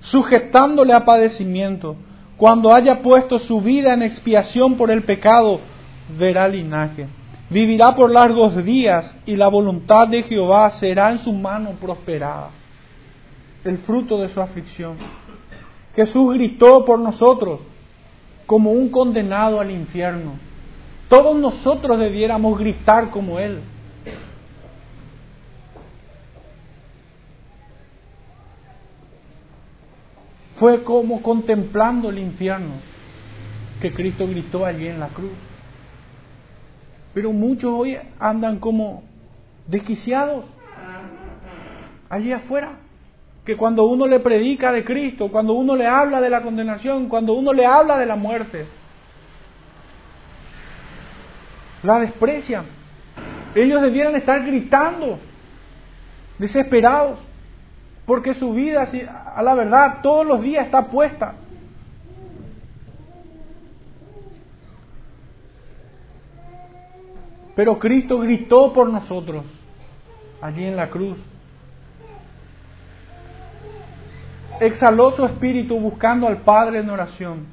sujetándole 0.00 0.92
a 0.92 1.04
padecimiento. 1.04 1.96
Cuando 2.36 2.72
haya 2.72 3.02
puesto 3.02 3.38
su 3.38 3.60
vida 3.60 3.92
en 3.94 4.02
expiación 4.02 4.76
por 4.76 4.90
el 4.90 5.02
pecado, 5.02 5.60
verá 6.18 6.48
linaje. 6.48 7.06
Vivirá 7.50 7.94
por 7.94 8.10
largos 8.10 8.64
días 8.64 9.14
y 9.26 9.36
la 9.36 9.48
voluntad 9.48 10.08
de 10.08 10.22
Jehová 10.22 10.70
será 10.70 11.10
en 11.10 11.18
su 11.18 11.32
mano 11.32 11.72
prosperada. 11.80 12.50
El 13.64 13.78
fruto 13.78 14.18
de 14.18 14.28
su 14.28 14.40
aflicción. 14.40 14.96
Jesús 15.94 16.32
gritó 16.34 16.84
por 16.84 16.98
nosotros 16.98 17.60
como 18.46 18.70
un 18.72 18.88
condenado 18.88 19.60
al 19.60 19.70
infierno. 19.70 20.32
Todos 21.08 21.36
nosotros 21.36 21.98
debiéramos 21.98 22.58
gritar 22.58 23.10
como 23.10 23.38
Él. 23.38 23.58
Fue 30.60 30.84
como 30.84 31.22
contemplando 31.22 32.10
el 32.10 32.18
infierno 32.18 32.74
que 33.80 33.94
Cristo 33.94 34.26
gritó 34.28 34.66
allí 34.66 34.88
en 34.88 35.00
la 35.00 35.08
cruz. 35.08 35.32
Pero 37.14 37.32
muchos 37.32 37.72
hoy 37.72 37.96
andan 38.18 38.58
como 38.58 39.02
desquiciados 39.66 40.44
allí 42.10 42.30
afuera. 42.30 42.72
Que 43.46 43.56
cuando 43.56 43.84
uno 43.84 44.06
le 44.06 44.20
predica 44.20 44.70
de 44.70 44.84
Cristo, 44.84 45.30
cuando 45.32 45.54
uno 45.54 45.74
le 45.76 45.86
habla 45.86 46.20
de 46.20 46.28
la 46.28 46.42
condenación, 46.42 47.08
cuando 47.08 47.32
uno 47.32 47.54
le 47.54 47.64
habla 47.64 47.96
de 47.96 48.04
la 48.04 48.16
muerte, 48.16 48.66
la 51.82 52.00
desprecian. 52.00 52.66
Ellos 53.54 53.80
debieran 53.80 54.14
estar 54.14 54.44
gritando, 54.44 55.18
desesperados 56.38 57.18
porque 58.10 58.34
su 58.34 58.52
vida, 58.52 58.88
a 59.36 59.40
la 59.40 59.54
verdad, 59.54 59.98
todos 60.02 60.26
los 60.26 60.42
días 60.42 60.66
está 60.66 60.86
puesta. 60.86 61.34
Pero 67.54 67.78
Cristo 67.78 68.18
gritó 68.18 68.72
por 68.72 68.90
nosotros 68.90 69.44
allí 70.42 70.64
en 70.64 70.74
la 70.74 70.90
cruz. 70.90 71.18
Exhaló 74.58 75.12
su 75.12 75.24
espíritu 75.24 75.78
buscando 75.78 76.26
al 76.26 76.38
Padre 76.38 76.80
en 76.80 76.90
oración. 76.90 77.46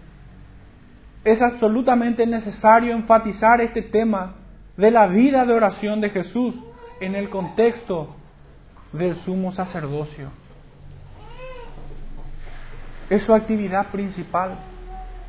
Es 1.23 1.39
absolutamente 1.39 2.25
necesario 2.25 2.93
enfatizar 2.93 3.61
este 3.61 3.83
tema 3.83 4.33
de 4.75 4.89
la 4.89 5.05
vida 5.05 5.45
de 5.45 5.53
oración 5.53 6.01
de 6.01 6.09
Jesús 6.09 6.55
en 6.99 7.13
el 7.13 7.29
contexto 7.29 8.15
del 8.91 9.17
sumo 9.17 9.51
sacerdocio. 9.51 10.31
Es 13.09 13.23
su 13.23 13.33
actividad 13.33 13.87
principal, 13.87 14.57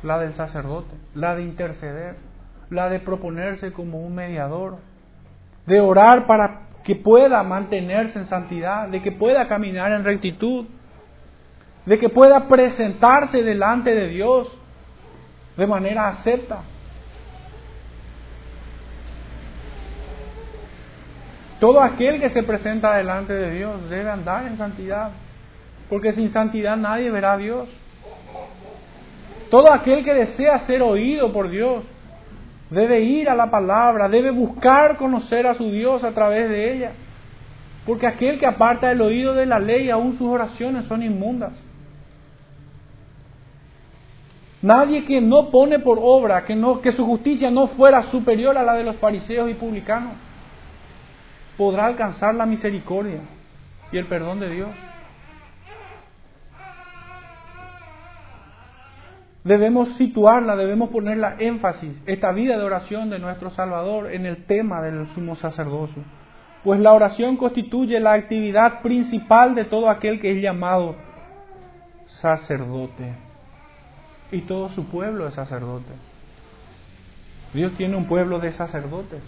la 0.03 0.19
del 0.19 0.33
sacerdote, 0.33 0.95
la 1.13 1.35
de 1.35 1.43
interceder, 1.43 2.17
la 2.69 2.89
de 2.89 2.99
proponerse 2.99 3.71
como 3.71 4.01
un 4.01 4.15
mediador, 4.15 4.77
de 5.65 5.79
orar 5.79 6.25
para 6.25 6.67
que 6.83 6.95
pueda 6.95 7.41
mantenerse 7.43 8.19
en 8.19 8.25
santidad, 8.25 8.87
de 8.89 9.01
que 9.01 9.11
pueda 9.11 9.47
caminar 9.47 9.91
en 9.91 10.03
rectitud, 10.03 10.65
de 11.85 11.99
que 11.99 12.09
pueda 12.09 12.47
presentarse 12.47 13.43
delante 13.43 13.91
de 13.91 14.07
Dios 14.09 14.55
de 15.55 15.67
manera 15.67 16.07
acepta. 16.07 16.63
Todo 21.59 21.81
aquel 21.81 22.21
que 22.21 22.29
se 22.29 22.43
presenta 22.43 22.95
delante 22.95 23.33
de 23.33 23.51
Dios 23.51 23.89
debe 23.89 24.09
andar 24.09 24.45
en 24.47 24.57
santidad 24.57 25.11
porque 25.89 26.11
sin 26.13 26.29
santidad 26.29 26.77
nadie 26.77 27.09
verá 27.09 27.33
a 27.33 27.37
Dios. 27.37 27.69
Todo 29.49 29.73
aquel 29.73 30.03
que 30.03 30.13
desea 30.13 30.59
ser 30.59 30.81
oído 30.81 31.33
por 31.33 31.49
Dios 31.49 31.83
debe 32.69 33.01
ir 33.01 33.29
a 33.29 33.35
la 33.35 33.49
palabra, 33.49 34.07
debe 34.07 34.29
buscar 34.29 34.97
conocer 34.97 35.47
a 35.47 35.55
su 35.55 35.71
Dios 35.71 36.03
a 36.03 36.11
través 36.11 36.49
de 36.49 36.73
ella. 36.73 36.91
Porque 37.85 38.05
aquel 38.05 38.37
que 38.37 38.45
aparta 38.45 38.91
el 38.91 39.01
oído 39.01 39.33
de 39.33 39.47
la 39.47 39.57
ley, 39.57 39.89
aún 39.89 40.17
sus 40.17 40.27
oraciones 40.27 40.85
son 40.85 41.01
inmundas. 41.01 41.53
Nadie 44.61 45.05
que 45.05 45.21
no 45.21 45.49
pone 45.49 45.79
por 45.79 45.97
obra 46.01 46.45
que, 46.45 46.53
no, 46.53 46.81
que 46.81 46.91
su 46.91 47.05
justicia 47.05 47.49
no 47.49 47.67
fuera 47.67 48.03
superior 48.03 48.57
a 48.57 48.63
la 48.63 48.73
de 48.73 48.83
los 48.83 48.97
fariseos 48.97 49.49
y 49.49 49.53
publicanos 49.53 50.13
podrá 51.57 51.87
alcanzar 51.87 52.35
la 52.35 52.45
misericordia 52.45 53.19
y 53.91 53.97
el 53.97 54.07
perdón 54.07 54.39
de 54.39 54.49
Dios. 54.49 54.69
Debemos 59.43 59.95
situarla, 59.97 60.55
debemos 60.55 60.89
ponerla 60.89 61.35
énfasis, 61.39 62.01
esta 62.05 62.31
vida 62.31 62.57
de 62.57 62.63
oración 62.63 63.09
de 63.09 63.19
nuestro 63.19 63.49
Salvador 63.51 64.11
en 64.11 64.25
el 64.25 64.45
tema 64.45 64.81
del 64.81 65.07
sumo 65.09 65.35
sacerdocio. 65.35 66.03
Pues 66.63 66.79
la 66.81 66.91
oración 66.91 67.37
constituye 67.37 67.99
la 68.01 68.13
actividad 68.13 68.81
principal 68.81 69.55
de 69.55 69.63
todo 69.63 69.89
aquel 69.89 70.19
que 70.19 70.31
es 70.31 70.41
llamado 70.41 70.95
sacerdote. 72.05 73.13
Y 74.31 74.41
todo 74.41 74.69
su 74.69 74.85
pueblo 74.89 75.27
es 75.27 75.33
sacerdote. 75.35 75.93
Dios 77.53 77.71
tiene 77.77 77.95
un 77.95 78.05
pueblo 78.05 78.39
de 78.39 78.51
sacerdotes. 78.51 79.23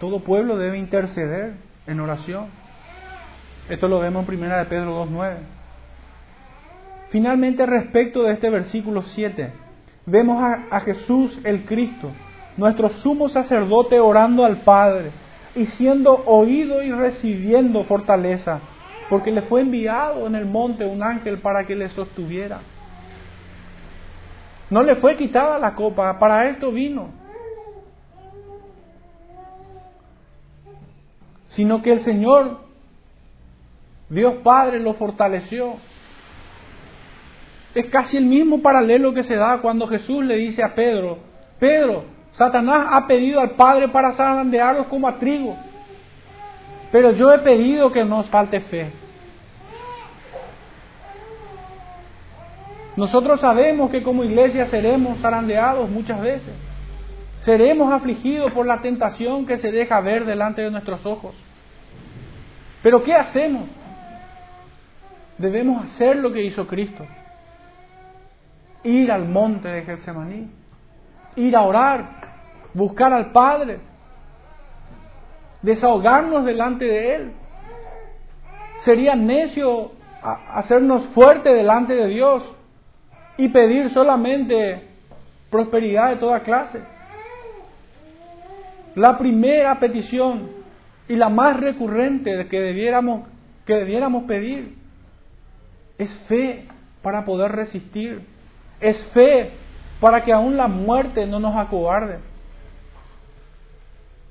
Todo 0.00 0.20
pueblo 0.20 0.58
debe 0.58 0.78
interceder 0.78 1.54
en 1.86 2.00
oración. 2.00 2.48
Esto 3.68 3.88
lo 3.88 4.00
vemos 4.00 4.28
en 4.28 4.34
1 4.34 4.56
de 4.58 4.64
Pedro 4.64 5.06
2.9. 5.06 5.36
Finalmente, 7.14 7.64
respecto 7.64 8.24
de 8.24 8.32
este 8.32 8.50
versículo 8.50 9.00
7, 9.02 9.52
vemos 10.04 10.42
a, 10.42 10.66
a 10.68 10.80
Jesús 10.80 11.38
el 11.44 11.64
Cristo, 11.64 12.10
nuestro 12.56 12.88
sumo 12.88 13.28
sacerdote, 13.28 14.00
orando 14.00 14.44
al 14.44 14.62
Padre 14.62 15.12
y 15.54 15.66
siendo 15.66 16.12
oído 16.26 16.82
y 16.82 16.90
recibiendo 16.90 17.84
fortaleza, 17.84 18.58
porque 19.08 19.30
le 19.30 19.42
fue 19.42 19.60
enviado 19.60 20.26
en 20.26 20.34
el 20.34 20.44
monte 20.44 20.84
un 20.86 21.04
ángel 21.04 21.38
para 21.38 21.64
que 21.64 21.76
le 21.76 21.88
sostuviera. 21.90 22.62
No 24.68 24.82
le 24.82 24.96
fue 24.96 25.16
quitada 25.16 25.60
la 25.60 25.76
copa, 25.76 26.18
para 26.18 26.50
esto 26.50 26.72
vino. 26.72 27.10
Sino 31.46 31.80
que 31.80 31.92
el 31.92 32.00
Señor, 32.00 32.58
Dios 34.08 34.34
Padre, 34.42 34.80
lo 34.80 34.94
fortaleció. 34.94 35.76
Es 37.74 37.86
casi 37.86 38.16
el 38.16 38.26
mismo 38.26 38.62
paralelo 38.62 39.12
que 39.12 39.22
se 39.22 39.34
da 39.34 39.58
cuando 39.58 39.88
Jesús 39.88 40.24
le 40.24 40.36
dice 40.36 40.62
a 40.62 40.74
Pedro, 40.74 41.18
Pedro, 41.58 42.04
Satanás 42.32 42.86
ha 42.90 43.06
pedido 43.06 43.40
al 43.40 43.52
Padre 43.52 43.88
para 43.88 44.12
zarandearos 44.12 44.86
como 44.86 45.08
a 45.08 45.18
trigo, 45.18 45.56
pero 46.92 47.10
yo 47.12 47.32
he 47.32 47.38
pedido 47.40 47.90
que 47.90 48.04
nos 48.04 48.28
falte 48.30 48.60
fe. 48.60 48.90
Nosotros 52.96 53.40
sabemos 53.40 53.90
que 53.90 54.04
como 54.04 54.22
iglesia 54.22 54.66
seremos 54.66 55.18
zarandeados 55.18 55.90
muchas 55.90 56.20
veces. 56.20 56.54
Seremos 57.40 57.92
afligidos 57.92 58.52
por 58.52 58.66
la 58.66 58.80
tentación 58.80 59.46
que 59.46 59.56
se 59.56 59.72
deja 59.72 60.00
ver 60.00 60.24
delante 60.24 60.62
de 60.62 60.70
nuestros 60.70 61.04
ojos. 61.04 61.34
Pero 62.82 63.02
¿qué 63.02 63.14
hacemos? 63.14 63.64
Debemos 65.38 65.84
hacer 65.84 66.16
lo 66.16 66.32
que 66.32 66.44
hizo 66.44 66.66
Cristo. 66.68 67.04
Ir 68.84 69.10
al 69.10 69.26
monte 69.28 69.68
de 69.68 69.82
Getsemaní. 69.82 70.50
Ir 71.36 71.56
a 71.56 71.62
orar. 71.62 72.04
Buscar 72.72 73.12
al 73.12 73.32
Padre. 73.32 73.80
Desahogarnos 75.62 76.44
delante 76.44 76.84
de 76.84 77.16
Él. 77.16 77.32
Sería 78.78 79.14
necio 79.14 79.92
hacernos 80.22 81.04
fuertes 81.08 81.54
delante 81.54 81.94
de 81.94 82.06
Dios 82.08 82.54
y 83.36 83.48
pedir 83.48 83.90
solamente 83.90 84.82
prosperidad 85.50 86.10
de 86.10 86.16
toda 86.16 86.40
clase. 86.40 86.80
La 88.94 89.18
primera 89.18 89.78
petición 89.78 90.50
y 91.08 91.16
la 91.16 91.28
más 91.28 91.58
recurrente 91.58 92.46
que 92.48 92.60
debiéramos, 92.60 93.28
que 93.66 93.74
debiéramos 93.74 94.24
pedir 94.24 94.76
es 95.98 96.10
fe 96.28 96.66
para 97.02 97.24
poder 97.24 97.52
resistir, 97.52 98.22
es 98.80 99.02
fe 99.08 99.52
para 100.00 100.22
que 100.22 100.32
aún 100.32 100.56
la 100.56 100.68
muerte 100.68 101.26
no 101.26 101.40
nos 101.40 101.56
acobarde. 101.56 102.18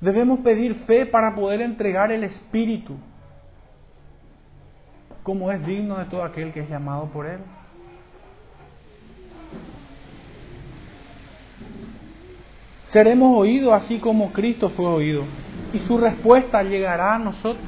Debemos 0.00 0.40
pedir 0.40 0.74
fe 0.86 1.06
para 1.06 1.34
poder 1.34 1.62
entregar 1.62 2.12
el 2.12 2.24
Espíritu, 2.24 2.96
como 5.22 5.50
es 5.50 5.64
digno 5.66 5.98
de 5.98 6.04
todo 6.06 6.22
aquel 6.22 6.52
que 6.52 6.60
es 6.60 6.68
llamado 6.68 7.06
por 7.06 7.26
Él. 7.26 7.38
Seremos 12.94 13.36
oídos 13.36 13.72
así 13.72 13.98
como 13.98 14.32
Cristo 14.32 14.70
fue 14.70 14.86
oído. 14.86 15.24
Y 15.72 15.78
su 15.80 15.98
respuesta 15.98 16.62
llegará 16.62 17.16
a 17.16 17.18
nosotros. 17.18 17.66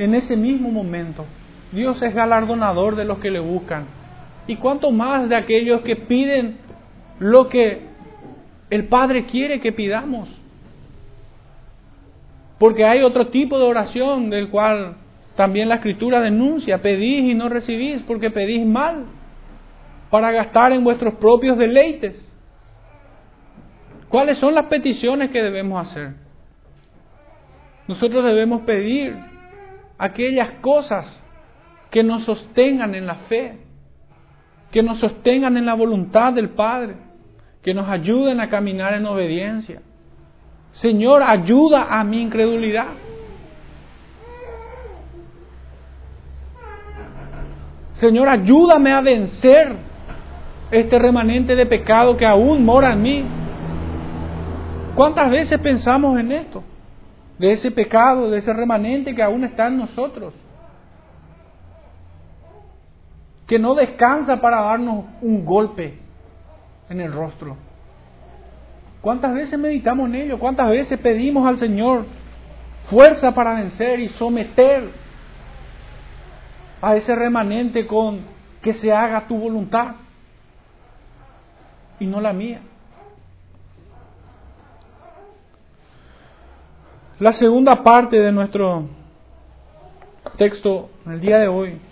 En 0.00 0.16
ese 0.16 0.36
mismo 0.36 0.70
momento, 0.72 1.26
Dios 1.70 2.02
es 2.02 2.12
galardonador 2.12 2.96
de 2.96 3.04
los 3.04 3.18
que 3.18 3.30
le 3.30 3.38
buscan. 3.38 3.99
Y 4.46 4.56
cuanto 4.56 4.90
más 4.90 5.28
de 5.28 5.36
aquellos 5.36 5.82
que 5.82 5.96
piden 5.96 6.58
lo 7.18 7.48
que 7.48 7.82
el 8.70 8.86
Padre 8.88 9.24
quiere 9.24 9.60
que 9.60 9.72
pidamos. 9.72 10.28
Porque 12.58 12.84
hay 12.84 13.02
otro 13.02 13.28
tipo 13.28 13.58
de 13.58 13.64
oración 13.64 14.30
del 14.30 14.48
cual 14.48 14.96
también 15.34 15.68
la 15.68 15.76
Escritura 15.76 16.20
denuncia, 16.20 16.82
pedís 16.82 17.30
y 17.30 17.34
no 17.34 17.48
recibís 17.48 18.02
porque 18.02 18.30
pedís 18.30 18.66
mal, 18.66 19.06
para 20.10 20.32
gastar 20.32 20.72
en 20.72 20.84
vuestros 20.84 21.14
propios 21.14 21.56
deleites. 21.56 22.30
¿Cuáles 24.08 24.38
son 24.38 24.54
las 24.54 24.66
peticiones 24.66 25.30
que 25.30 25.40
debemos 25.40 25.80
hacer? 25.80 26.14
Nosotros 27.86 28.24
debemos 28.24 28.62
pedir 28.62 29.16
aquellas 29.96 30.50
cosas 30.60 31.22
que 31.90 32.02
nos 32.02 32.24
sostengan 32.24 32.94
en 32.94 33.06
la 33.06 33.14
fe, 33.14 33.58
que 34.70 34.82
nos 34.82 34.98
sostengan 34.98 35.56
en 35.56 35.66
la 35.66 35.74
voluntad 35.74 36.32
del 36.32 36.50
Padre, 36.50 36.96
que 37.62 37.74
nos 37.74 37.88
ayuden 37.88 38.40
a 38.40 38.48
caminar 38.48 38.94
en 38.94 39.06
obediencia. 39.06 39.82
Señor, 40.72 41.22
ayuda 41.22 41.88
a 41.90 42.04
mi 42.04 42.20
incredulidad. 42.20 42.88
Señor, 47.94 48.28
ayúdame 48.28 48.92
a 48.92 49.00
vencer 49.00 49.76
este 50.70 50.98
remanente 50.98 51.56
de 51.56 51.66
pecado 51.66 52.16
que 52.16 52.24
aún 52.24 52.64
mora 52.64 52.92
en 52.92 53.02
mí. 53.02 53.24
¿Cuántas 54.94 55.30
veces 55.30 55.58
pensamos 55.58 56.18
en 56.18 56.32
esto? 56.32 56.62
De 57.38 57.52
ese 57.52 57.70
pecado, 57.70 58.30
de 58.30 58.38
ese 58.38 58.52
remanente 58.52 59.14
que 59.14 59.22
aún 59.22 59.44
está 59.44 59.66
en 59.66 59.78
nosotros. 59.78 60.32
Que 63.50 63.58
no 63.58 63.74
descansa 63.74 64.40
para 64.40 64.62
darnos 64.62 65.06
un 65.22 65.44
golpe 65.44 65.98
en 66.88 67.00
el 67.00 67.12
rostro. 67.12 67.56
¿Cuántas 69.00 69.34
veces 69.34 69.58
meditamos 69.58 70.08
en 70.08 70.14
ello? 70.14 70.38
¿Cuántas 70.38 70.70
veces 70.70 71.00
pedimos 71.00 71.44
al 71.48 71.58
Señor 71.58 72.04
fuerza 72.84 73.34
para 73.34 73.54
vencer 73.54 73.98
y 73.98 74.08
someter 74.10 74.90
a 76.80 76.94
ese 76.94 77.12
remanente 77.16 77.88
con 77.88 78.20
que 78.62 78.72
se 78.72 78.92
haga 78.92 79.26
tu 79.26 79.36
voluntad 79.36 79.96
y 81.98 82.06
no 82.06 82.20
la 82.20 82.32
mía? 82.32 82.60
La 87.18 87.32
segunda 87.32 87.82
parte 87.82 88.16
de 88.16 88.30
nuestro 88.30 88.84
texto 90.36 90.88
en 91.04 91.12
el 91.14 91.20
día 91.20 91.40
de 91.40 91.48
hoy 91.48 91.89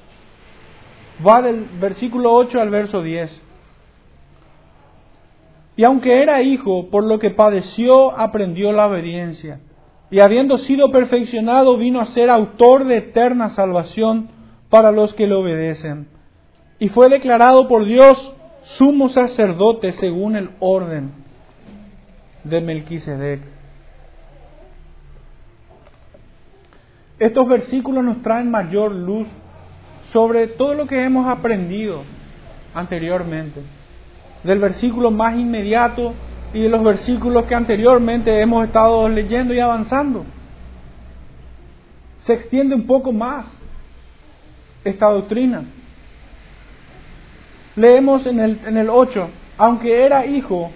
va 1.26 1.42
del 1.42 1.64
versículo 1.80 2.32
8 2.32 2.60
al 2.60 2.70
verso 2.70 3.02
10. 3.02 3.42
Y 5.76 5.84
aunque 5.84 6.22
era 6.22 6.42
hijo, 6.42 6.88
por 6.90 7.04
lo 7.04 7.18
que 7.18 7.30
padeció, 7.30 8.18
aprendió 8.18 8.72
la 8.72 8.86
obediencia. 8.86 9.60
Y 10.10 10.20
habiendo 10.20 10.58
sido 10.58 10.90
perfeccionado, 10.90 11.76
vino 11.76 12.00
a 12.00 12.06
ser 12.06 12.30
autor 12.30 12.84
de 12.84 12.96
eterna 12.96 13.50
salvación 13.50 14.28
para 14.70 14.90
los 14.90 15.14
que 15.14 15.26
le 15.26 15.34
obedecen. 15.34 16.08
Y 16.78 16.88
fue 16.88 17.08
declarado 17.08 17.68
por 17.68 17.84
Dios 17.84 18.34
sumo 18.62 19.08
sacerdote 19.08 19.92
según 19.92 20.36
el 20.36 20.50
orden 20.58 21.12
de 22.44 22.60
Melquisedec. 22.60 23.40
Estos 27.18 27.48
versículos 27.48 28.04
nos 28.04 28.22
traen 28.22 28.50
mayor 28.50 28.92
luz 28.92 29.26
sobre 30.12 30.46
todo 30.46 30.74
lo 30.74 30.86
que 30.86 31.02
hemos 31.04 31.28
aprendido 31.28 32.02
anteriormente. 32.74 33.62
del 34.44 34.60
versículo 34.60 35.10
más 35.10 35.34
inmediato 35.34 36.14
y 36.54 36.62
de 36.62 36.68
los 36.68 36.82
versículos 36.84 37.44
que 37.46 37.56
anteriormente 37.56 38.40
hemos 38.40 38.64
estado 38.64 39.08
leyendo 39.08 39.52
y 39.52 39.58
avanzando. 39.58 40.24
Se 42.20 42.34
extiende 42.34 42.74
un 42.74 42.86
poco 42.86 43.12
más 43.12 43.46
esta 44.84 45.06
doctrina. 45.06 45.64
Leemos 47.74 48.26
en 48.26 48.40
el, 48.40 48.60
en 48.64 48.76
el 48.76 48.88
8, 48.88 49.28
aunque 49.58 50.04
era 50.04 50.24
hijo, 50.24 50.70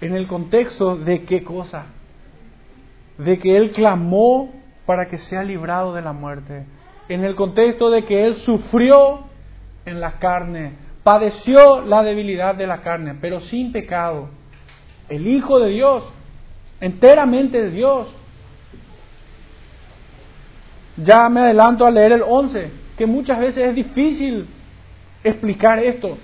en 0.00 0.14
el 0.14 0.26
contexto 0.26 0.96
de 0.96 1.22
qué 1.22 1.42
cosa? 1.44 1.86
De 3.18 3.38
que 3.38 3.56
él 3.56 3.70
clamó 3.70 4.52
para 4.84 5.06
que 5.06 5.16
sea 5.16 5.42
librado 5.42 5.94
de 5.94 6.02
la 6.02 6.12
muerte. 6.12 6.64
En 7.08 7.24
el 7.24 7.34
contexto 7.34 7.90
de 7.90 8.04
que 8.04 8.24
él 8.24 8.34
sufrió 8.36 9.20
en 9.84 10.00
la 10.00 10.18
carne, 10.18 10.72
padeció 11.02 11.82
la 11.82 12.02
debilidad 12.02 12.54
de 12.54 12.66
la 12.66 12.80
carne, 12.80 13.16
pero 13.20 13.40
sin 13.40 13.72
pecado. 13.72 14.30
El 15.08 15.26
Hijo 15.26 15.58
de 15.58 15.70
Dios, 15.70 16.10
enteramente 16.80 17.60
de 17.62 17.70
Dios. 17.70 18.08
Ya 20.96 21.28
me 21.28 21.40
adelanto 21.40 21.84
a 21.84 21.90
leer 21.90 22.12
el 22.12 22.22
11, 22.22 22.70
que 22.96 23.06
muchas 23.06 23.38
veces 23.38 23.68
es 23.68 23.74
difícil 23.74 24.46
explicar 25.22 25.78
esto. 25.78 26.16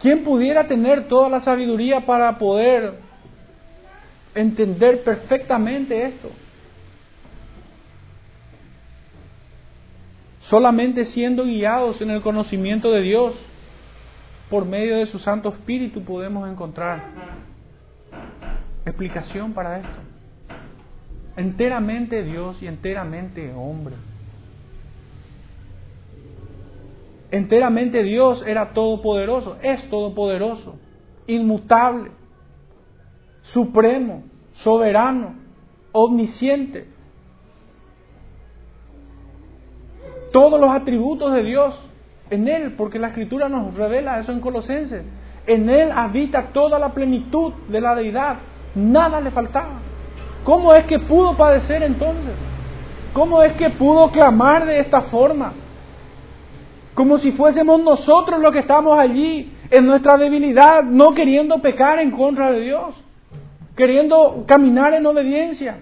¿Quién 0.00 0.24
pudiera 0.24 0.66
tener 0.66 1.06
toda 1.08 1.28
la 1.28 1.40
sabiduría 1.40 2.00
para 2.04 2.36
poder 2.38 2.94
entender 4.34 5.02
perfectamente 5.04 6.04
esto? 6.04 6.30
Solamente 10.48 11.04
siendo 11.04 11.44
guiados 11.44 12.00
en 12.00 12.10
el 12.10 12.22
conocimiento 12.22 12.92
de 12.92 13.02
Dios, 13.02 13.34
por 14.48 14.64
medio 14.64 14.96
de 14.96 15.06
su 15.06 15.18
Santo 15.18 15.48
Espíritu 15.48 16.04
podemos 16.04 16.48
encontrar 16.48 17.02
explicación 18.84 19.52
para 19.52 19.78
esto. 19.78 19.98
Enteramente 21.36 22.22
Dios 22.22 22.62
y 22.62 22.68
enteramente 22.68 23.52
hombre. 23.52 23.96
Enteramente 27.32 28.04
Dios 28.04 28.44
era 28.46 28.72
todopoderoso, 28.72 29.58
es 29.62 29.90
todopoderoso, 29.90 30.78
inmutable, 31.26 32.12
supremo, 33.42 34.22
soberano, 34.54 35.34
omnisciente. 35.90 36.95
Todos 40.32 40.60
los 40.60 40.70
atributos 40.70 41.32
de 41.32 41.42
Dios 41.42 41.88
en 42.30 42.48
Él, 42.48 42.74
porque 42.76 42.98
la 42.98 43.08
Escritura 43.08 43.48
nos 43.48 43.74
revela 43.74 44.18
eso 44.18 44.32
en 44.32 44.40
Colosenses. 44.40 45.04
En 45.46 45.68
Él 45.68 45.90
habita 45.94 46.48
toda 46.52 46.78
la 46.78 46.90
plenitud 46.90 47.52
de 47.68 47.80
la 47.80 47.94
deidad, 47.94 48.36
nada 48.74 49.20
le 49.20 49.30
faltaba. 49.30 49.80
¿Cómo 50.44 50.74
es 50.74 50.84
que 50.86 50.98
pudo 51.00 51.36
padecer 51.36 51.82
entonces? 51.82 52.34
¿Cómo 53.12 53.42
es 53.42 53.52
que 53.54 53.70
pudo 53.70 54.10
clamar 54.10 54.66
de 54.66 54.80
esta 54.80 55.02
forma? 55.02 55.52
como 56.96 57.18
si 57.18 57.30
fuésemos 57.32 57.82
nosotros 57.82 58.40
los 58.40 58.52
que 58.54 58.60
estamos 58.60 58.98
allí 58.98 59.52
en 59.70 59.86
nuestra 59.86 60.16
debilidad, 60.16 60.82
no 60.82 61.12
queriendo 61.12 61.58
pecar 61.58 61.98
en 61.98 62.10
contra 62.10 62.50
de 62.50 62.60
Dios, 62.60 62.94
queriendo 63.76 64.44
caminar 64.46 64.94
en 64.94 65.04
obediencia. 65.04 65.80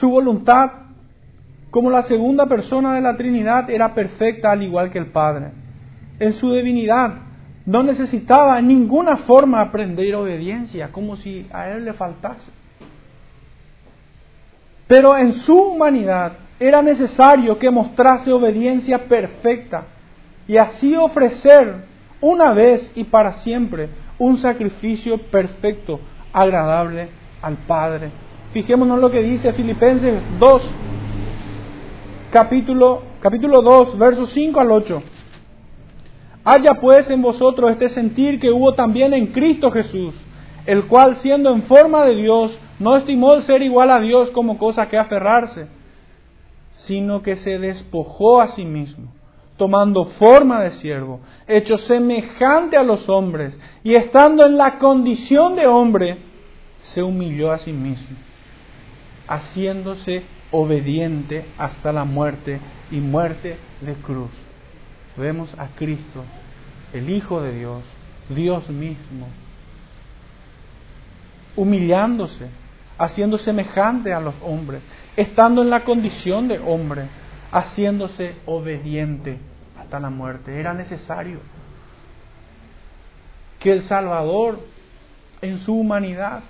Su 0.00 0.08
voluntad, 0.10 0.70
como 1.70 1.90
la 1.90 2.02
segunda 2.02 2.46
persona 2.46 2.94
de 2.94 3.00
la 3.00 3.16
Trinidad, 3.16 3.68
era 3.68 3.94
perfecta 3.94 4.52
al 4.52 4.62
igual 4.62 4.90
que 4.90 4.98
el 4.98 5.06
Padre. 5.06 5.50
En 6.20 6.32
su 6.34 6.52
divinidad, 6.52 7.14
no 7.66 7.82
necesitaba 7.82 8.58
en 8.58 8.68
ninguna 8.68 9.18
forma 9.18 9.60
aprender 9.60 10.14
obediencia, 10.14 10.90
como 10.92 11.16
si 11.16 11.48
a 11.52 11.68
él 11.70 11.84
le 11.84 11.92
faltase. 11.94 12.50
Pero 14.86 15.16
en 15.16 15.34
su 15.34 15.54
humanidad 15.54 16.32
era 16.60 16.80
necesario 16.80 17.58
que 17.58 17.70
mostrase 17.70 18.32
obediencia 18.32 19.04
perfecta 19.06 19.82
y 20.46 20.56
así 20.56 20.96
ofrecer 20.96 21.84
una 22.20 22.52
vez 22.52 22.90
y 22.94 23.04
para 23.04 23.32
siempre 23.32 23.90
un 24.18 24.38
sacrificio 24.38 25.18
perfecto, 25.18 26.00
agradable 26.32 27.08
al 27.42 27.56
Padre. 27.56 28.27
Fijémonos 28.52 28.98
lo 28.98 29.10
que 29.10 29.22
dice 29.22 29.52
Filipenses 29.52 30.22
2, 30.38 30.70
capítulo, 32.30 33.02
capítulo 33.20 33.60
2, 33.60 33.98
versos 33.98 34.30
5 34.30 34.58
al 34.58 34.72
8. 34.72 35.02
Haya 36.44 36.74
pues 36.74 37.10
en 37.10 37.20
vosotros 37.20 37.70
este 37.70 37.90
sentir 37.90 38.40
que 38.40 38.50
hubo 38.50 38.72
también 38.72 39.12
en 39.12 39.26
Cristo 39.28 39.70
Jesús, 39.70 40.14
el 40.64 40.86
cual 40.86 41.16
siendo 41.16 41.50
en 41.50 41.64
forma 41.64 42.06
de 42.06 42.14
Dios, 42.14 42.58
no 42.78 42.96
estimó 42.96 43.34
el 43.34 43.42
ser 43.42 43.60
igual 43.60 43.90
a 43.90 44.00
Dios 44.00 44.30
como 44.30 44.56
cosa 44.56 44.88
que 44.88 44.96
aferrarse, 44.96 45.66
sino 46.70 47.20
que 47.22 47.36
se 47.36 47.58
despojó 47.58 48.40
a 48.40 48.48
sí 48.48 48.64
mismo, 48.64 49.12
tomando 49.58 50.06
forma 50.06 50.62
de 50.62 50.70
siervo, 50.70 51.20
hecho 51.46 51.76
semejante 51.76 52.78
a 52.78 52.82
los 52.82 53.10
hombres, 53.10 53.60
y 53.84 53.94
estando 53.94 54.46
en 54.46 54.56
la 54.56 54.78
condición 54.78 55.54
de 55.54 55.66
hombre, 55.66 56.16
se 56.78 57.02
humilló 57.02 57.52
a 57.52 57.58
sí 57.58 57.74
mismo, 57.74 58.16
haciéndose 59.28 60.24
obediente 60.50 61.44
hasta 61.58 61.92
la 61.92 62.04
muerte 62.04 62.60
y 62.90 62.96
muerte 62.96 63.58
de 63.80 63.94
cruz 63.94 64.30
vemos 65.18 65.52
a 65.58 65.66
Cristo, 65.68 66.24
el 66.92 67.10
Hijo 67.10 67.42
de 67.42 67.52
Dios, 67.52 67.82
Dios 68.28 68.68
mismo, 68.70 69.28
humillándose, 71.56 72.48
haciendo 72.96 73.36
semejante 73.38 74.12
a 74.12 74.20
los 74.20 74.34
hombres, 74.42 74.82
estando 75.16 75.62
en 75.62 75.70
la 75.70 75.84
condición 75.84 76.48
de 76.48 76.58
hombre, 76.58 77.08
haciéndose 77.50 78.36
obediente 78.46 79.38
hasta 79.78 79.98
la 79.98 80.10
muerte. 80.10 80.58
Era 80.58 80.72
necesario 80.72 81.40
que 83.58 83.72
el 83.72 83.82
Salvador, 83.82 84.60
en 85.42 85.58
su 85.60 85.74
humanidad, 85.74 86.42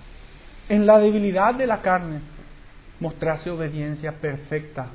en 0.69 0.87
la 0.87 0.99
debilidad 0.99 1.55
de 1.55 1.67
la 1.67 1.81
carne, 1.81 2.21
mostrase 3.01 3.51
obediencia 3.51 4.13
perfecta. 4.13 4.89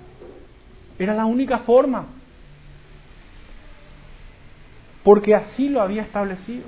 Era 0.97 1.13
la 1.13 1.25
única 1.25 1.59
forma 1.59 2.07
porque 5.03 5.35
así 5.35 5.69
lo 5.69 5.81
había 5.81 6.03
establecido. 6.03 6.63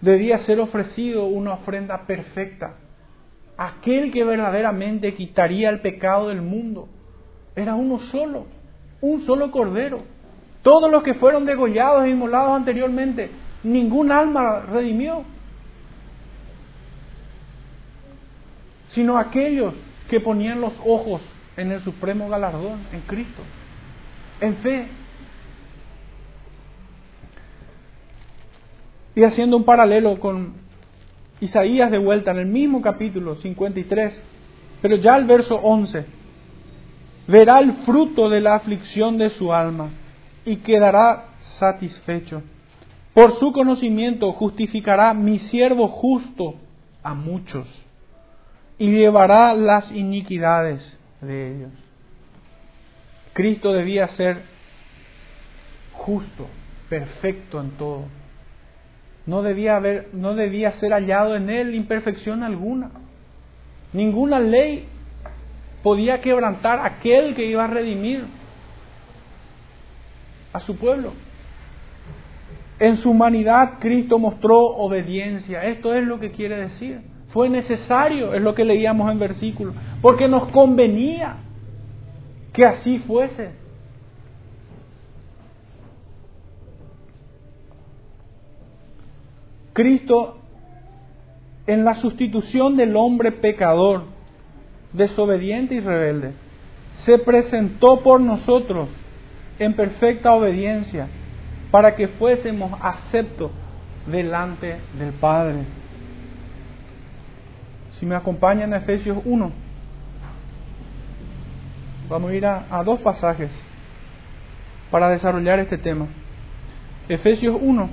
Debía 0.00 0.38
ser 0.38 0.60
ofrecido 0.60 1.26
una 1.26 1.54
ofrenda 1.54 2.06
perfecta. 2.06 2.76
Aquel 3.58 4.10
que 4.10 4.24
verdaderamente 4.24 5.12
quitaría 5.12 5.68
el 5.68 5.80
pecado 5.80 6.28
del 6.28 6.40
mundo 6.40 6.88
era 7.54 7.74
uno 7.74 7.98
solo, 7.98 8.46
un 9.02 9.20
solo 9.26 9.50
cordero. 9.50 10.00
Todos 10.62 10.90
los 10.90 11.02
que 11.02 11.14
fueron 11.14 11.44
degollados 11.44 12.04
e 12.04 12.10
inmolados 12.10 12.56
anteriormente, 12.56 13.30
ningún 13.62 14.12
alma 14.12 14.60
redimió, 14.60 15.24
sino 18.94 19.18
aquellos 19.18 19.74
que 20.08 20.20
ponían 20.20 20.60
los 20.60 20.72
ojos 20.84 21.22
en 21.56 21.72
el 21.72 21.80
supremo 21.80 22.28
galardón, 22.28 22.80
en 22.92 23.00
Cristo, 23.02 23.42
en 24.40 24.56
fe, 24.56 24.86
Y 29.14 29.24
haciendo 29.24 29.56
un 29.56 29.64
paralelo 29.64 30.18
con 30.20 30.54
Isaías 31.40 31.90
de 31.90 31.98
vuelta 31.98 32.30
en 32.30 32.38
el 32.38 32.46
mismo 32.46 32.80
capítulo 32.80 33.34
53, 33.34 34.22
pero 34.80 34.96
ya 34.96 35.16
el 35.16 35.24
verso 35.24 35.56
11, 35.56 36.06
verá 37.26 37.58
el 37.58 37.72
fruto 37.84 38.28
de 38.28 38.40
la 38.40 38.54
aflicción 38.54 39.18
de 39.18 39.30
su 39.30 39.52
alma 39.52 39.90
y 40.44 40.56
quedará 40.56 41.34
satisfecho. 41.38 42.42
Por 43.12 43.32
su 43.38 43.52
conocimiento 43.52 44.32
justificará 44.32 45.12
mi 45.12 45.38
siervo 45.38 45.88
justo 45.88 46.54
a 47.02 47.12
muchos 47.12 47.66
y 48.80 48.90
llevará 48.90 49.54
las 49.54 49.92
iniquidades 49.92 50.98
de 51.20 51.54
ellos. 51.54 51.72
Cristo 53.32 53.72
debía 53.72 54.08
ser 54.08 54.42
justo, 55.92 56.48
perfecto 56.88 57.60
en 57.60 57.70
todo 57.76 58.20
no 59.26 59.42
debía, 59.42 59.76
haber, 59.76 60.08
no 60.12 60.34
debía 60.34 60.72
ser 60.72 60.92
hallado 60.92 61.36
en 61.36 61.50
él 61.50 61.74
imperfección 61.74 62.42
alguna. 62.42 62.90
Ninguna 63.92 64.40
ley 64.40 64.86
podía 65.82 66.20
quebrantar 66.20 66.80
aquel 66.84 67.34
que 67.34 67.46
iba 67.46 67.64
a 67.64 67.68
redimir 67.68 68.24
a 70.52 70.60
su 70.60 70.76
pueblo. 70.76 71.12
En 72.78 72.96
su 72.96 73.10
humanidad 73.10 73.74
Cristo 73.78 74.18
mostró 74.18 74.58
obediencia. 74.58 75.64
Esto 75.64 75.94
es 75.94 76.04
lo 76.04 76.18
que 76.18 76.32
quiere 76.32 76.56
decir. 76.56 77.00
Fue 77.30 77.48
necesario, 77.48 78.34
es 78.34 78.42
lo 78.42 78.54
que 78.54 78.64
leíamos 78.64 79.10
en 79.10 79.18
versículo, 79.18 79.72
porque 80.02 80.28
nos 80.28 80.48
convenía 80.48 81.36
que 82.52 82.64
así 82.64 82.98
fuese. 82.98 83.52
Cristo 89.72 90.36
en 91.66 91.84
la 91.84 91.94
sustitución 91.94 92.76
del 92.76 92.96
hombre 92.96 93.30
pecador, 93.30 94.04
desobediente 94.92 95.76
y 95.76 95.80
rebelde, 95.80 96.32
se 96.92 97.16
presentó 97.18 98.00
por 98.00 98.20
nosotros 98.20 98.88
en 99.60 99.74
perfecta 99.74 100.32
obediencia 100.32 101.06
para 101.70 101.94
que 101.94 102.08
fuésemos 102.08 102.72
aceptos 102.82 103.52
delante 104.06 104.78
del 104.98 105.12
Padre. 105.12 105.79
Si 108.00 108.06
me 108.06 108.14
acompañan 108.14 108.72
a 108.72 108.78
Efesios 108.78 109.18
1, 109.26 109.52
vamos 112.08 112.30
a 112.30 112.34
ir 112.34 112.46
a, 112.46 112.82
dos 112.82 112.98
pasajes 113.00 113.54
para 114.90 115.10
desarrollar 115.10 115.58
este 115.58 115.76
tema. 115.76 116.06
Efesios 117.10 117.58
1, 117.60 117.90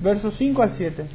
versos 0.00 0.34
5 0.36 0.62
al 0.62 0.72
7. 0.72 1.06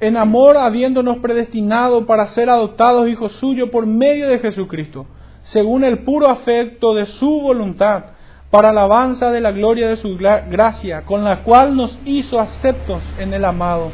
en 0.00 0.18
amor 0.18 0.58
habiéndonos 0.58 1.16
predestinado 1.20 2.04
para 2.04 2.26
ser 2.26 2.50
adoptados 2.50 3.08
hijos 3.08 3.32
suyos 3.32 3.70
por 3.70 3.86
medio 3.86 4.28
de 4.28 4.38
Jesucristo, 4.38 5.06
según 5.44 5.82
el 5.82 6.00
puro 6.00 6.28
afecto 6.28 6.92
de 6.92 7.06
su 7.06 7.40
voluntad, 7.40 8.13
para 8.54 8.70
alabanza 8.70 9.32
de 9.32 9.40
la 9.40 9.50
gloria 9.50 9.88
de 9.88 9.96
su 9.96 10.16
gracia, 10.16 11.02
con 11.02 11.24
la 11.24 11.42
cual 11.42 11.76
nos 11.76 11.98
hizo 12.04 12.38
aceptos 12.38 13.02
en 13.18 13.34
el 13.34 13.44
amado, 13.44 13.90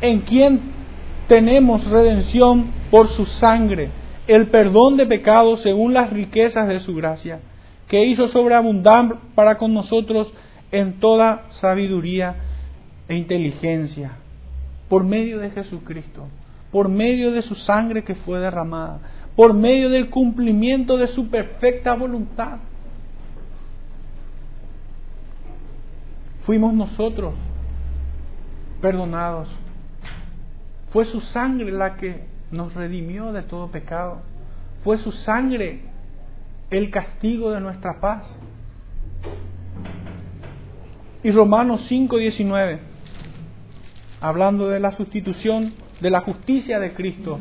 en 0.00 0.20
quien 0.20 0.60
tenemos 1.26 1.84
redención 1.90 2.66
por 2.92 3.08
su 3.08 3.26
sangre, 3.26 3.90
el 4.28 4.50
perdón 4.50 4.96
de 4.96 5.06
pecados 5.06 5.62
según 5.62 5.94
las 5.94 6.10
riquezas 6.10 6.68
de 6.68 6.78
su 6.78 6.94
gracia, 6.94 7.40
que 7.88 8.06
hizo 8.06 8.28
sobreabundar 8.28 9.16
para 9.34 9.58
con 9.58 9.74
nosotros 9.74 10.32
en 10.70 11.00
toda 11.00 11.42
sabiduría 11.48 12.36
e 13.08 13.16
inteligencia 13.16 14.12
por 14.88 15.02
medio 15.02 15.40
de 15.40 15.50
Jesucristo, 15.50 16.28
por 16.70 16.88
medio 16.88 17.32
de 17.32 17.42
su 17.42 17.56
sangre 17.56 18.04
que 18.04 18.14
fue 18.14 18.38
derramada, 18.38 19.00
por 19.34 19.54
medio 19.54 19.90
del 19.90 20.08
cumplimiento 20.08 20.96
de 20.96 21.08
su 21.08 21.28
perfecta 21.30 21.94
voluntad. 21.94 22.58
Fuimos 26.48 26.72
nosotros 26.72 27.34
perdonados. 28.80 29.50
Fue 30.88 31.04
su 31.04 31.20
sangre 31.20 31.70
la 31.70 31.96
que 31.96 32.24
nos 32.50 32.72
redimió 32.72 33.32
de 33.32 33.42
todo 33.42 33.70
pecado. 33.70 34.22
Fue 34.82 34.96
su 34.96 35.12
sangre 35.12 35.82
el 36.70 36.90
castigo 36.90 37.50
de 37.50 37.60
nuestra 37.60 38.00
paz. 38.00 38.34
Y 41.22 41.30
Romanos 41.32 41.86
5:19 41.86 42.78
hablando 44.22 44.68
de 44.68 44.80
la 44.80 44.92
sustitución 44.92 45.74
de 46.00 46.08
la 46.08 46.22
justicia 46.22 46.80
de 46.80 46.94
Cristo 46.94 47.40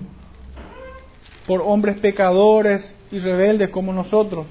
por 1.48 1.62
hombres 1.62 1.98
pecadores 2.02 2.94
y 3.10 3.20
rebeldes 3.20 3.70
como 3.70 3.94
nosotros. 3.94 4.48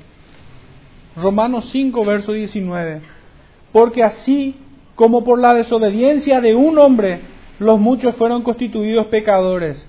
Romanos 1.14 1.68
5, 1.72 2.04
verso 2.06 2.32
19. 2.32 3.15
Porque 3.76 4.02
así 4.02 4.54
como 4.94 5.22
por 5.22 5.38
la 5.38 5.52
desobediencia 5.52 6.40
de 6.40 6.54
un 6.54 6.78
hombre 6.78 7.20
los 7.58 7.78
muchos 7.78 8.16
fueron 8.16 8.42
constituidos 8.42 9.08
pecadores, 9.08 9.86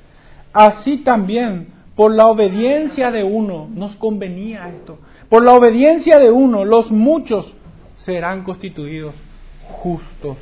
así 0.52 0.98
también 0.98 1.70
por 1.96 2.14
la 2.14 2.28
obediencia 2.28 3.12
de 3.12 3.24
uno, 3.24 3.70
nos 3.74 3.96
convenía 3.96 4.68
esto, 4.68 5.00
por 5.30 5.46
la 5.46 5.54
obediencia 5.54 6.20
de 6.20 6.30
uno 6.30 6.66
los 6.66 6.92
muchos 6.92 7.56
serán 7.96 8.44
constituidos 8.44 9.16
justos. 9.70 10.36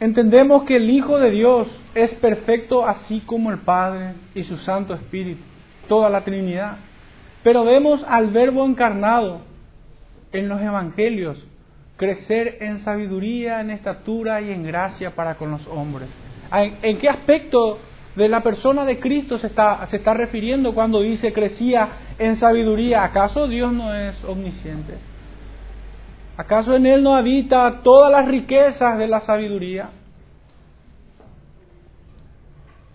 Entendemos 0.00 0.64
que 0.64 0.78
el 0.78 0.90
Hijo 0.90 1.20
de 1.20 1.30
Dios 1.30 1.68
es 1.94 2.12
perfecto 2.14 2.84
así 2.84 3.20
como 3.20 3.52
el 3.52 3.58
Padre 3.58 4.14
y 4.34 4.42
su 4.42 4.56
Santo 4.56 4.92
Espíritu, 4.92 5.44
toda 5.86 6.10
la 6.10 6.22
Trinidad. 6.22 6.78
Pero 7.42 7.64
vemos 7.64 8.04
al 8.08 8.28
Verbo 8.28 8.64
encarnado 8.64 9.40
en 10.32 10.48
los 10.48 10.60
Evangelios 10.60 11.46
crecer 11.96 12.58
en 12.60 12.78
sabiduría, 12.78 13.60
en 13.60 13.70
estatura 13.70 14.40
y 14.40 14.50
en 14.50 14.64
gracia 14.64 15.14
para 15.14 15.36
con 15.36 15.52
los 15.52 15.64
hombres. 15.68 16.10
¿En 16.52 16.98
qué 16.98 17.08
aspecto 17.08 17.78
de 18.16 18.28
la 18.28 18.42
persona 18.42 18.84
de 18.84 18.98
Cristo 18.98 19.38
se 19.38 19.46
está, 19.46 19.86
se 19.86 19.98
está 19.98 20.12
refiriendo 20.12 20.74
cuando 20.74 21.00
dice 21.00 21.32
crecía 21.32 21.88
en 22.18 22.36
sabiduría? 22.36 23.04
¿Acaso 23.04 23.46
Dios 23.46 23.72
no 23.72 23.94
es 23.94 24.22
omnisciente? 24.24 24.94
¿Acaso 26.36 26.74
en 26.74 26.86
Él 26.86 27.04
no 27.04 27.14
habita 27.14 27.82
todas 27.84 28.10
las 28.10 28.26
riquezas 28.26 28.98
de 28.98 29.06
la 29.06 29.20
sabiduría? 29.20 29.90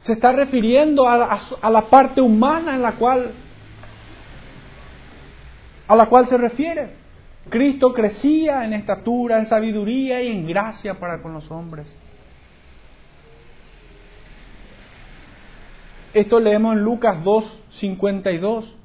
Se 0.01 0.13
está 0.13 0.33
refiriendo 0.33 1.07
a, 1.07 1.39
a, 1.61 1.69
la 1.69 1.81
parte 1.83 2.19
humana 2.19 2.75
en 2.75 2.81
la 2.81 2.93
cual 2.93 3.31
a 5.87 5.95
la 5.95 6.07
cual 6.07 6.27
se 6.27 6.37
refiere. 6.37 6.89
Cristo 7.49 7.93
crecía 7.93 8.65
en 8.65 8.73
estatura, 8.73 9.39
en 9.39 9.45
sabiduría 9.45 10.21
y 10.21 10.27
en 10.27 10.47
gracia 10.47 10.99
para 10.99 11.21
con 11.21 11.33
los 11.33 11.49
hombres. 11.49 11.97
Esto 16.13 16.39
leemos 16.39 16.75
en 16.75 16.83
Lucas 16.83 17.23
2, 17.23 17.63
52. 17.69 18.75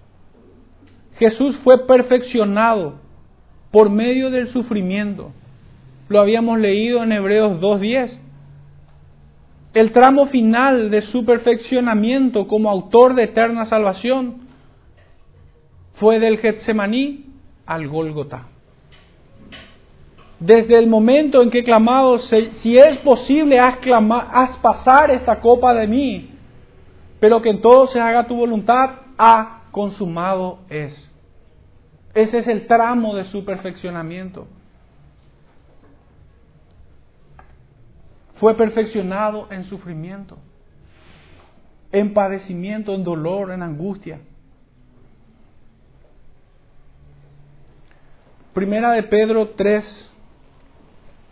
Jesús 1.14 1.56
fue 1.58 1.86
perfeccionado 1.86 3.00
por 3.70 3.90
medio 3.90 4.30
del 4.30 4.48
sufrimiento. 4.48 5.32
Lo 6.08 6.20
habíamos 6.20 6.58
leído 6.58 7.02
en 7.02 7.12
Hebreos 7.12 7.60
2.10. 7.60 8.18
El 9.74 9.92
tramo 9.92 10.26
final 10.26 10.90
de 10.90 11.00
su 11.00 11.24
perfeccionamiento 11.24 12.46
como 12.46 12.68
autor 12.68 13.14
de 13.14 13.24
eterna 13.24 13.64
salvación 13.64 14.41
fue 15.94 16.18
del 16.18 16.38
Getsemaní 16.38 17.26
al 17.66 17.88
Gólgota. 17.88 18.46
Desde 20.38 20.76
el 20.76 20.88
momento 20.88 21.40
en 21.40 21.50
que 21.50 21.62
clamado, 21.62 22.18
si 22.18 22.76
es 22.76 22.98
posible, 22.98 23.60
haz, 23.60 23.78
haz 24.32 24.56
pasar 24.58 25.10
esta 25.12 25.38
copa 25.38 25.72
de 25.72 25.86
mí, 25.86 26.30
pero 27.20 27.40
que 27.40 27.50
en 27.50 27.60
todo 27.60 27.86
se 27.86 28.00
haga 28.00 28.26
tu 28.26 28.34
voluntad, 28.34 28.90
ha 29.16 29.62
consumado 29.70 30.58
es. 30.68 31.08
Ese 32.14 32.38
es 32.38 32.48
el 32.48 32.66
tramo 32.66 33.14
de 33.14 33.24
su 33.24 33.44
perfeccionamiento. 33.44 34.48
Fue 38.34 38.56
perfeccionado 38.56 39.46
en 39.52 39.62
sufrimiento, 39.62 40.36
en 41.92 42.12
padecimiento, 42.12 42.94
en 42.94 43.04
dolor, 43.04 43.52
en 43.52 43.62
angustia. 43.62 44.18
Primera 48.52 48.92
de 48.92 49.02
Pedro 49.02 49.50
3, 49.56 50.10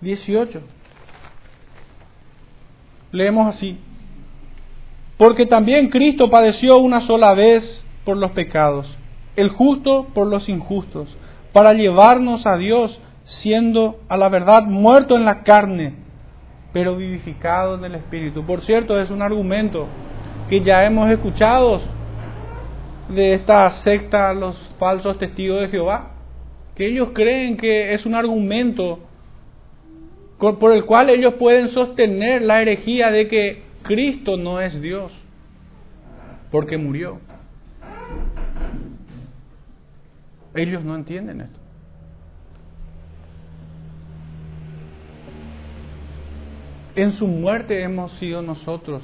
18. 0.00 0.62
Leemos 3.12 3.46
así. 3.48 3.78
Porque 5.16 5.46
también 5.46 5.90
Cristo 5.90 6.30
padeció 6.30 6.78
una 6.78 7.00
sola 7.00 7.34
vez 7.34 7.84
por 8.04 8.16
los 8.16 8.30
pecados 8.32 8.96
el 9.36 9.50
justo 9.50 10.06
por 10.14 10.26
los 10.26 10.48
injustos, 10.48 11.16
para 11.52 11.72
llevarnos 11.72 12.46
a 12.46 12.56
Dios, 12.56 13.00
siendo 13.24 14.00
a 14.08 14.16
la 14.16 14.28
verdad 14.28 14.64
muerto 14.64 15.16
en 15.16 15.24
la 15.24 15.42
carne, 15.42 15.94
pero 16.72 16.96
vivificado 16.96 17.76
en 17.76 17.84
el 17.84 17.94
Espíritu. 17.94 18.44
Por 18.44 18.60
cierto, 18.60 19.00
es 19.00 19.10
un 19.10 19.22
argumento 19.22 19.86
que 20.48 20.60
ya 20.60 20.84
hemos 20.84 21.10
escuchado 21.10 21.80
de 23.08 23.34
esta 23.34 23.68
secta, 23.70 24.32
los 24.32 24.56
falsos 24.78 25.18
testigos 25.18 25.60
de 25.62 25.68
Jehová, 25.68 26.09
que 26.80 26.86
ellos 26.86 27.10
creen 27.12 27.58
que 27.58 27.92
es 27.92 28.06
un 28.06 28.14
argumento 28.14 29.00
por 30.38 30.72
el 30.72 30.86
cual 30.86 31.10
ellos 31.10 31.34
pueden 31.34 31.68
sostener 31.68 32.40
la 32.40 32.62
herejía 32.62 33.10
de 33.10 33.28
que 33.28 33.62
Cristo 33.82 34.38
no 34.38 34.62
es 34.62 34.80
Dios, 34.80 35.12
porque 36.50 36.78
murió. 36.78 37.20
Ellos 40.54 40.82
no 40.82 40.94
entienden 40.94 41.42
esto. 41.42 41.60
En 46.96 47.12
su 47.12 47.26
muerte 47.26 47.82
hemos 47.82 48.10
sido 48.12 48.40
nosotros 48.40 49.02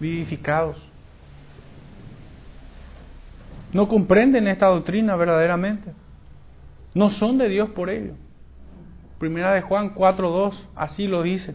vivificados. 0.00 0.76
No 3.72 3.86
comprenden 3.86 4.48
esta 4.48 4.66
doctrina 4.66 5.14
verdaderamente. 5.14 6.01
No 6.94 7.10
son 7.10 7.38
de 7.38 7.48
Dios 7.48 7.70
por 7.70 7.90
ello. 7.90 8.14
Primera 9.18 9.54
de 9.54 9.62
Juan 9.62 9.94
4.2, 9.94 10.54
así 10.74 11.06
lo 11.06 11.22
dice. 11.22 11.54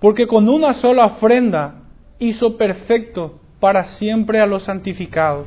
Porque 0.00 0.26
con 0.26 0.48
una 0.48 0.74
sola 0.74 1.06
ofrenda 1.06 1.82
hizo 2.18 2.56
perfecto 2.56 3.38
para 3.60 3.84
siempre 3.84 4.40
a 4.40 4.46
los 4.46 4.64
santificados. 4.64 5.46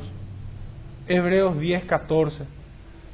Hebreos 1.08 1.58
10.14. 1.58 2.44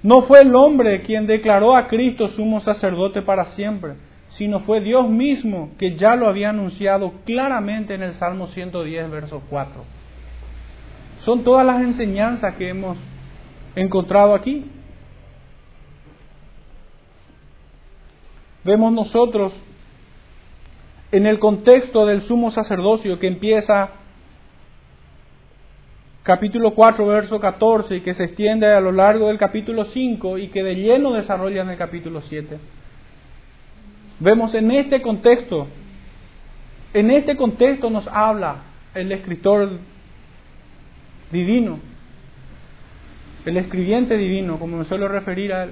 No 0.03 0.23
fue 0.23 0.43
el 0.43 0.55
hombre 0.55 1.03
quien 1.03 1.27
declaró 1.27 1.77
a 1.77 1.87
Cristo 1.89 2.29
sumo 2.29 2.61
sacerdote 2.61 3.23
para 3.23 3.47
siempre, 3.47 3.95
sino 4.29 4.61
fue 4.61 4.81
Dios 4.81 5.09
mismo 5.09 5.71
que 5.79 5.97
ya 5.97 6.17
lo 6.17 6.27
había 6.27 6.51
anunciado 6.51 7.13
claramente 7.25 7.95
en 7.95 8.03
el 8.03 8.15
Salmo 8.15 8.47
110, 8.49 9.11
verso 9.11 9.43
4. 9.49 9.85
Son 11.19 11.45
todas 11.45 11.65
las 11.65 11.83
enseñanzas 11.83 12.55
que 12.57 12.69
hemos 12.69 12.99
encontrado 13.77 14.35
aquí. 14.35 14.71
Vemos 18.65 18.93
nosotros 18.93 19.53
en 21.11 21.27
el 21.27 21.39
contexto 21.39 22.07
del 22.07 22.23
sumo 22.23 22.51
sacerdocio 22.51 23.19
que 23.19 23.27
empieza 23.27 23.91
capítulo 26.23 26.73
4, 26.73 27.05
verso 27.07 27.41
14, 27.41 27.97
y 27.97 28.01
que 28.03 28.15
se 28.15 28.25
extiende 28.25 28.67
a 28.67 28.81
lo 28.81 28.93
largo 28.93 29.27
del 29.27 29.39
capítulo 29.39 29.85
5 29.85 30.39
y 30.39 30.49
que 30.49 30.63
de 30.63 30.77
lleno 30.77 31.13
desarrolla 31.13 31.63
en 31.63 31.71
el 31.71 31.77
capítulo 31.77 32.23
7. 32.23 32.59
Vemos 34.21 34.55
en 34.55 34.71
este 34.71 35.03
contexto, 35.03 35.67
en 36.95 37.11
este 37.11 37.37
contexto 37.37 37.91
nos 37.91 38.07
habla 38.07 38.63
el 38.95 39.11
escritor 39.11 39.71
divino, 41.33 41.81
el 43.45 43.57
escribiente 43.57 44.17
divino, 44.17 44.61
como 44.61 44.77
me 44.77 44.85
suelo 44.85 45.09
referir 45.09 45.53
al, 45.53 45.71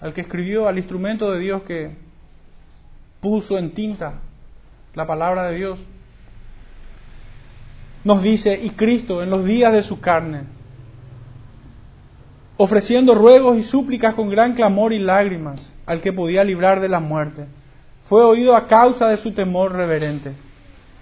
al 0.00 0.14
que 0.14 0.22
escribió, 0.22 0.68
al 0.68 0.78
instrumento 0.78 1.30
de 1.30 1.38
Dios 1.38 1.62
que 1.62 1.90
puso 3.20 3.58
en 3.58 3.72
tinta 3.72 4.20
la 4.94 5.06
palabra 5.06 5.50
de 5.50 5.56
Dios 5.56 5.78
nos 8.02 8.22
dice, 8.22 8.58
y 8.62 8.70
Cristo 8.70 9.22
en 9.22 9.30
los 9.30 9.44
días 9.44 9.72
de 9.72 9.82
su 9.82 10.00
carne, 10.00 10.44
ofreciendo 12.56 13.14
ruegos 13.14 13.58
y 13.58 13.62
súplicas 13.62 14.14
con 14.14 14.30
gran 14.30 14.54
clamor 14.54 14.92
y 14.92 14.98
lágrimas 14.98 15.74
al 15.86 16.00
que 16.00 16.12
podía 16.12 16.44
librar 16.44 16.80
de 16.80 16.88
la 16.88 17.00
muerte, 17.00 17.46
fue 18.08 18.24
oído 18.24 18.56
a 18.56 18.66
causa 18.66 19.08
de 19.08 19.18
su 19.18 19.32
temor 19.32 19.72
reverente. 19.72 20.32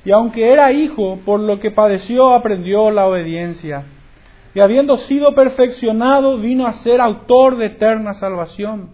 Y 0.05 0.11
aunque 0.11 0.53
era 0.53 0.73
hijo, 0.73 1.19
por 1.25 1.41
lo 1.41 1.59
que 1.59 1.71
padeció, 1.71 2.33
aprendió 2.35 2.91
la 2.91 3.07
obediencia. 3.07 3.85
Y 4.55 4.61
habiendo 4.61 4.97
sido 4.97 5.35
perfeccionado, 5.35 6.39
vino 6.39 6.67
a 6.67 6.73
ser 6.73 7.01
autor 7.01 7.57
de 7.57 7.67
eterna 7.67 8.15
salvación 8.15 8.91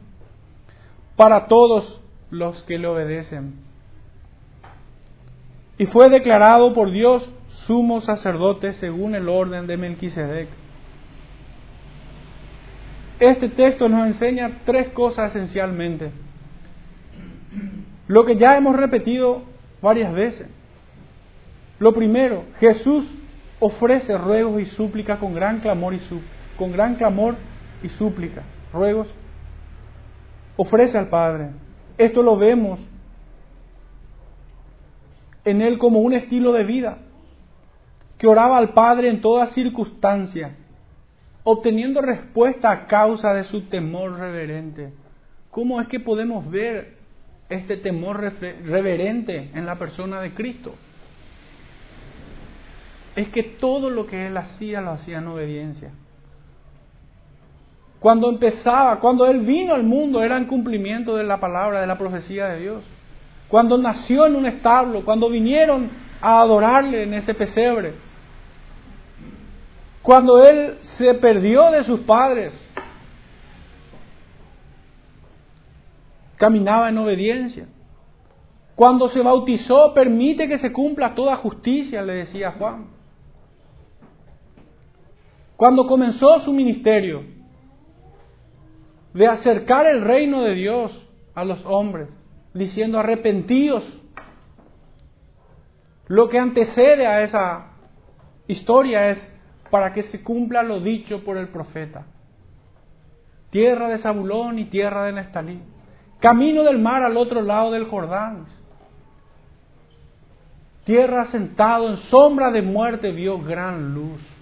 para 1.17 1.47
todos 1.47 2.01
los 2.31 2.63
que 2.65 2.79
le 2.79 2.87
obedecen. 2.87 3.55
Y 5.79 5.87
fue 5.87 6.09
declarado 6.09 6.73
por 6.75 6.91
Dios 6.91 7.29
sumo 7.67 8.01
sacerdote 8.01 8.73
según 8.75 9.15
el 9.15 9.29
orden 9.29 9.67
de 9.67 9.77
Melquisedec. 9.77 10.49
Este 13.21 13.49
texto 13.49 13.89
nos 13.89 14.07
enseña 14.07 14.61
tres 14.65 14.89
cosas 14.89 15.35
esencialmente. 15.35 16.11
Lo 18.09 18.25
que 18.25 18.37
ya 18.37 18.57
hemos 18.57 18.77
repetido 18.77 19.43
varias 19.81 20.13
veces. 20.13 20.49
Lo 21.79 21.95
primero, 21.95 22.45
Jesús 22.59 23.07
ofrece 23.61 24.17
ruegos 24.17 24.61
y 24.61 24.67
súplicas 24.67 25.19
con 25.19 25.35
gran 25.35 25.61
clamor 25.61 25.95
y 25.95 26.01
con 26.57 26.73
gran 26.73 26.97
clamor 26.97 27.37
y 27.83 27.89
súplica. 27.91 28.43
Ruegos 28.73 29.09
ofrece 30.57 30.99
al 30.99 31.09
Padre. 31.09 31.51
Esto 31.99 32.23
lo 32.23 32.37
vemos 32.37 32.81
en 35.45 35.63
él 35.63 35.79
como 35.79 36.01
un 36.01 36.15
estilo 36.15 36.53
de 36.53 36.65
vida 36.65 36.99
que 38.19 38.27
oraba 38.27 38.59
al 38.59 38.71
Padre 38.71 39.09
en 39.09 39.21
toda 39.21 39.49
circunstancia, 39.49 40.57
obteniendo 41.43 42.01
respuesta 42.01 42.71
a 42.71 42.87
causa 42.87 43.35
de 43.35 43.45
su 43.45 43.63
temor 43.63 44.19
reverente. 44.19 44.93
¿Cómo 45.51 45.81
es 45.81 45.89
que 45.89 46.01
podemos 46.01 46.49
ver 46.51 46.97
este 47.49 47.77
temor 47.77 48.21
reverente 48.21 49.51
en 49.55 49.67
la 49.67 49.77
persona 49.77 50.21
de 50.21 50.33
Cristo? 50.33 50.75
Es 53.17 53.29
que 53.29 53.43
todo 53.43 53.91
lo 53.91 54.07
que 54.07 54.27
él 54.27 54.37
hacía 54.37 54.81
lo 54.81 54.91
hacía 54.93 55.19
en 55.19 55.29
obediencia. 55.29 55.93
Cuando 58.01 58.29
empezaba, 58.29 59.01
cuando 59.01 59.27
él 59.27 59.41
vino 59.41 59.75
al 59.75 59.83
mundo, 59.83 60.23
era 60.23 60.37
en 60.37 60.45
cumplimiento 60.45 61.17
de 61.17 61.25
la 61.25 61.41
palabra, 61.41 61.81
de 61.81 61.87
la 61.87 61.97
profecía 61.97 62.47
de 62.49 62.61
Dios. 62.61 62.85
Cuando 63.49 63.79
nació 63.79 64.27
en 64.27 64.37
un 64.37 64.47
establo, 64.47 65.05
cuando 65.05 65.31
vinieron 65.31 65.89
a 66.21 66.41
adorarle 66.41 67.03
en 67.03 67.15
ese 67.15 67.35
pesebre. 67.35 67.95
Cuando 70.03 70.47
él 70.47 70.79
se 70.81 71.15
perdió 71.15 71.71
de 71.71 71.85
sus 71.85 72.01
padres, 72.01 72.53
caminaba 76.37 76.89
en 76.89 76.99
obediencia. 76.99 77.69
Cuando 78.75 79.09
se 79.09 79.21
bautizó, 79.21 79.95
permite 79.95 80.49
que 80.49 80.59
se 80.59 80.73
cumpla 80.73 81.15
toda 81.15 81.37
justicia, 81.37 82.03
le 82.03 82.15
decía 82.15 82.53
Juan. 82.53 82.94
Cuando 85.65 85.87
comenzó 85.87 86.41
su 86.41 86.53
ministerio 86.53 87.23
de 89.15 89.27
acercar 89.27 89.87
el 89.87 90.03
reino 90.03 90.43
de 90.43 90.53
Dios 90.53 91.11
a 91.35 91.43
los 91.43 91.65
hombres, 91.65 92.11
diciendo 92.53 92.99
arrepentidos 92.99 93.83
lo 96.07 96.29
que 96.29 96.39
antecede 96.39 97.07
a 97.07 97.23
esa 97.23 97.69
historia 98.47 99.09
es 99.09 99.35
para 99.71 99.95
que 99.95 100.03
se 100.03 100.23
cumpla 100.23 100.63
lo 100.63 100.81
dicho 100.81 101.25
por 101.25 101.39
el 101.39 101.49
profeta. 101.49 102.09
Tierra 103.49 103.89
de 103.89 103.97
Zabulón 103.97 104.59
y 104.59 104.67
tierra 104.67 105.07
de 105.07 105.13
Nestalí. 105.13 105.63
Camino 106.21 106.63
del 106.63 106.79
mar 106.79 107.03
al 107.05 107.17
otro 107.17 107.41
lado 107.41 107.71
del 107.71 107.87
Jordán. 107.87 108.45
Tierra 110.85 111.25
sentado 111.25 111.89
en 111.89 111.97
sombra 111.97 112.51
de 112.51 112.61
muerte 112.61 113.13
vio 113.13 113.41
gran 113.41 113.95
luz. 113.95 114.34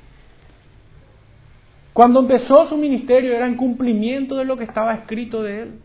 Cuando 1.93 2.21
empezó 2.21 2.67
su 2.67 2.77
ministerio 2.77 3.35
era 3.35 3.47
en 3.47 3.57
cumplimiento 3.57 4.37
de 4.37 4.45
lo 4.45 4.57
que 4.57 4.65
estaba 4.65 4.95
escrito 4.95 5.43
de 5.43 5.63
él 5.63 5.81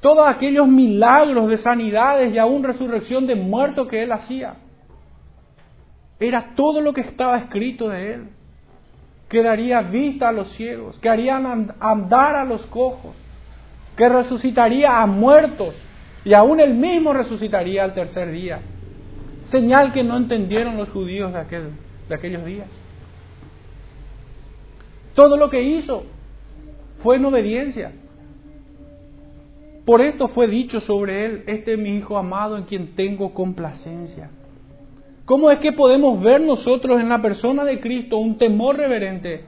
todos 0.00 0.28
aquellos 0.28 0.68
milagros 0.68 1.48
de 1.48 1.56
sanidades 1.56 2.32
y 2.32 2.38
aún 2.38 2.62
resurrección 2.62 3.26
de 3.26 3.34
muertos 3.34 3.88
que 3.88 4.02
él 4.02 4.12
hacía. 4.12 4.54
Era 6.20 6.54
todo 6.54 6.80
lo 6.80 6.92
que 6.92 7.00
estaba 7.00 7.38
escrito 7.38 7.88
de 7.88 8.14
él. 8.14 8.28
Que 9.28 9.42
daría 9.42 9.82
vista 9.82 10.28
a 10.28 10.32
los 10.32 10.50
ciegos, 10.52 10.98
que 11.00 11.08
harían 11.08 11.74
andar 11.80 12.34
a 12.34 12.44
los 12.44 12.64
cojos, 12.66 13.14
que 13.94 14.08
resucitaría 14.08 15.02
a 15.02 15.06
muertos 15.06 15.74
y 16.24 16.32
aún 16.32 16.60
él 16.60 16.74
mismo 16.74 17.12
resucitaría 17.12 17.84
al 17.84 17.92
tercer 17.92 18.30
día. 18.30 18.60
Señal 19.46 19.92
que 19.92 20.02
no 20.02 20.16
entendieron 20.16 20.78
los 20.78 20.88
judíos 20.88 21.32
de, 21.32 21.40
aquel, 21.40 21.70
de 22.08 22.14
aquellos 22.14 22.44
días. 22.44 22.68
Todo 25.18 25.36
lo 25.36 25.50
que 25.50 25.60
hizo 25.60 26.04
fue 27.02 27.16
en 27.16 27.24
obediencia. 27.24 27.90
Por 29.84 30.00
esto 30.00 30.28
fue 30.28 30.46
dicho 30.46 30.78
sobre 30.78 31.26
él, 31.26 31.44
este 31.48 31.72
es 31.72 31.78
mi 31.80 31.96
Hijo 31.96 32.16
amado 32.16 32.56
en 32.56 32.62
quien 32.66 32.94
tengo 32.94 33.34
complacencia. 33.34 34.30
¿Cómo 35.24 35.50
es 35.50 35.58
que 35.58 35.72
podemos 35.72 36.22
ver 36.22 36.40
nosotros 36.42 37.00
en 37.00 37.08
la 37.08 37.20
persona 37.20 37.64
de 37.64 37.80
Cristo 37.80 38.18
un 38.18 38.38
temor 38.38 38.76
reverente? 38.76 39.44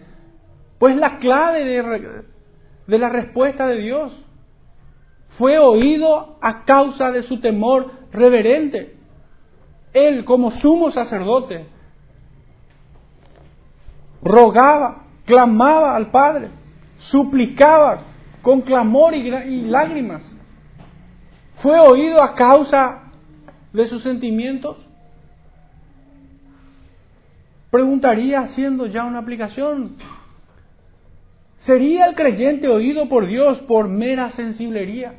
Pues 0.80 0.96
la 0.96 1.18
clave 1.18 1.64
de, 1.64 2.24
de 2.88 2.98
la 2.98 3.08
respuesta 3.08 3.68
de 3.68 3.76
Dios 3.76 4.26
fue 5.38 5.56
oído 5.60 6.36
a 6.42 6.64
causa 6.64 7.12
de 7.12 7.22
su 7.22 7.38
temor 7.38 7.92
reverente. 8.10 8.96
Él, 9.92 10.24
como 10.24 10.50
sumo 10.50 10.90
sacerdote, 10.90 11.66
rogaba, 14.20 15.04
clamaba 15.30 15.94
al 15.94 16.10
Padre, 16.10 16.48
suplicaba 16.98 18.02
con 18.42 18.62
clamor 18.62 19.14
y, 19.14 19.62
lágrimas. 19.62 20.28
¿Fue 21.58 21.78
oído 21.78 22.20
a 22.20 22.34
causa 22.34 23.12
de 23.72 23.86
sus 23.86 24.02
sentimientos? 24.02 24.76
Preguntaría 27.70 28.40
haciendo 28.40 28.86
ya 28.86 29.04
una 29.04 29.20
aplicación. 29.20 29.96
¿Sería 31.58 32.06
el 32.06 32.16
creyente 32.16 32.66
oído 32.66 33.08
por 33.08 33.26
Dios 33.26 33.60
por 33.60 33.86
mera 33.86 34.30
sensiblería? 34.30 35.14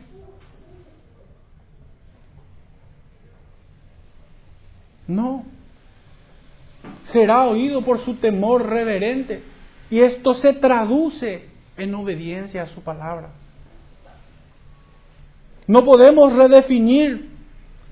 No. 5.07 5.45
Será 7.05 7.43
oído 7.43 7.85
por 7.85 7.99
su 7.99 8.15
temor 8.15 8.67
reverente. 8.67 9.50
Y 9.91 9.99
esto 9.99 10.33
se 10.35 10.53
traduce 10.53 11.45
en 11.77 11.93
obediencia 11.93 12.63
a 12.63 12.67
su 12.67 12.81
palabra. 12.81 13.29
No 15.67 15.83
podemos 15.83 16.33
redefinir 16.33 17.29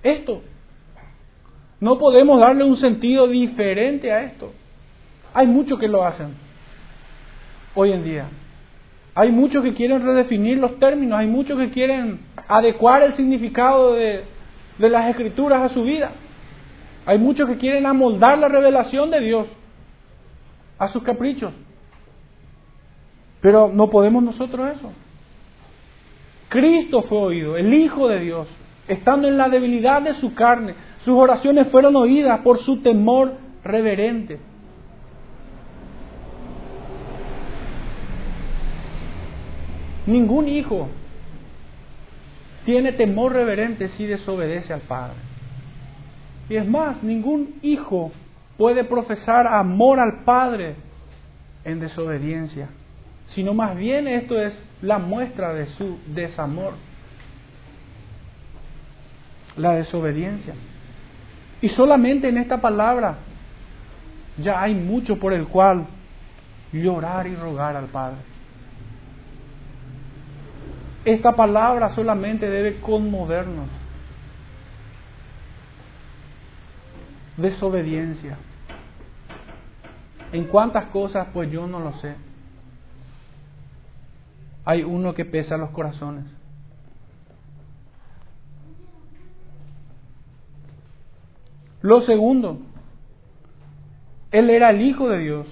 esto. 0.02 0.42
No 1.82 2.00
podemos 2.00 2.40
darle 2.40 2.64
un 2.64 2.78
sentido 2.78 3.28
diferente 3.28 4.12
a 4.12 4.24
esto. 4.24 4.54
Hay 5.34 5.46
muchos 5.46 5.78
que 5.78 5.90
lo 5.90 6.06
hacen 6.06 6.30
hoy 7.76 7.92
en 7.92 8.04
día. 8.04 8.30
Hay 9.14 9.32
muchos 9.32 9.62
que 9.62 9.74
quieren 9.74 10.02
redefinir 10.02 10.58
los 10.58 10.80
términos, 10.80 11.20
hay 11.20 11.28
muchos 11.28 11.60
que 11.60 11.70
quieren 11.70 12.22
adecuar 12.48 13.04
el 13.04 13.14
significado 13.14 13.94
de, 13.94 14.24
de 14.78 14.90
las 14.90 15.10
escrituras 15.10 15.70
a 15.70 15.74
su 15.74 15.84
vida. 15.84 16.12
Hay 17.06 17.18
muchos 17.18 17.50
que 17.50 17.58
quieren 17.58 17.86
amoldar 17.86 18.38
la 18.38 18.48
revelación 18.48 19.10
de 19.12 19.20
Dios 19.20 19.48
a 20.78 20.88
sus 20.88 21.04
caprichos. 21.04 21.52
Pero 23.42 23.72
no 23.74 23.90
podemos 23.90 24.24
nosotros 24.24 24.70
eso. 24.76 24.92
Cristo 26.50 27.04
fue 27.04 27.20
oído, 27.20 27.58
el 27.58 27.74
Hijo 27.74 28.08
de 28.08 28.20
Dios, 28.20 28.48
estando 28.88 29.28
en 29.28 29.38
la 29.38 29.50
debilidad 29.50 30.02
de 30.02 30.16
su 30.16 30.34
carne. 30.34 30.74
Sus 31.06 31.14
oraciones 31.16 31.68
fueron 31.70 31.96
oídas 31.96 32.40
por 32.40 32.58
su 32.58 32.82
temor 32.82 33.38
reverente. 33.64 34.40
Ningún 40.06 40.48
hijo 40.48 40.88
tiene 42.66 42.94
temor 42.94 43.34
reverente 43.34 43.88
si 43.90 44.08
desobedece 44.08 44.74
al 44.74 44.82
Padre. 44.82 45.18
Y 46.50 46.56
es 46.56 46.68
más, 46.68 47.04
ningún 47.04 47.60
hijo 47.62 48.12
puede 48.58 48.84
profesar 48.84 49.46
amor 49.46 50.00
al 50.00 50.24
Padre 50.24 50.76
en 51.64 51.80
desobediencia, 51.80 52.70
sino 53.30 53.54
más 53.54 53.76
bien 53.76 54.08
esto 54.08 54.40
es 54.40 54.60
la 54.82 54.98
muestra 54.98 55.54
de 55.54 55.68
su 55.68 56.00
desamor, 56.08 56.74
la 59.56 59.74
desobediencia. 59.74 60.54
Y 61.62 61.70
solamente 61.70 62.30
en 62.30 62.38
esta 62.38 62.60
palabra 62.62 63.18
ya 64.38 64.62
hay 64.62 64.74
mucho 64.74 65.20
por 65.20 65.34
el 65.34 65.48
cual 65.48 65.86
llorar 66.72 67.28
y 67.28 67.36
rogar 67.36 67.76
al 67.76 67.88
Padre. 67.88 68.18
Esta 71.06 71.36
palabra 71.36 71.90
solamente 71.96 72.50
debe 72.50 72.80
conmovernos. 72.80 73.70
Desobediencia. 77.38 78.38
¿En 80.32 80.46
cuántas 80.46 80.86
cosas? 80.86 81.28
Pues 81.34 81.50
yo 81.52 81.68
no 81.68 81.80
lo 81.80 81.94
sé. 81.94 82.29
Hay 84.70 84.84
uno 84.84 85.16
que 85.16 85.26
pesa 85.26 85.58
los 85.58 85.72
corazones. 85.72 86.26
Lo 91.82 92.02
segundo, 92.02 92.60
Él 94.30 94.52
era 94.52 94.70
el 94.70 94.82
Hijo 94.82 95.10
de 95.10 95.18
Dios 95.18 95.48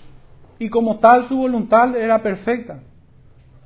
y 0.60 0.70
como 0.70 1.00
tal 1.00 1.28
su 1.28 1.36
voluntad 1.36 1.96
era 1.96 2.22
perfecta, 2.22 2.82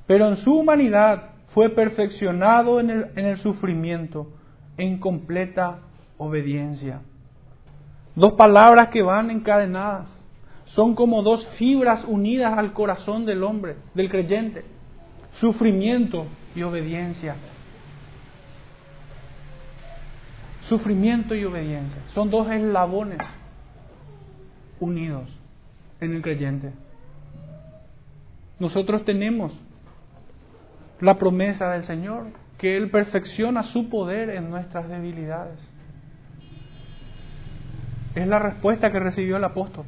pero 0.07 0.29
en 0.29 0.37
su 0.37 0.55
humanidad 0.55 1.31
fue 1.49 1.67
perfeccionado 1.69 2.79
en 2.79 2.89
el, 2.89 3.07
en 3.17 3.25
el 3.25 3.37
sufrimiento, 3.39 4.27
en 4.77 4.99
completa 4.99 5.79
obediencia. 6.17 7.01
Dos 8.15 8.33
palabras 8.35 8.87
que 8.87 9.01
van 9.01 9.29
encadenadas, 9.29 10.17
son 10.63 10.95
como 10.95 11.23
dos 11.23 11.45
fibras 11.57 12.05
unidas 12.05 12.57
al 12.57 12.71
corazón 12.71 13.25
del 13.25 13.43
hombre, 13.43 13.75
del 13.93 14.09
creyente, 14.09 14.63
sufrimiento 15.39 16.27
y 16.55 16.63
obediencia. 16.63 17.35
Sufrimiento 20.61 21.35
y 21.35 21.43
obediencia. 21.45 22.01
Son 22.13 22.29
dos 22.29 22.49
eslabones 22.49 23.19
unidos 24.79 25.29
en 25.99 26.13
el 26.13 26.21
creyente. 26.21 26.73
Nosotros 28.59 29.03
tenemos 29.05 29.53
la 30.99 31.17
promesa 31.17 31.71
del 31.71 31.83
Señor, 31.83 32.27
que 32.57 32.77
Él 32.77 32.91
perfecciona 32.91 33.63
su 33.63 33.89
poder 33.89 34.29
en 34.29 34.49
nuestras 34.49 34.87
debilidades. 34.87 35.67
Es 38.13 38.27
la 38.27 38.39
respuesta 38.39 38.91
que 38.91 38.99
recibió 38.99 39.37
el 39.37 39.43
apóstol. 39.43 39.85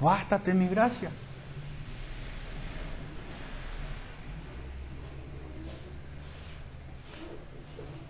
Bástate 0.00 0.52
mi 0.52 0.66
gracia. 0.68 1.10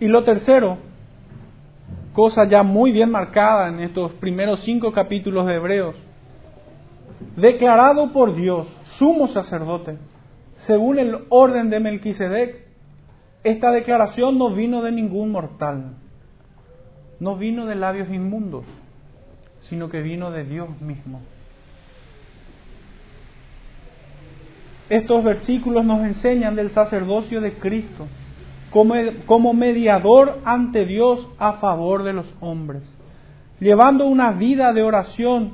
Y 0.05 0.07
lo 0.07 0.23
tercero, 0.23 0.77
cosa 2.13 2.45
ya 2.45 2.61
muy 2.61 2.91
bien 2.91 3.09
marcada 3.09 3.69
en 3.69 3.79
estos 3.79 4.13
primeros 4.13 4.59
cinco 4.59 4.91
capítulos 4.91 5.47
de 5.47 5.55
Hebreos, 5.55 5.95
declarado 7.35 8.13
por 8.13 8.35
Dios, 8.35 8.67
sumo 8.99 9.27
sacerdote, 9.29 9.97
según 10.67 10.99
el 10.99 11.25
orden 11.29 11.71
de 11.71 11.79
Melquisedec, 11.79 12.67
esta 13.43 13.71
declaración 13.71 14.37
no 14.37 14.51
vino 14.51 14.83
de 14.83 14.91
ningún 14.91 15.31
mortal, 15.31 15.95
no 17.19 17.35
vino 17.35 17.65
de 17.65 17.73
labios 17.73 18.07
inmundos, 18.09 18.65
sino 19.61 19.89
que 19.89 20.03
vino 20.03 20.29
de 20.29 20.43
Dios 20.43 20.69
mismo. 20.81 21.19
Estos 24.87 25.23
versículos 25.23 25.83
nos 25.83 26.01
enseñan 26.05 26.55
del 26.55 26.69
sacerdocio 26.69 27.41
de 27.41 27.53
Cristo 27.53 28.05
como, 29.25 29.53
mediador 29.53 30.39
ante 30.43 30.85
Dios 30.85 31.27
a 31.39 31.53
favor 31.53 32.03
de 32.03 32.13
los 32.13 32.35
hombres, 32.41 32.83
llevando 33.59 34.05
una 34.05 34.31
vida 34.31 34.73
de 34.73 34.83
oración 34.83 35.53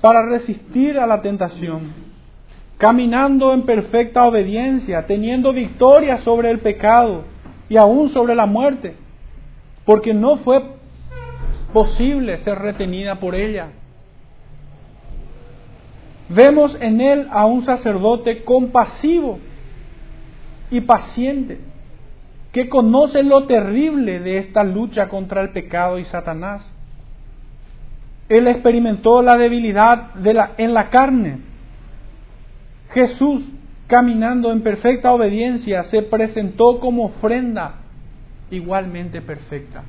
para 0.00 0.26
resistir 0.26 0.98
a 0.98 1.06
la 1.06 1.22
tentación 1.22 2.10
caminando 2.80 3.52
en 3.52 3.64
perfecta 3.64 4.24
obediencia, 4.24 5.06
teniendo 5.06 5.52
victoria 5.52 6.16
sobre 6.22 6.50
el 6.50 6.60
pecado 6.60 7.24
y 7.68 7.76
aún 7.76 8.08
sobre 8.08 8.34
la 8.34 8.46
muerte, 8.46 8.94
porque 9.84 10.14
no 10.14 10.38
fue 10.38 10.62
posible 11.74 12.38
ser 12.38 12.58
retenida 12.58 13.20
por 13.20 13.34
ella. 13.34 13.68
Vemos 16.30 16.74
en 16.80 17.02
él 17.02 17.28
a 17.30 17.44
un 17.44 17.64
sacerdote 17.64 18.44
compasivo 18.44 19.38
y 20.70 20.80
paciente, 20.80 21.60
que 22.52 22.68
conoce 22.68 23.22
lo 23.22 23.46
terrible 23.46 24.20
de 24.20 24.38
esta 24.38 24.64
lucha 24.64 25.08
contra 25.08 25.40
el 25.42 25.50
pecado 25.50 25.98
y 25.98 26.04
Satanás. 26.04 26.74
Él 28.28 28.48
experimentó 28.48 29.22
la 29.22 29.36
debilidad 29.36 30.10
en 30.58 30.74
la 30.74 30.90
carne, 30.90 31.38
Jesús, 32.92 33.42
caminando 33.86 34.52
en 34.52 34.62
perfecta 34.62 35.12
obediencia, 35.12 35.84
se 35.84 36.02
presentó 36.02 36.80
como 36.80 37.06
ofrenda 37.06 37.74
igualmente 38.50 39.20
perfecta. 39.22 39.84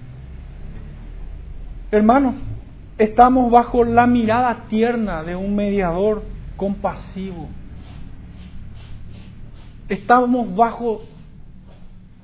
Hermanos, 1.91 2.35
estamos 2.97 3.51
bajo 3.51 3.83
la 3.83 4.07
mirada 4.07 4.65
tierna 4.69 5.23
de 5.23 5.35
un 5.35 5.55
mediador 5.55 6.23
compasivo. 6.57 7.49
Estamos 9.89 10.55
bajo 10.55 11.01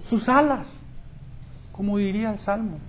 sus 0.09 0.27
alas, 0.29 0.67
como 1.71 1.97
diría 1.97 2.31
el 2.31 2.39
Salmo. 2.39 2.79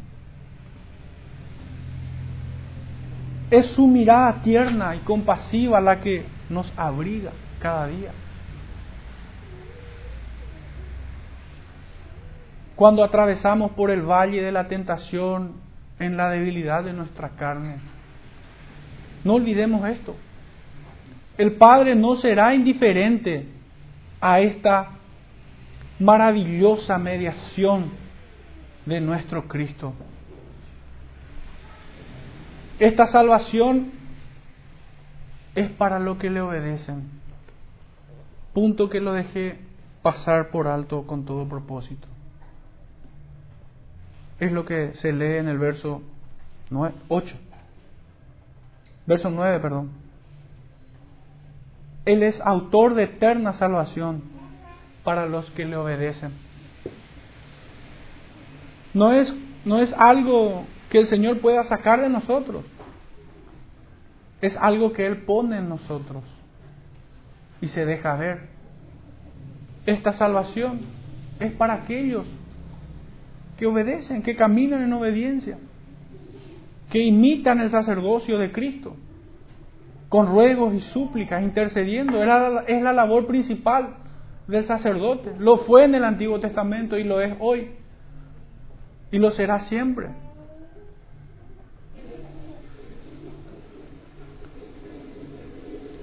Es 3.50 3.66
su 3.66 3.86
mirada 3.86 4.42
tierna 4.42 4.94
y 4.94 5.00
compasiva 5.00 5.80
la 5.80 6.00
que 6.00 6.24
nos 6.50 6.72
abriga 6.76 7.32
cada 7.60 7.86
día. 7.86 8.12
Cuando 12.76 13.02
atravesamos 13.02 13.72
por 13.72 13.90
el 13.90 14.02
valle 14.02 14.42
de 14.42 14.52
la 14.52 14.68
tentación 14.68 15.54
en 15.98 16.16
la 16.16 16.30
debilidad 16.30 16.84
de 16.84 16.92
nuestra 16.92 17.30
carne, 17.30 17.78
no 19.24 19.34
olvidemos 19.34 19.88
esto. 19.88 20.14
El 21.36 21.52
Padre 21.52 21.94
no 21.94 22.14
será 22.16 22.54
indiferente 22.54 23.46
a 24.20 24.40
esta 24.40 24.97
maravillosa 25.98 26.98
mediación 26.98 27.90
de 28.86 29.00
nuestro 29.00 29.48
Cristo. 29.48 29.92
Esta 32.78 33.06
salvación 33.06 33.92
es 35.54 35.70
para 35.70 35.98
lo 35.98 36.18
que 36.18 36.30
le 36.30 36.40
obedecen 36.40 37.18
punto 38.58 38.88
que 38.90 38.98
lo 39.00 39.12
dejé 39.12 39.56
pasar 40.02 40.50
por 40.50 40.66
alto 40.66 41.06
con 41.06 41.24
todo 41.24 41.48
propósito. 41.48 42.08
Es 44.40 44.50
lo 44.50 44.64
que 44.64 44.94
se 44.94 45.12
lee 45.12 45.36
en 45.36 45.46
el 45.46 45.58
verso 45.58 46.02
8. 47.08 47.36
Verso 49.06 49.30
9, 49.30 49.60
perdón. 49.60 49.90
Él 52.04 52.24
es 52.24 52.40
autor 52.40 52.94
de 52.94 53.04
eterna 53.04 53.52
salvación 53.52 54.22
para 55.08 55.24
los 55.24 55.50
que 55.52 55.64
le 55.64 55.74
obedecen. 55.74 56.32
No 58.92 59.12
es, 59.12 59.34
no 59.64 59.78
es 59.78 59.94
algo 59.94 60.66
que 60.90 60.98
el 60.98 61.06
Señor 61.06 61.40
pueda 61.40 61.64
sacar 61.64 62.02
de 62.02 62.10
nosotros. 62.10 62.62
Es 64.42 64.54
algo 64.58 64.92
que 64.92 65.06
Él 65.06 65.22
pone 65.22 65.56
en 65.56 65.70
nosotros 65.70 66.24
y 67.62 67.68
se 67.68 67.86
deja 67.86 68.16
ver. 68.16 68.50
Esta 69.86 70.12
salvación 70.12 70.80
es 71.40 71.52
para 71.52 71.84
aquellos 71.84 72.26
que 73.56 73.64
obedecen, 73.64 74.22
que 74.22 74.36
caminan 74.36 74.82
en 74.82 74.92
obediencia, 74.92 75.56
que 76.90 77.02
imitan 77.02 77.60
el 77.60 77.70
sacerdocio 77.70 78.36
de 78.36 78.52
Cristo, 78.52 78.94
con 80.10 80.26
ruegos 80.26 80.74
y 80.74 80.80
súplicas, 80.80 81.42
intercediendo. 81.42 82.20
Es 82.20 82.28
la, 82.28 82.64
es 82.66 82.82
la 82.82 82.92
labor 82.92 83.26
principal 83.26 83.94
del 84.48 84.64
sacerdote. 84.66 85.34
Lo 85.38 85.58
fue 85.58 85.84
en 85.84 85.94
el 85.94 86.04
Antiguo 86.04 86.40
Testamento 86.40 86.98
y 86.98 87.04
lo 87.04 87.20
es 87.20 87.36
hoy. 87.38 87.70
Y 89.12 89.18
lo 89.18 89.30
será 89.30 89.60
siempre. 89.60 90.08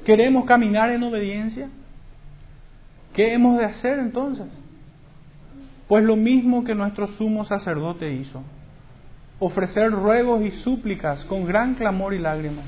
¿Queremos 0.05 0.45
caminar 0.45 0.91
en 0.91 1.03
obediencia? 1.03 1.69
¿Qué 3.13 3.33
hemos 3.33 3.57
de 3.57 3.65
hacer 3.65 3.97
entonces? 3.97 4.45
Pues 5.87 6.03
lo 6.03 6.15
mismo 6.15 6.63
que 6.63 6.75
nuestro 6.75 7.07
sumo 7.07 7.45
sacerdote 7.45 8.11
hizo, 8.11 8.43
ofrecer 9.39 9.91
ruegos 9.91 10.43
y 10.43 10.51
súplicas 10.51 11.23
con 11.25 11.45
gran 11.45 11.75
clamor 11.75 12.13
y 12.13 12.19
lágrimas. 12.19 12.65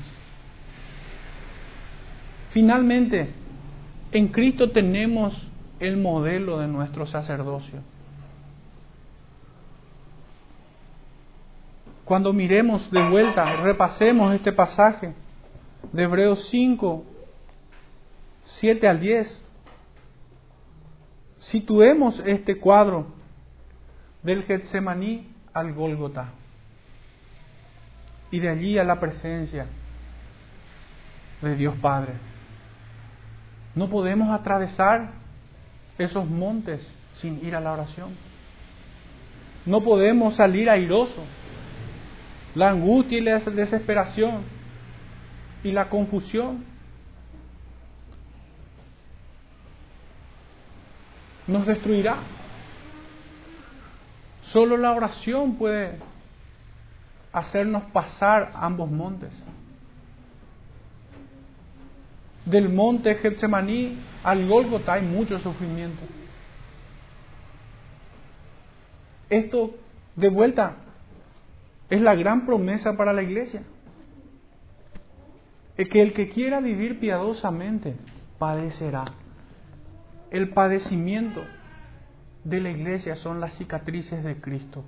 Finalmente, 2.50 3.28
en 4.10 4.28
Cristo 4.28 4.70
tenemos 4.70 5.48
el 5.80 5.96
modelo 5.96 6.58
de 6.58 6.68
nuestro 6.68 7.06
sacerdocio. 7.06 7.80
Cuando 12.04 12.32
miremos 12.32 12.90
de 12.90 13.06
vuelta, 13.10 13.44
repasemos 13.62 14.34
este 14.34 14.52
pasaje 14.52 15.12
de 15.92 16.02
Hebreos 16.02 16.48
5, 16.48 17.04
7 18.44 18.88
al 18.88 19.00
10, 19.00 19.44
situemos 21.38 22.22
este 22.24 22.58
cuadro 22.58 23.06
del 24.22 24.44
Getsemaní 24.44 25.28
al 25.52 25.74
Gólgota 25.74 26.30
y 28.30 28.40
de 28.40 28.48
allí 28.48 28.78
a 28.78 28.84
la 28.84 28.98
presencia 29.00 29.66
de 31.42 31.54
Dios 31.56 31.74
Padre. 31.76 32.14
No 33.74 33.88
podemos 33.88 34.30
atravesar 34.30 35.12
esos 35.98 36.26
montes 36.26 36.86
sin 37.14 37.44
ir 37.44 37.54
a 37.54 37.60
la 37.60 37.72
oración. 37.72 38.10
No 39.66 39.82
podemos 39.82 40.36
salir 40.36 40.70
airosos. 40.70 41.24
La 42.54 42.70
angustia 42.70 43.18
y 43.18 43.20
la 43.20 43.38
desesperación 43.38 44.42
y 45.62 45.72
la 45.72 45.88
confusión 45.88 46.64
nos 51.46 51.66
destruirá. 51.66 52.16
Solo 54.52 54.76
la 54.76 54.92
oración 54.92 55.56
puede 55.56 55.98
hacernos 57.32 57.84
pasar 57.92 58.52
ambos 58.54 58.90
montes. 58.90 59.38
Del 62.50 62.70
monte 62.70 63.14
Getsemaní 63.16 63.98
al 64.24 64.48
Golgota 64.48 64.94
hay 64.94 65.02
mucho 65.02 65.38
sufrimiento. 65.38 66.02
Esto, 69.28 69.74
de 70.16 70.28
vuelta, 70.28 70.76
es 71.90 72.00
la 72.00 72.14
gran 72.14 72.46
promesa 72.46 72.96
para 72.96 73.12
la 73.12 73.22
iglesia. 73.22 73.62
Es 75.76 75.88
que 75.88 76.00
el 76.00 76.14
que 76.14 76.30
quiera 76.30 76.60
vivir 76.60 76.98
piadosamente 76.98 77.96
padecerá. 78.38 79.04
El 80.30 80.50
padecimiento 80.50 81.42
de 82.44 82.60
la 82.60 82.70
iglesia 82.70 83.16
son 83.16 83.40
las 83.40 83.54
cicatrices 83.56 84.24
de 84.24 84.40
Cristo 84.40 84.84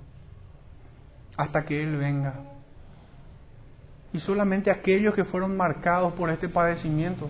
hasta 1.37 1.63
que 1.63 1.81
Él 1.83 1.97
venga. 1.97 2.39
Y 4.13 4.19
solamente 4.19 4.71
aquellos 4.71 5.13
que 5.13 5.25
fueron 5.25 5.55
marcados 5.55 6.13
por 6.13 6.29
este 6.29 6.49
padecimiento 6.49 7.29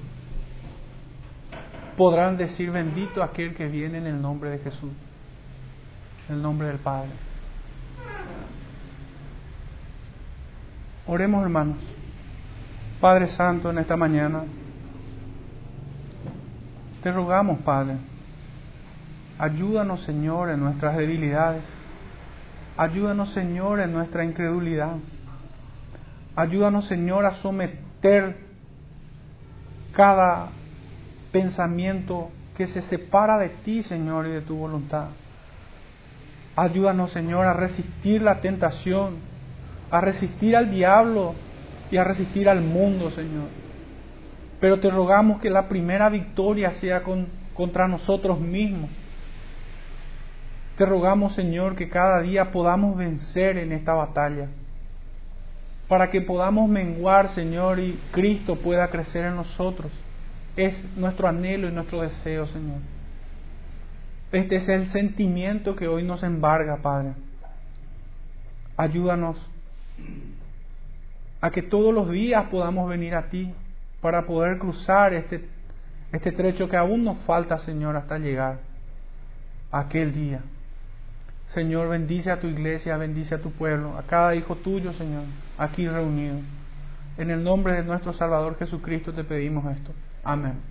podrán 2.02 2.36
decir 2.36 2.72
bendito 2.72 3.22
aquel 3.22 3.54
que 3.54 3.68
viene 3.68 4.00
en 4.00 4.08
el 4.08 4.20
nombre 4.20 4.50
de 4.50 4.58
Jesús, 4.58 4.90
en 6.28 6.38
el 6.38 6.42
nombre 6.42 6.68
del 6.68 6.80
Padre. 6.80 7.12
Oremos 11.06 11.44
hermanos. 11.44 11.78
Padre 13.00 13.28
Santo, 13.28 13.70
en 13.70 13.78
esta 13.78 13.96
mañana. 13.96 14.46
Te 17.04 17.12
rogamos, 17.12 17.60
Padre, 17.60 17.98
ayúdanos, 19.38 20.02
Señor, 20.02 20.50
en 20.50 20.60
nuestras 20.60 20.98
debilidades. 20.98 21.64
Ayúdanos, 22.78 23.30
Señor, 23.30 23.80
en 23.80 23.94
nuestra 23.94 24.26
incredulidad. 24.26 24.96
Ayúdanos, 26.36 26.86
Señor, 26.86 27.28
a 27.28 27.36
someter 27.36 28.38
cada 29.94 30.50
pensamiento 31.32 32.30
que 32.56 32.68
se 32.68 32.82
separa 32.82 33.38
de 33.38 33.50
ti, 33.50 33.84
Señor, 33.84 34.28
y 34.28 34.32
de 34.32 34.42
tu 34.42 34.56
voluntad. 34.56 35.08
Ayúdanos, 36.56 37.12
Señor, 37.12 37.46
a 37.46 37.54
resistir 37.54 38.22
la 38.22 38.42
tentación, 38.42 39.16
a 39.90 40.02
resistir 40.02 40.56
al 40.56 40.70
diablo 40.70 41.34
y 41.90 41.98
a 41.98 42.04
resistir 42.04 42.50
al 42.50 42.62
mundo, 42.62 43.10
Señor. 43.12 43.48
Pero 44.60 44.80
te 44.80 44.90
rogamos 44.90 45.42
que 45.42 45.50
la 45.50 45.68
primera 45.68 46.10
victoria 46.10 46.72
sea 46.72 47.04
contra 47.54 47.88
nosotros 47.88 48.40
mismos. 48.40 48.90
Te 50.78 50.86
rogamos, 50.86 51.34
Señor, 51.34 51.76
que 51.76 51.90
cada 51.90 52.22
día 52.22 52.52
podamos 52.52 52.96
vencer 52.98 53.58
en 53.58 53.72
esta 53.72 53.94
batalla. 53.94 54.50
Para 55.88 56.10
que 56.10 56.22
podamos 56.22 56.70
menguar, 56.70 57.30
Señor, 57.30 57.80
y 57.80 58.00
Cristo 58.12 58.58
pueda 58.58 58.90
crecer 58.90 59.26
en 59.26 59.36
nosotros. 59.36 59.92
Es 60.56 60.84
nuestro 60.98 61.28
anhelo 61.28 61.70
y 61.70 61.72
nuestro 61.72 62.02
deseo, 62.02 62.46
Señor. 62.48 62.80
Este 64.32 64.56
es 64.56 64.70
el 64.70 64.88
sentimiento 64.88 65.76
que 65.76 65.88
hoy 65.88 66.04
nos 66.04 66.24
embarga, 66.24 66.78
Padre. 66.78 67.14
Ayúdanos 68.78 69.50
a 71.42 71.50
que 71.50 71.62
todos 71.62 71.94
los 71.94 72.10
días 72.10 72.46
podamos 72.50 72.90
venir 72.90 73.16
a 73.16 73.30
ti 73.30 73.54
para 74.00 74.26
poder 74.26 74.58
cruzar 74.58 75.14
este, 75.14 75.46
este 76.12 76.32
trecho 76.32 76.70
que 76.70 76.78
aún 76.78 77.04
nos 77.04 77.18
falta, 77.20 77.58
Señor, 77.60 77.96
hasta 77.98 78.18
llegar 78.20 78.60
a 79.72 79.80
aquel 79.80 80.14
día. 80.14 80.42
Señor, 81.48 81.90
bendice 81.90 82.32
a 82.32 82.40
tu 82.40 82.48
iglesia, 82.48 82.96
bendice 82.96 83.36
a 83.36 83.42
tu 83.42 83.52
pueblo, 83.52 83.98
a 83.98 84.04
cada 84.04 84.36
hijo 84.36 84.56
tuyo, 84.58 84.94
Señor, 84.94 85.24
aquí 85.58 85.88
reunido. 85.88 86.38
En 87.18 87.30
el 87.30 87.44
nombre 87.44 87.74
de 87.74 87.84
nuestro 87.84 88.14
Salvador 88.14 88.58
Jesucristo 88.58 89.12
te 89.12 89.26
pedimos 89.26 89.66
esto. 89.76 89.92
Amen. 90.26 90.62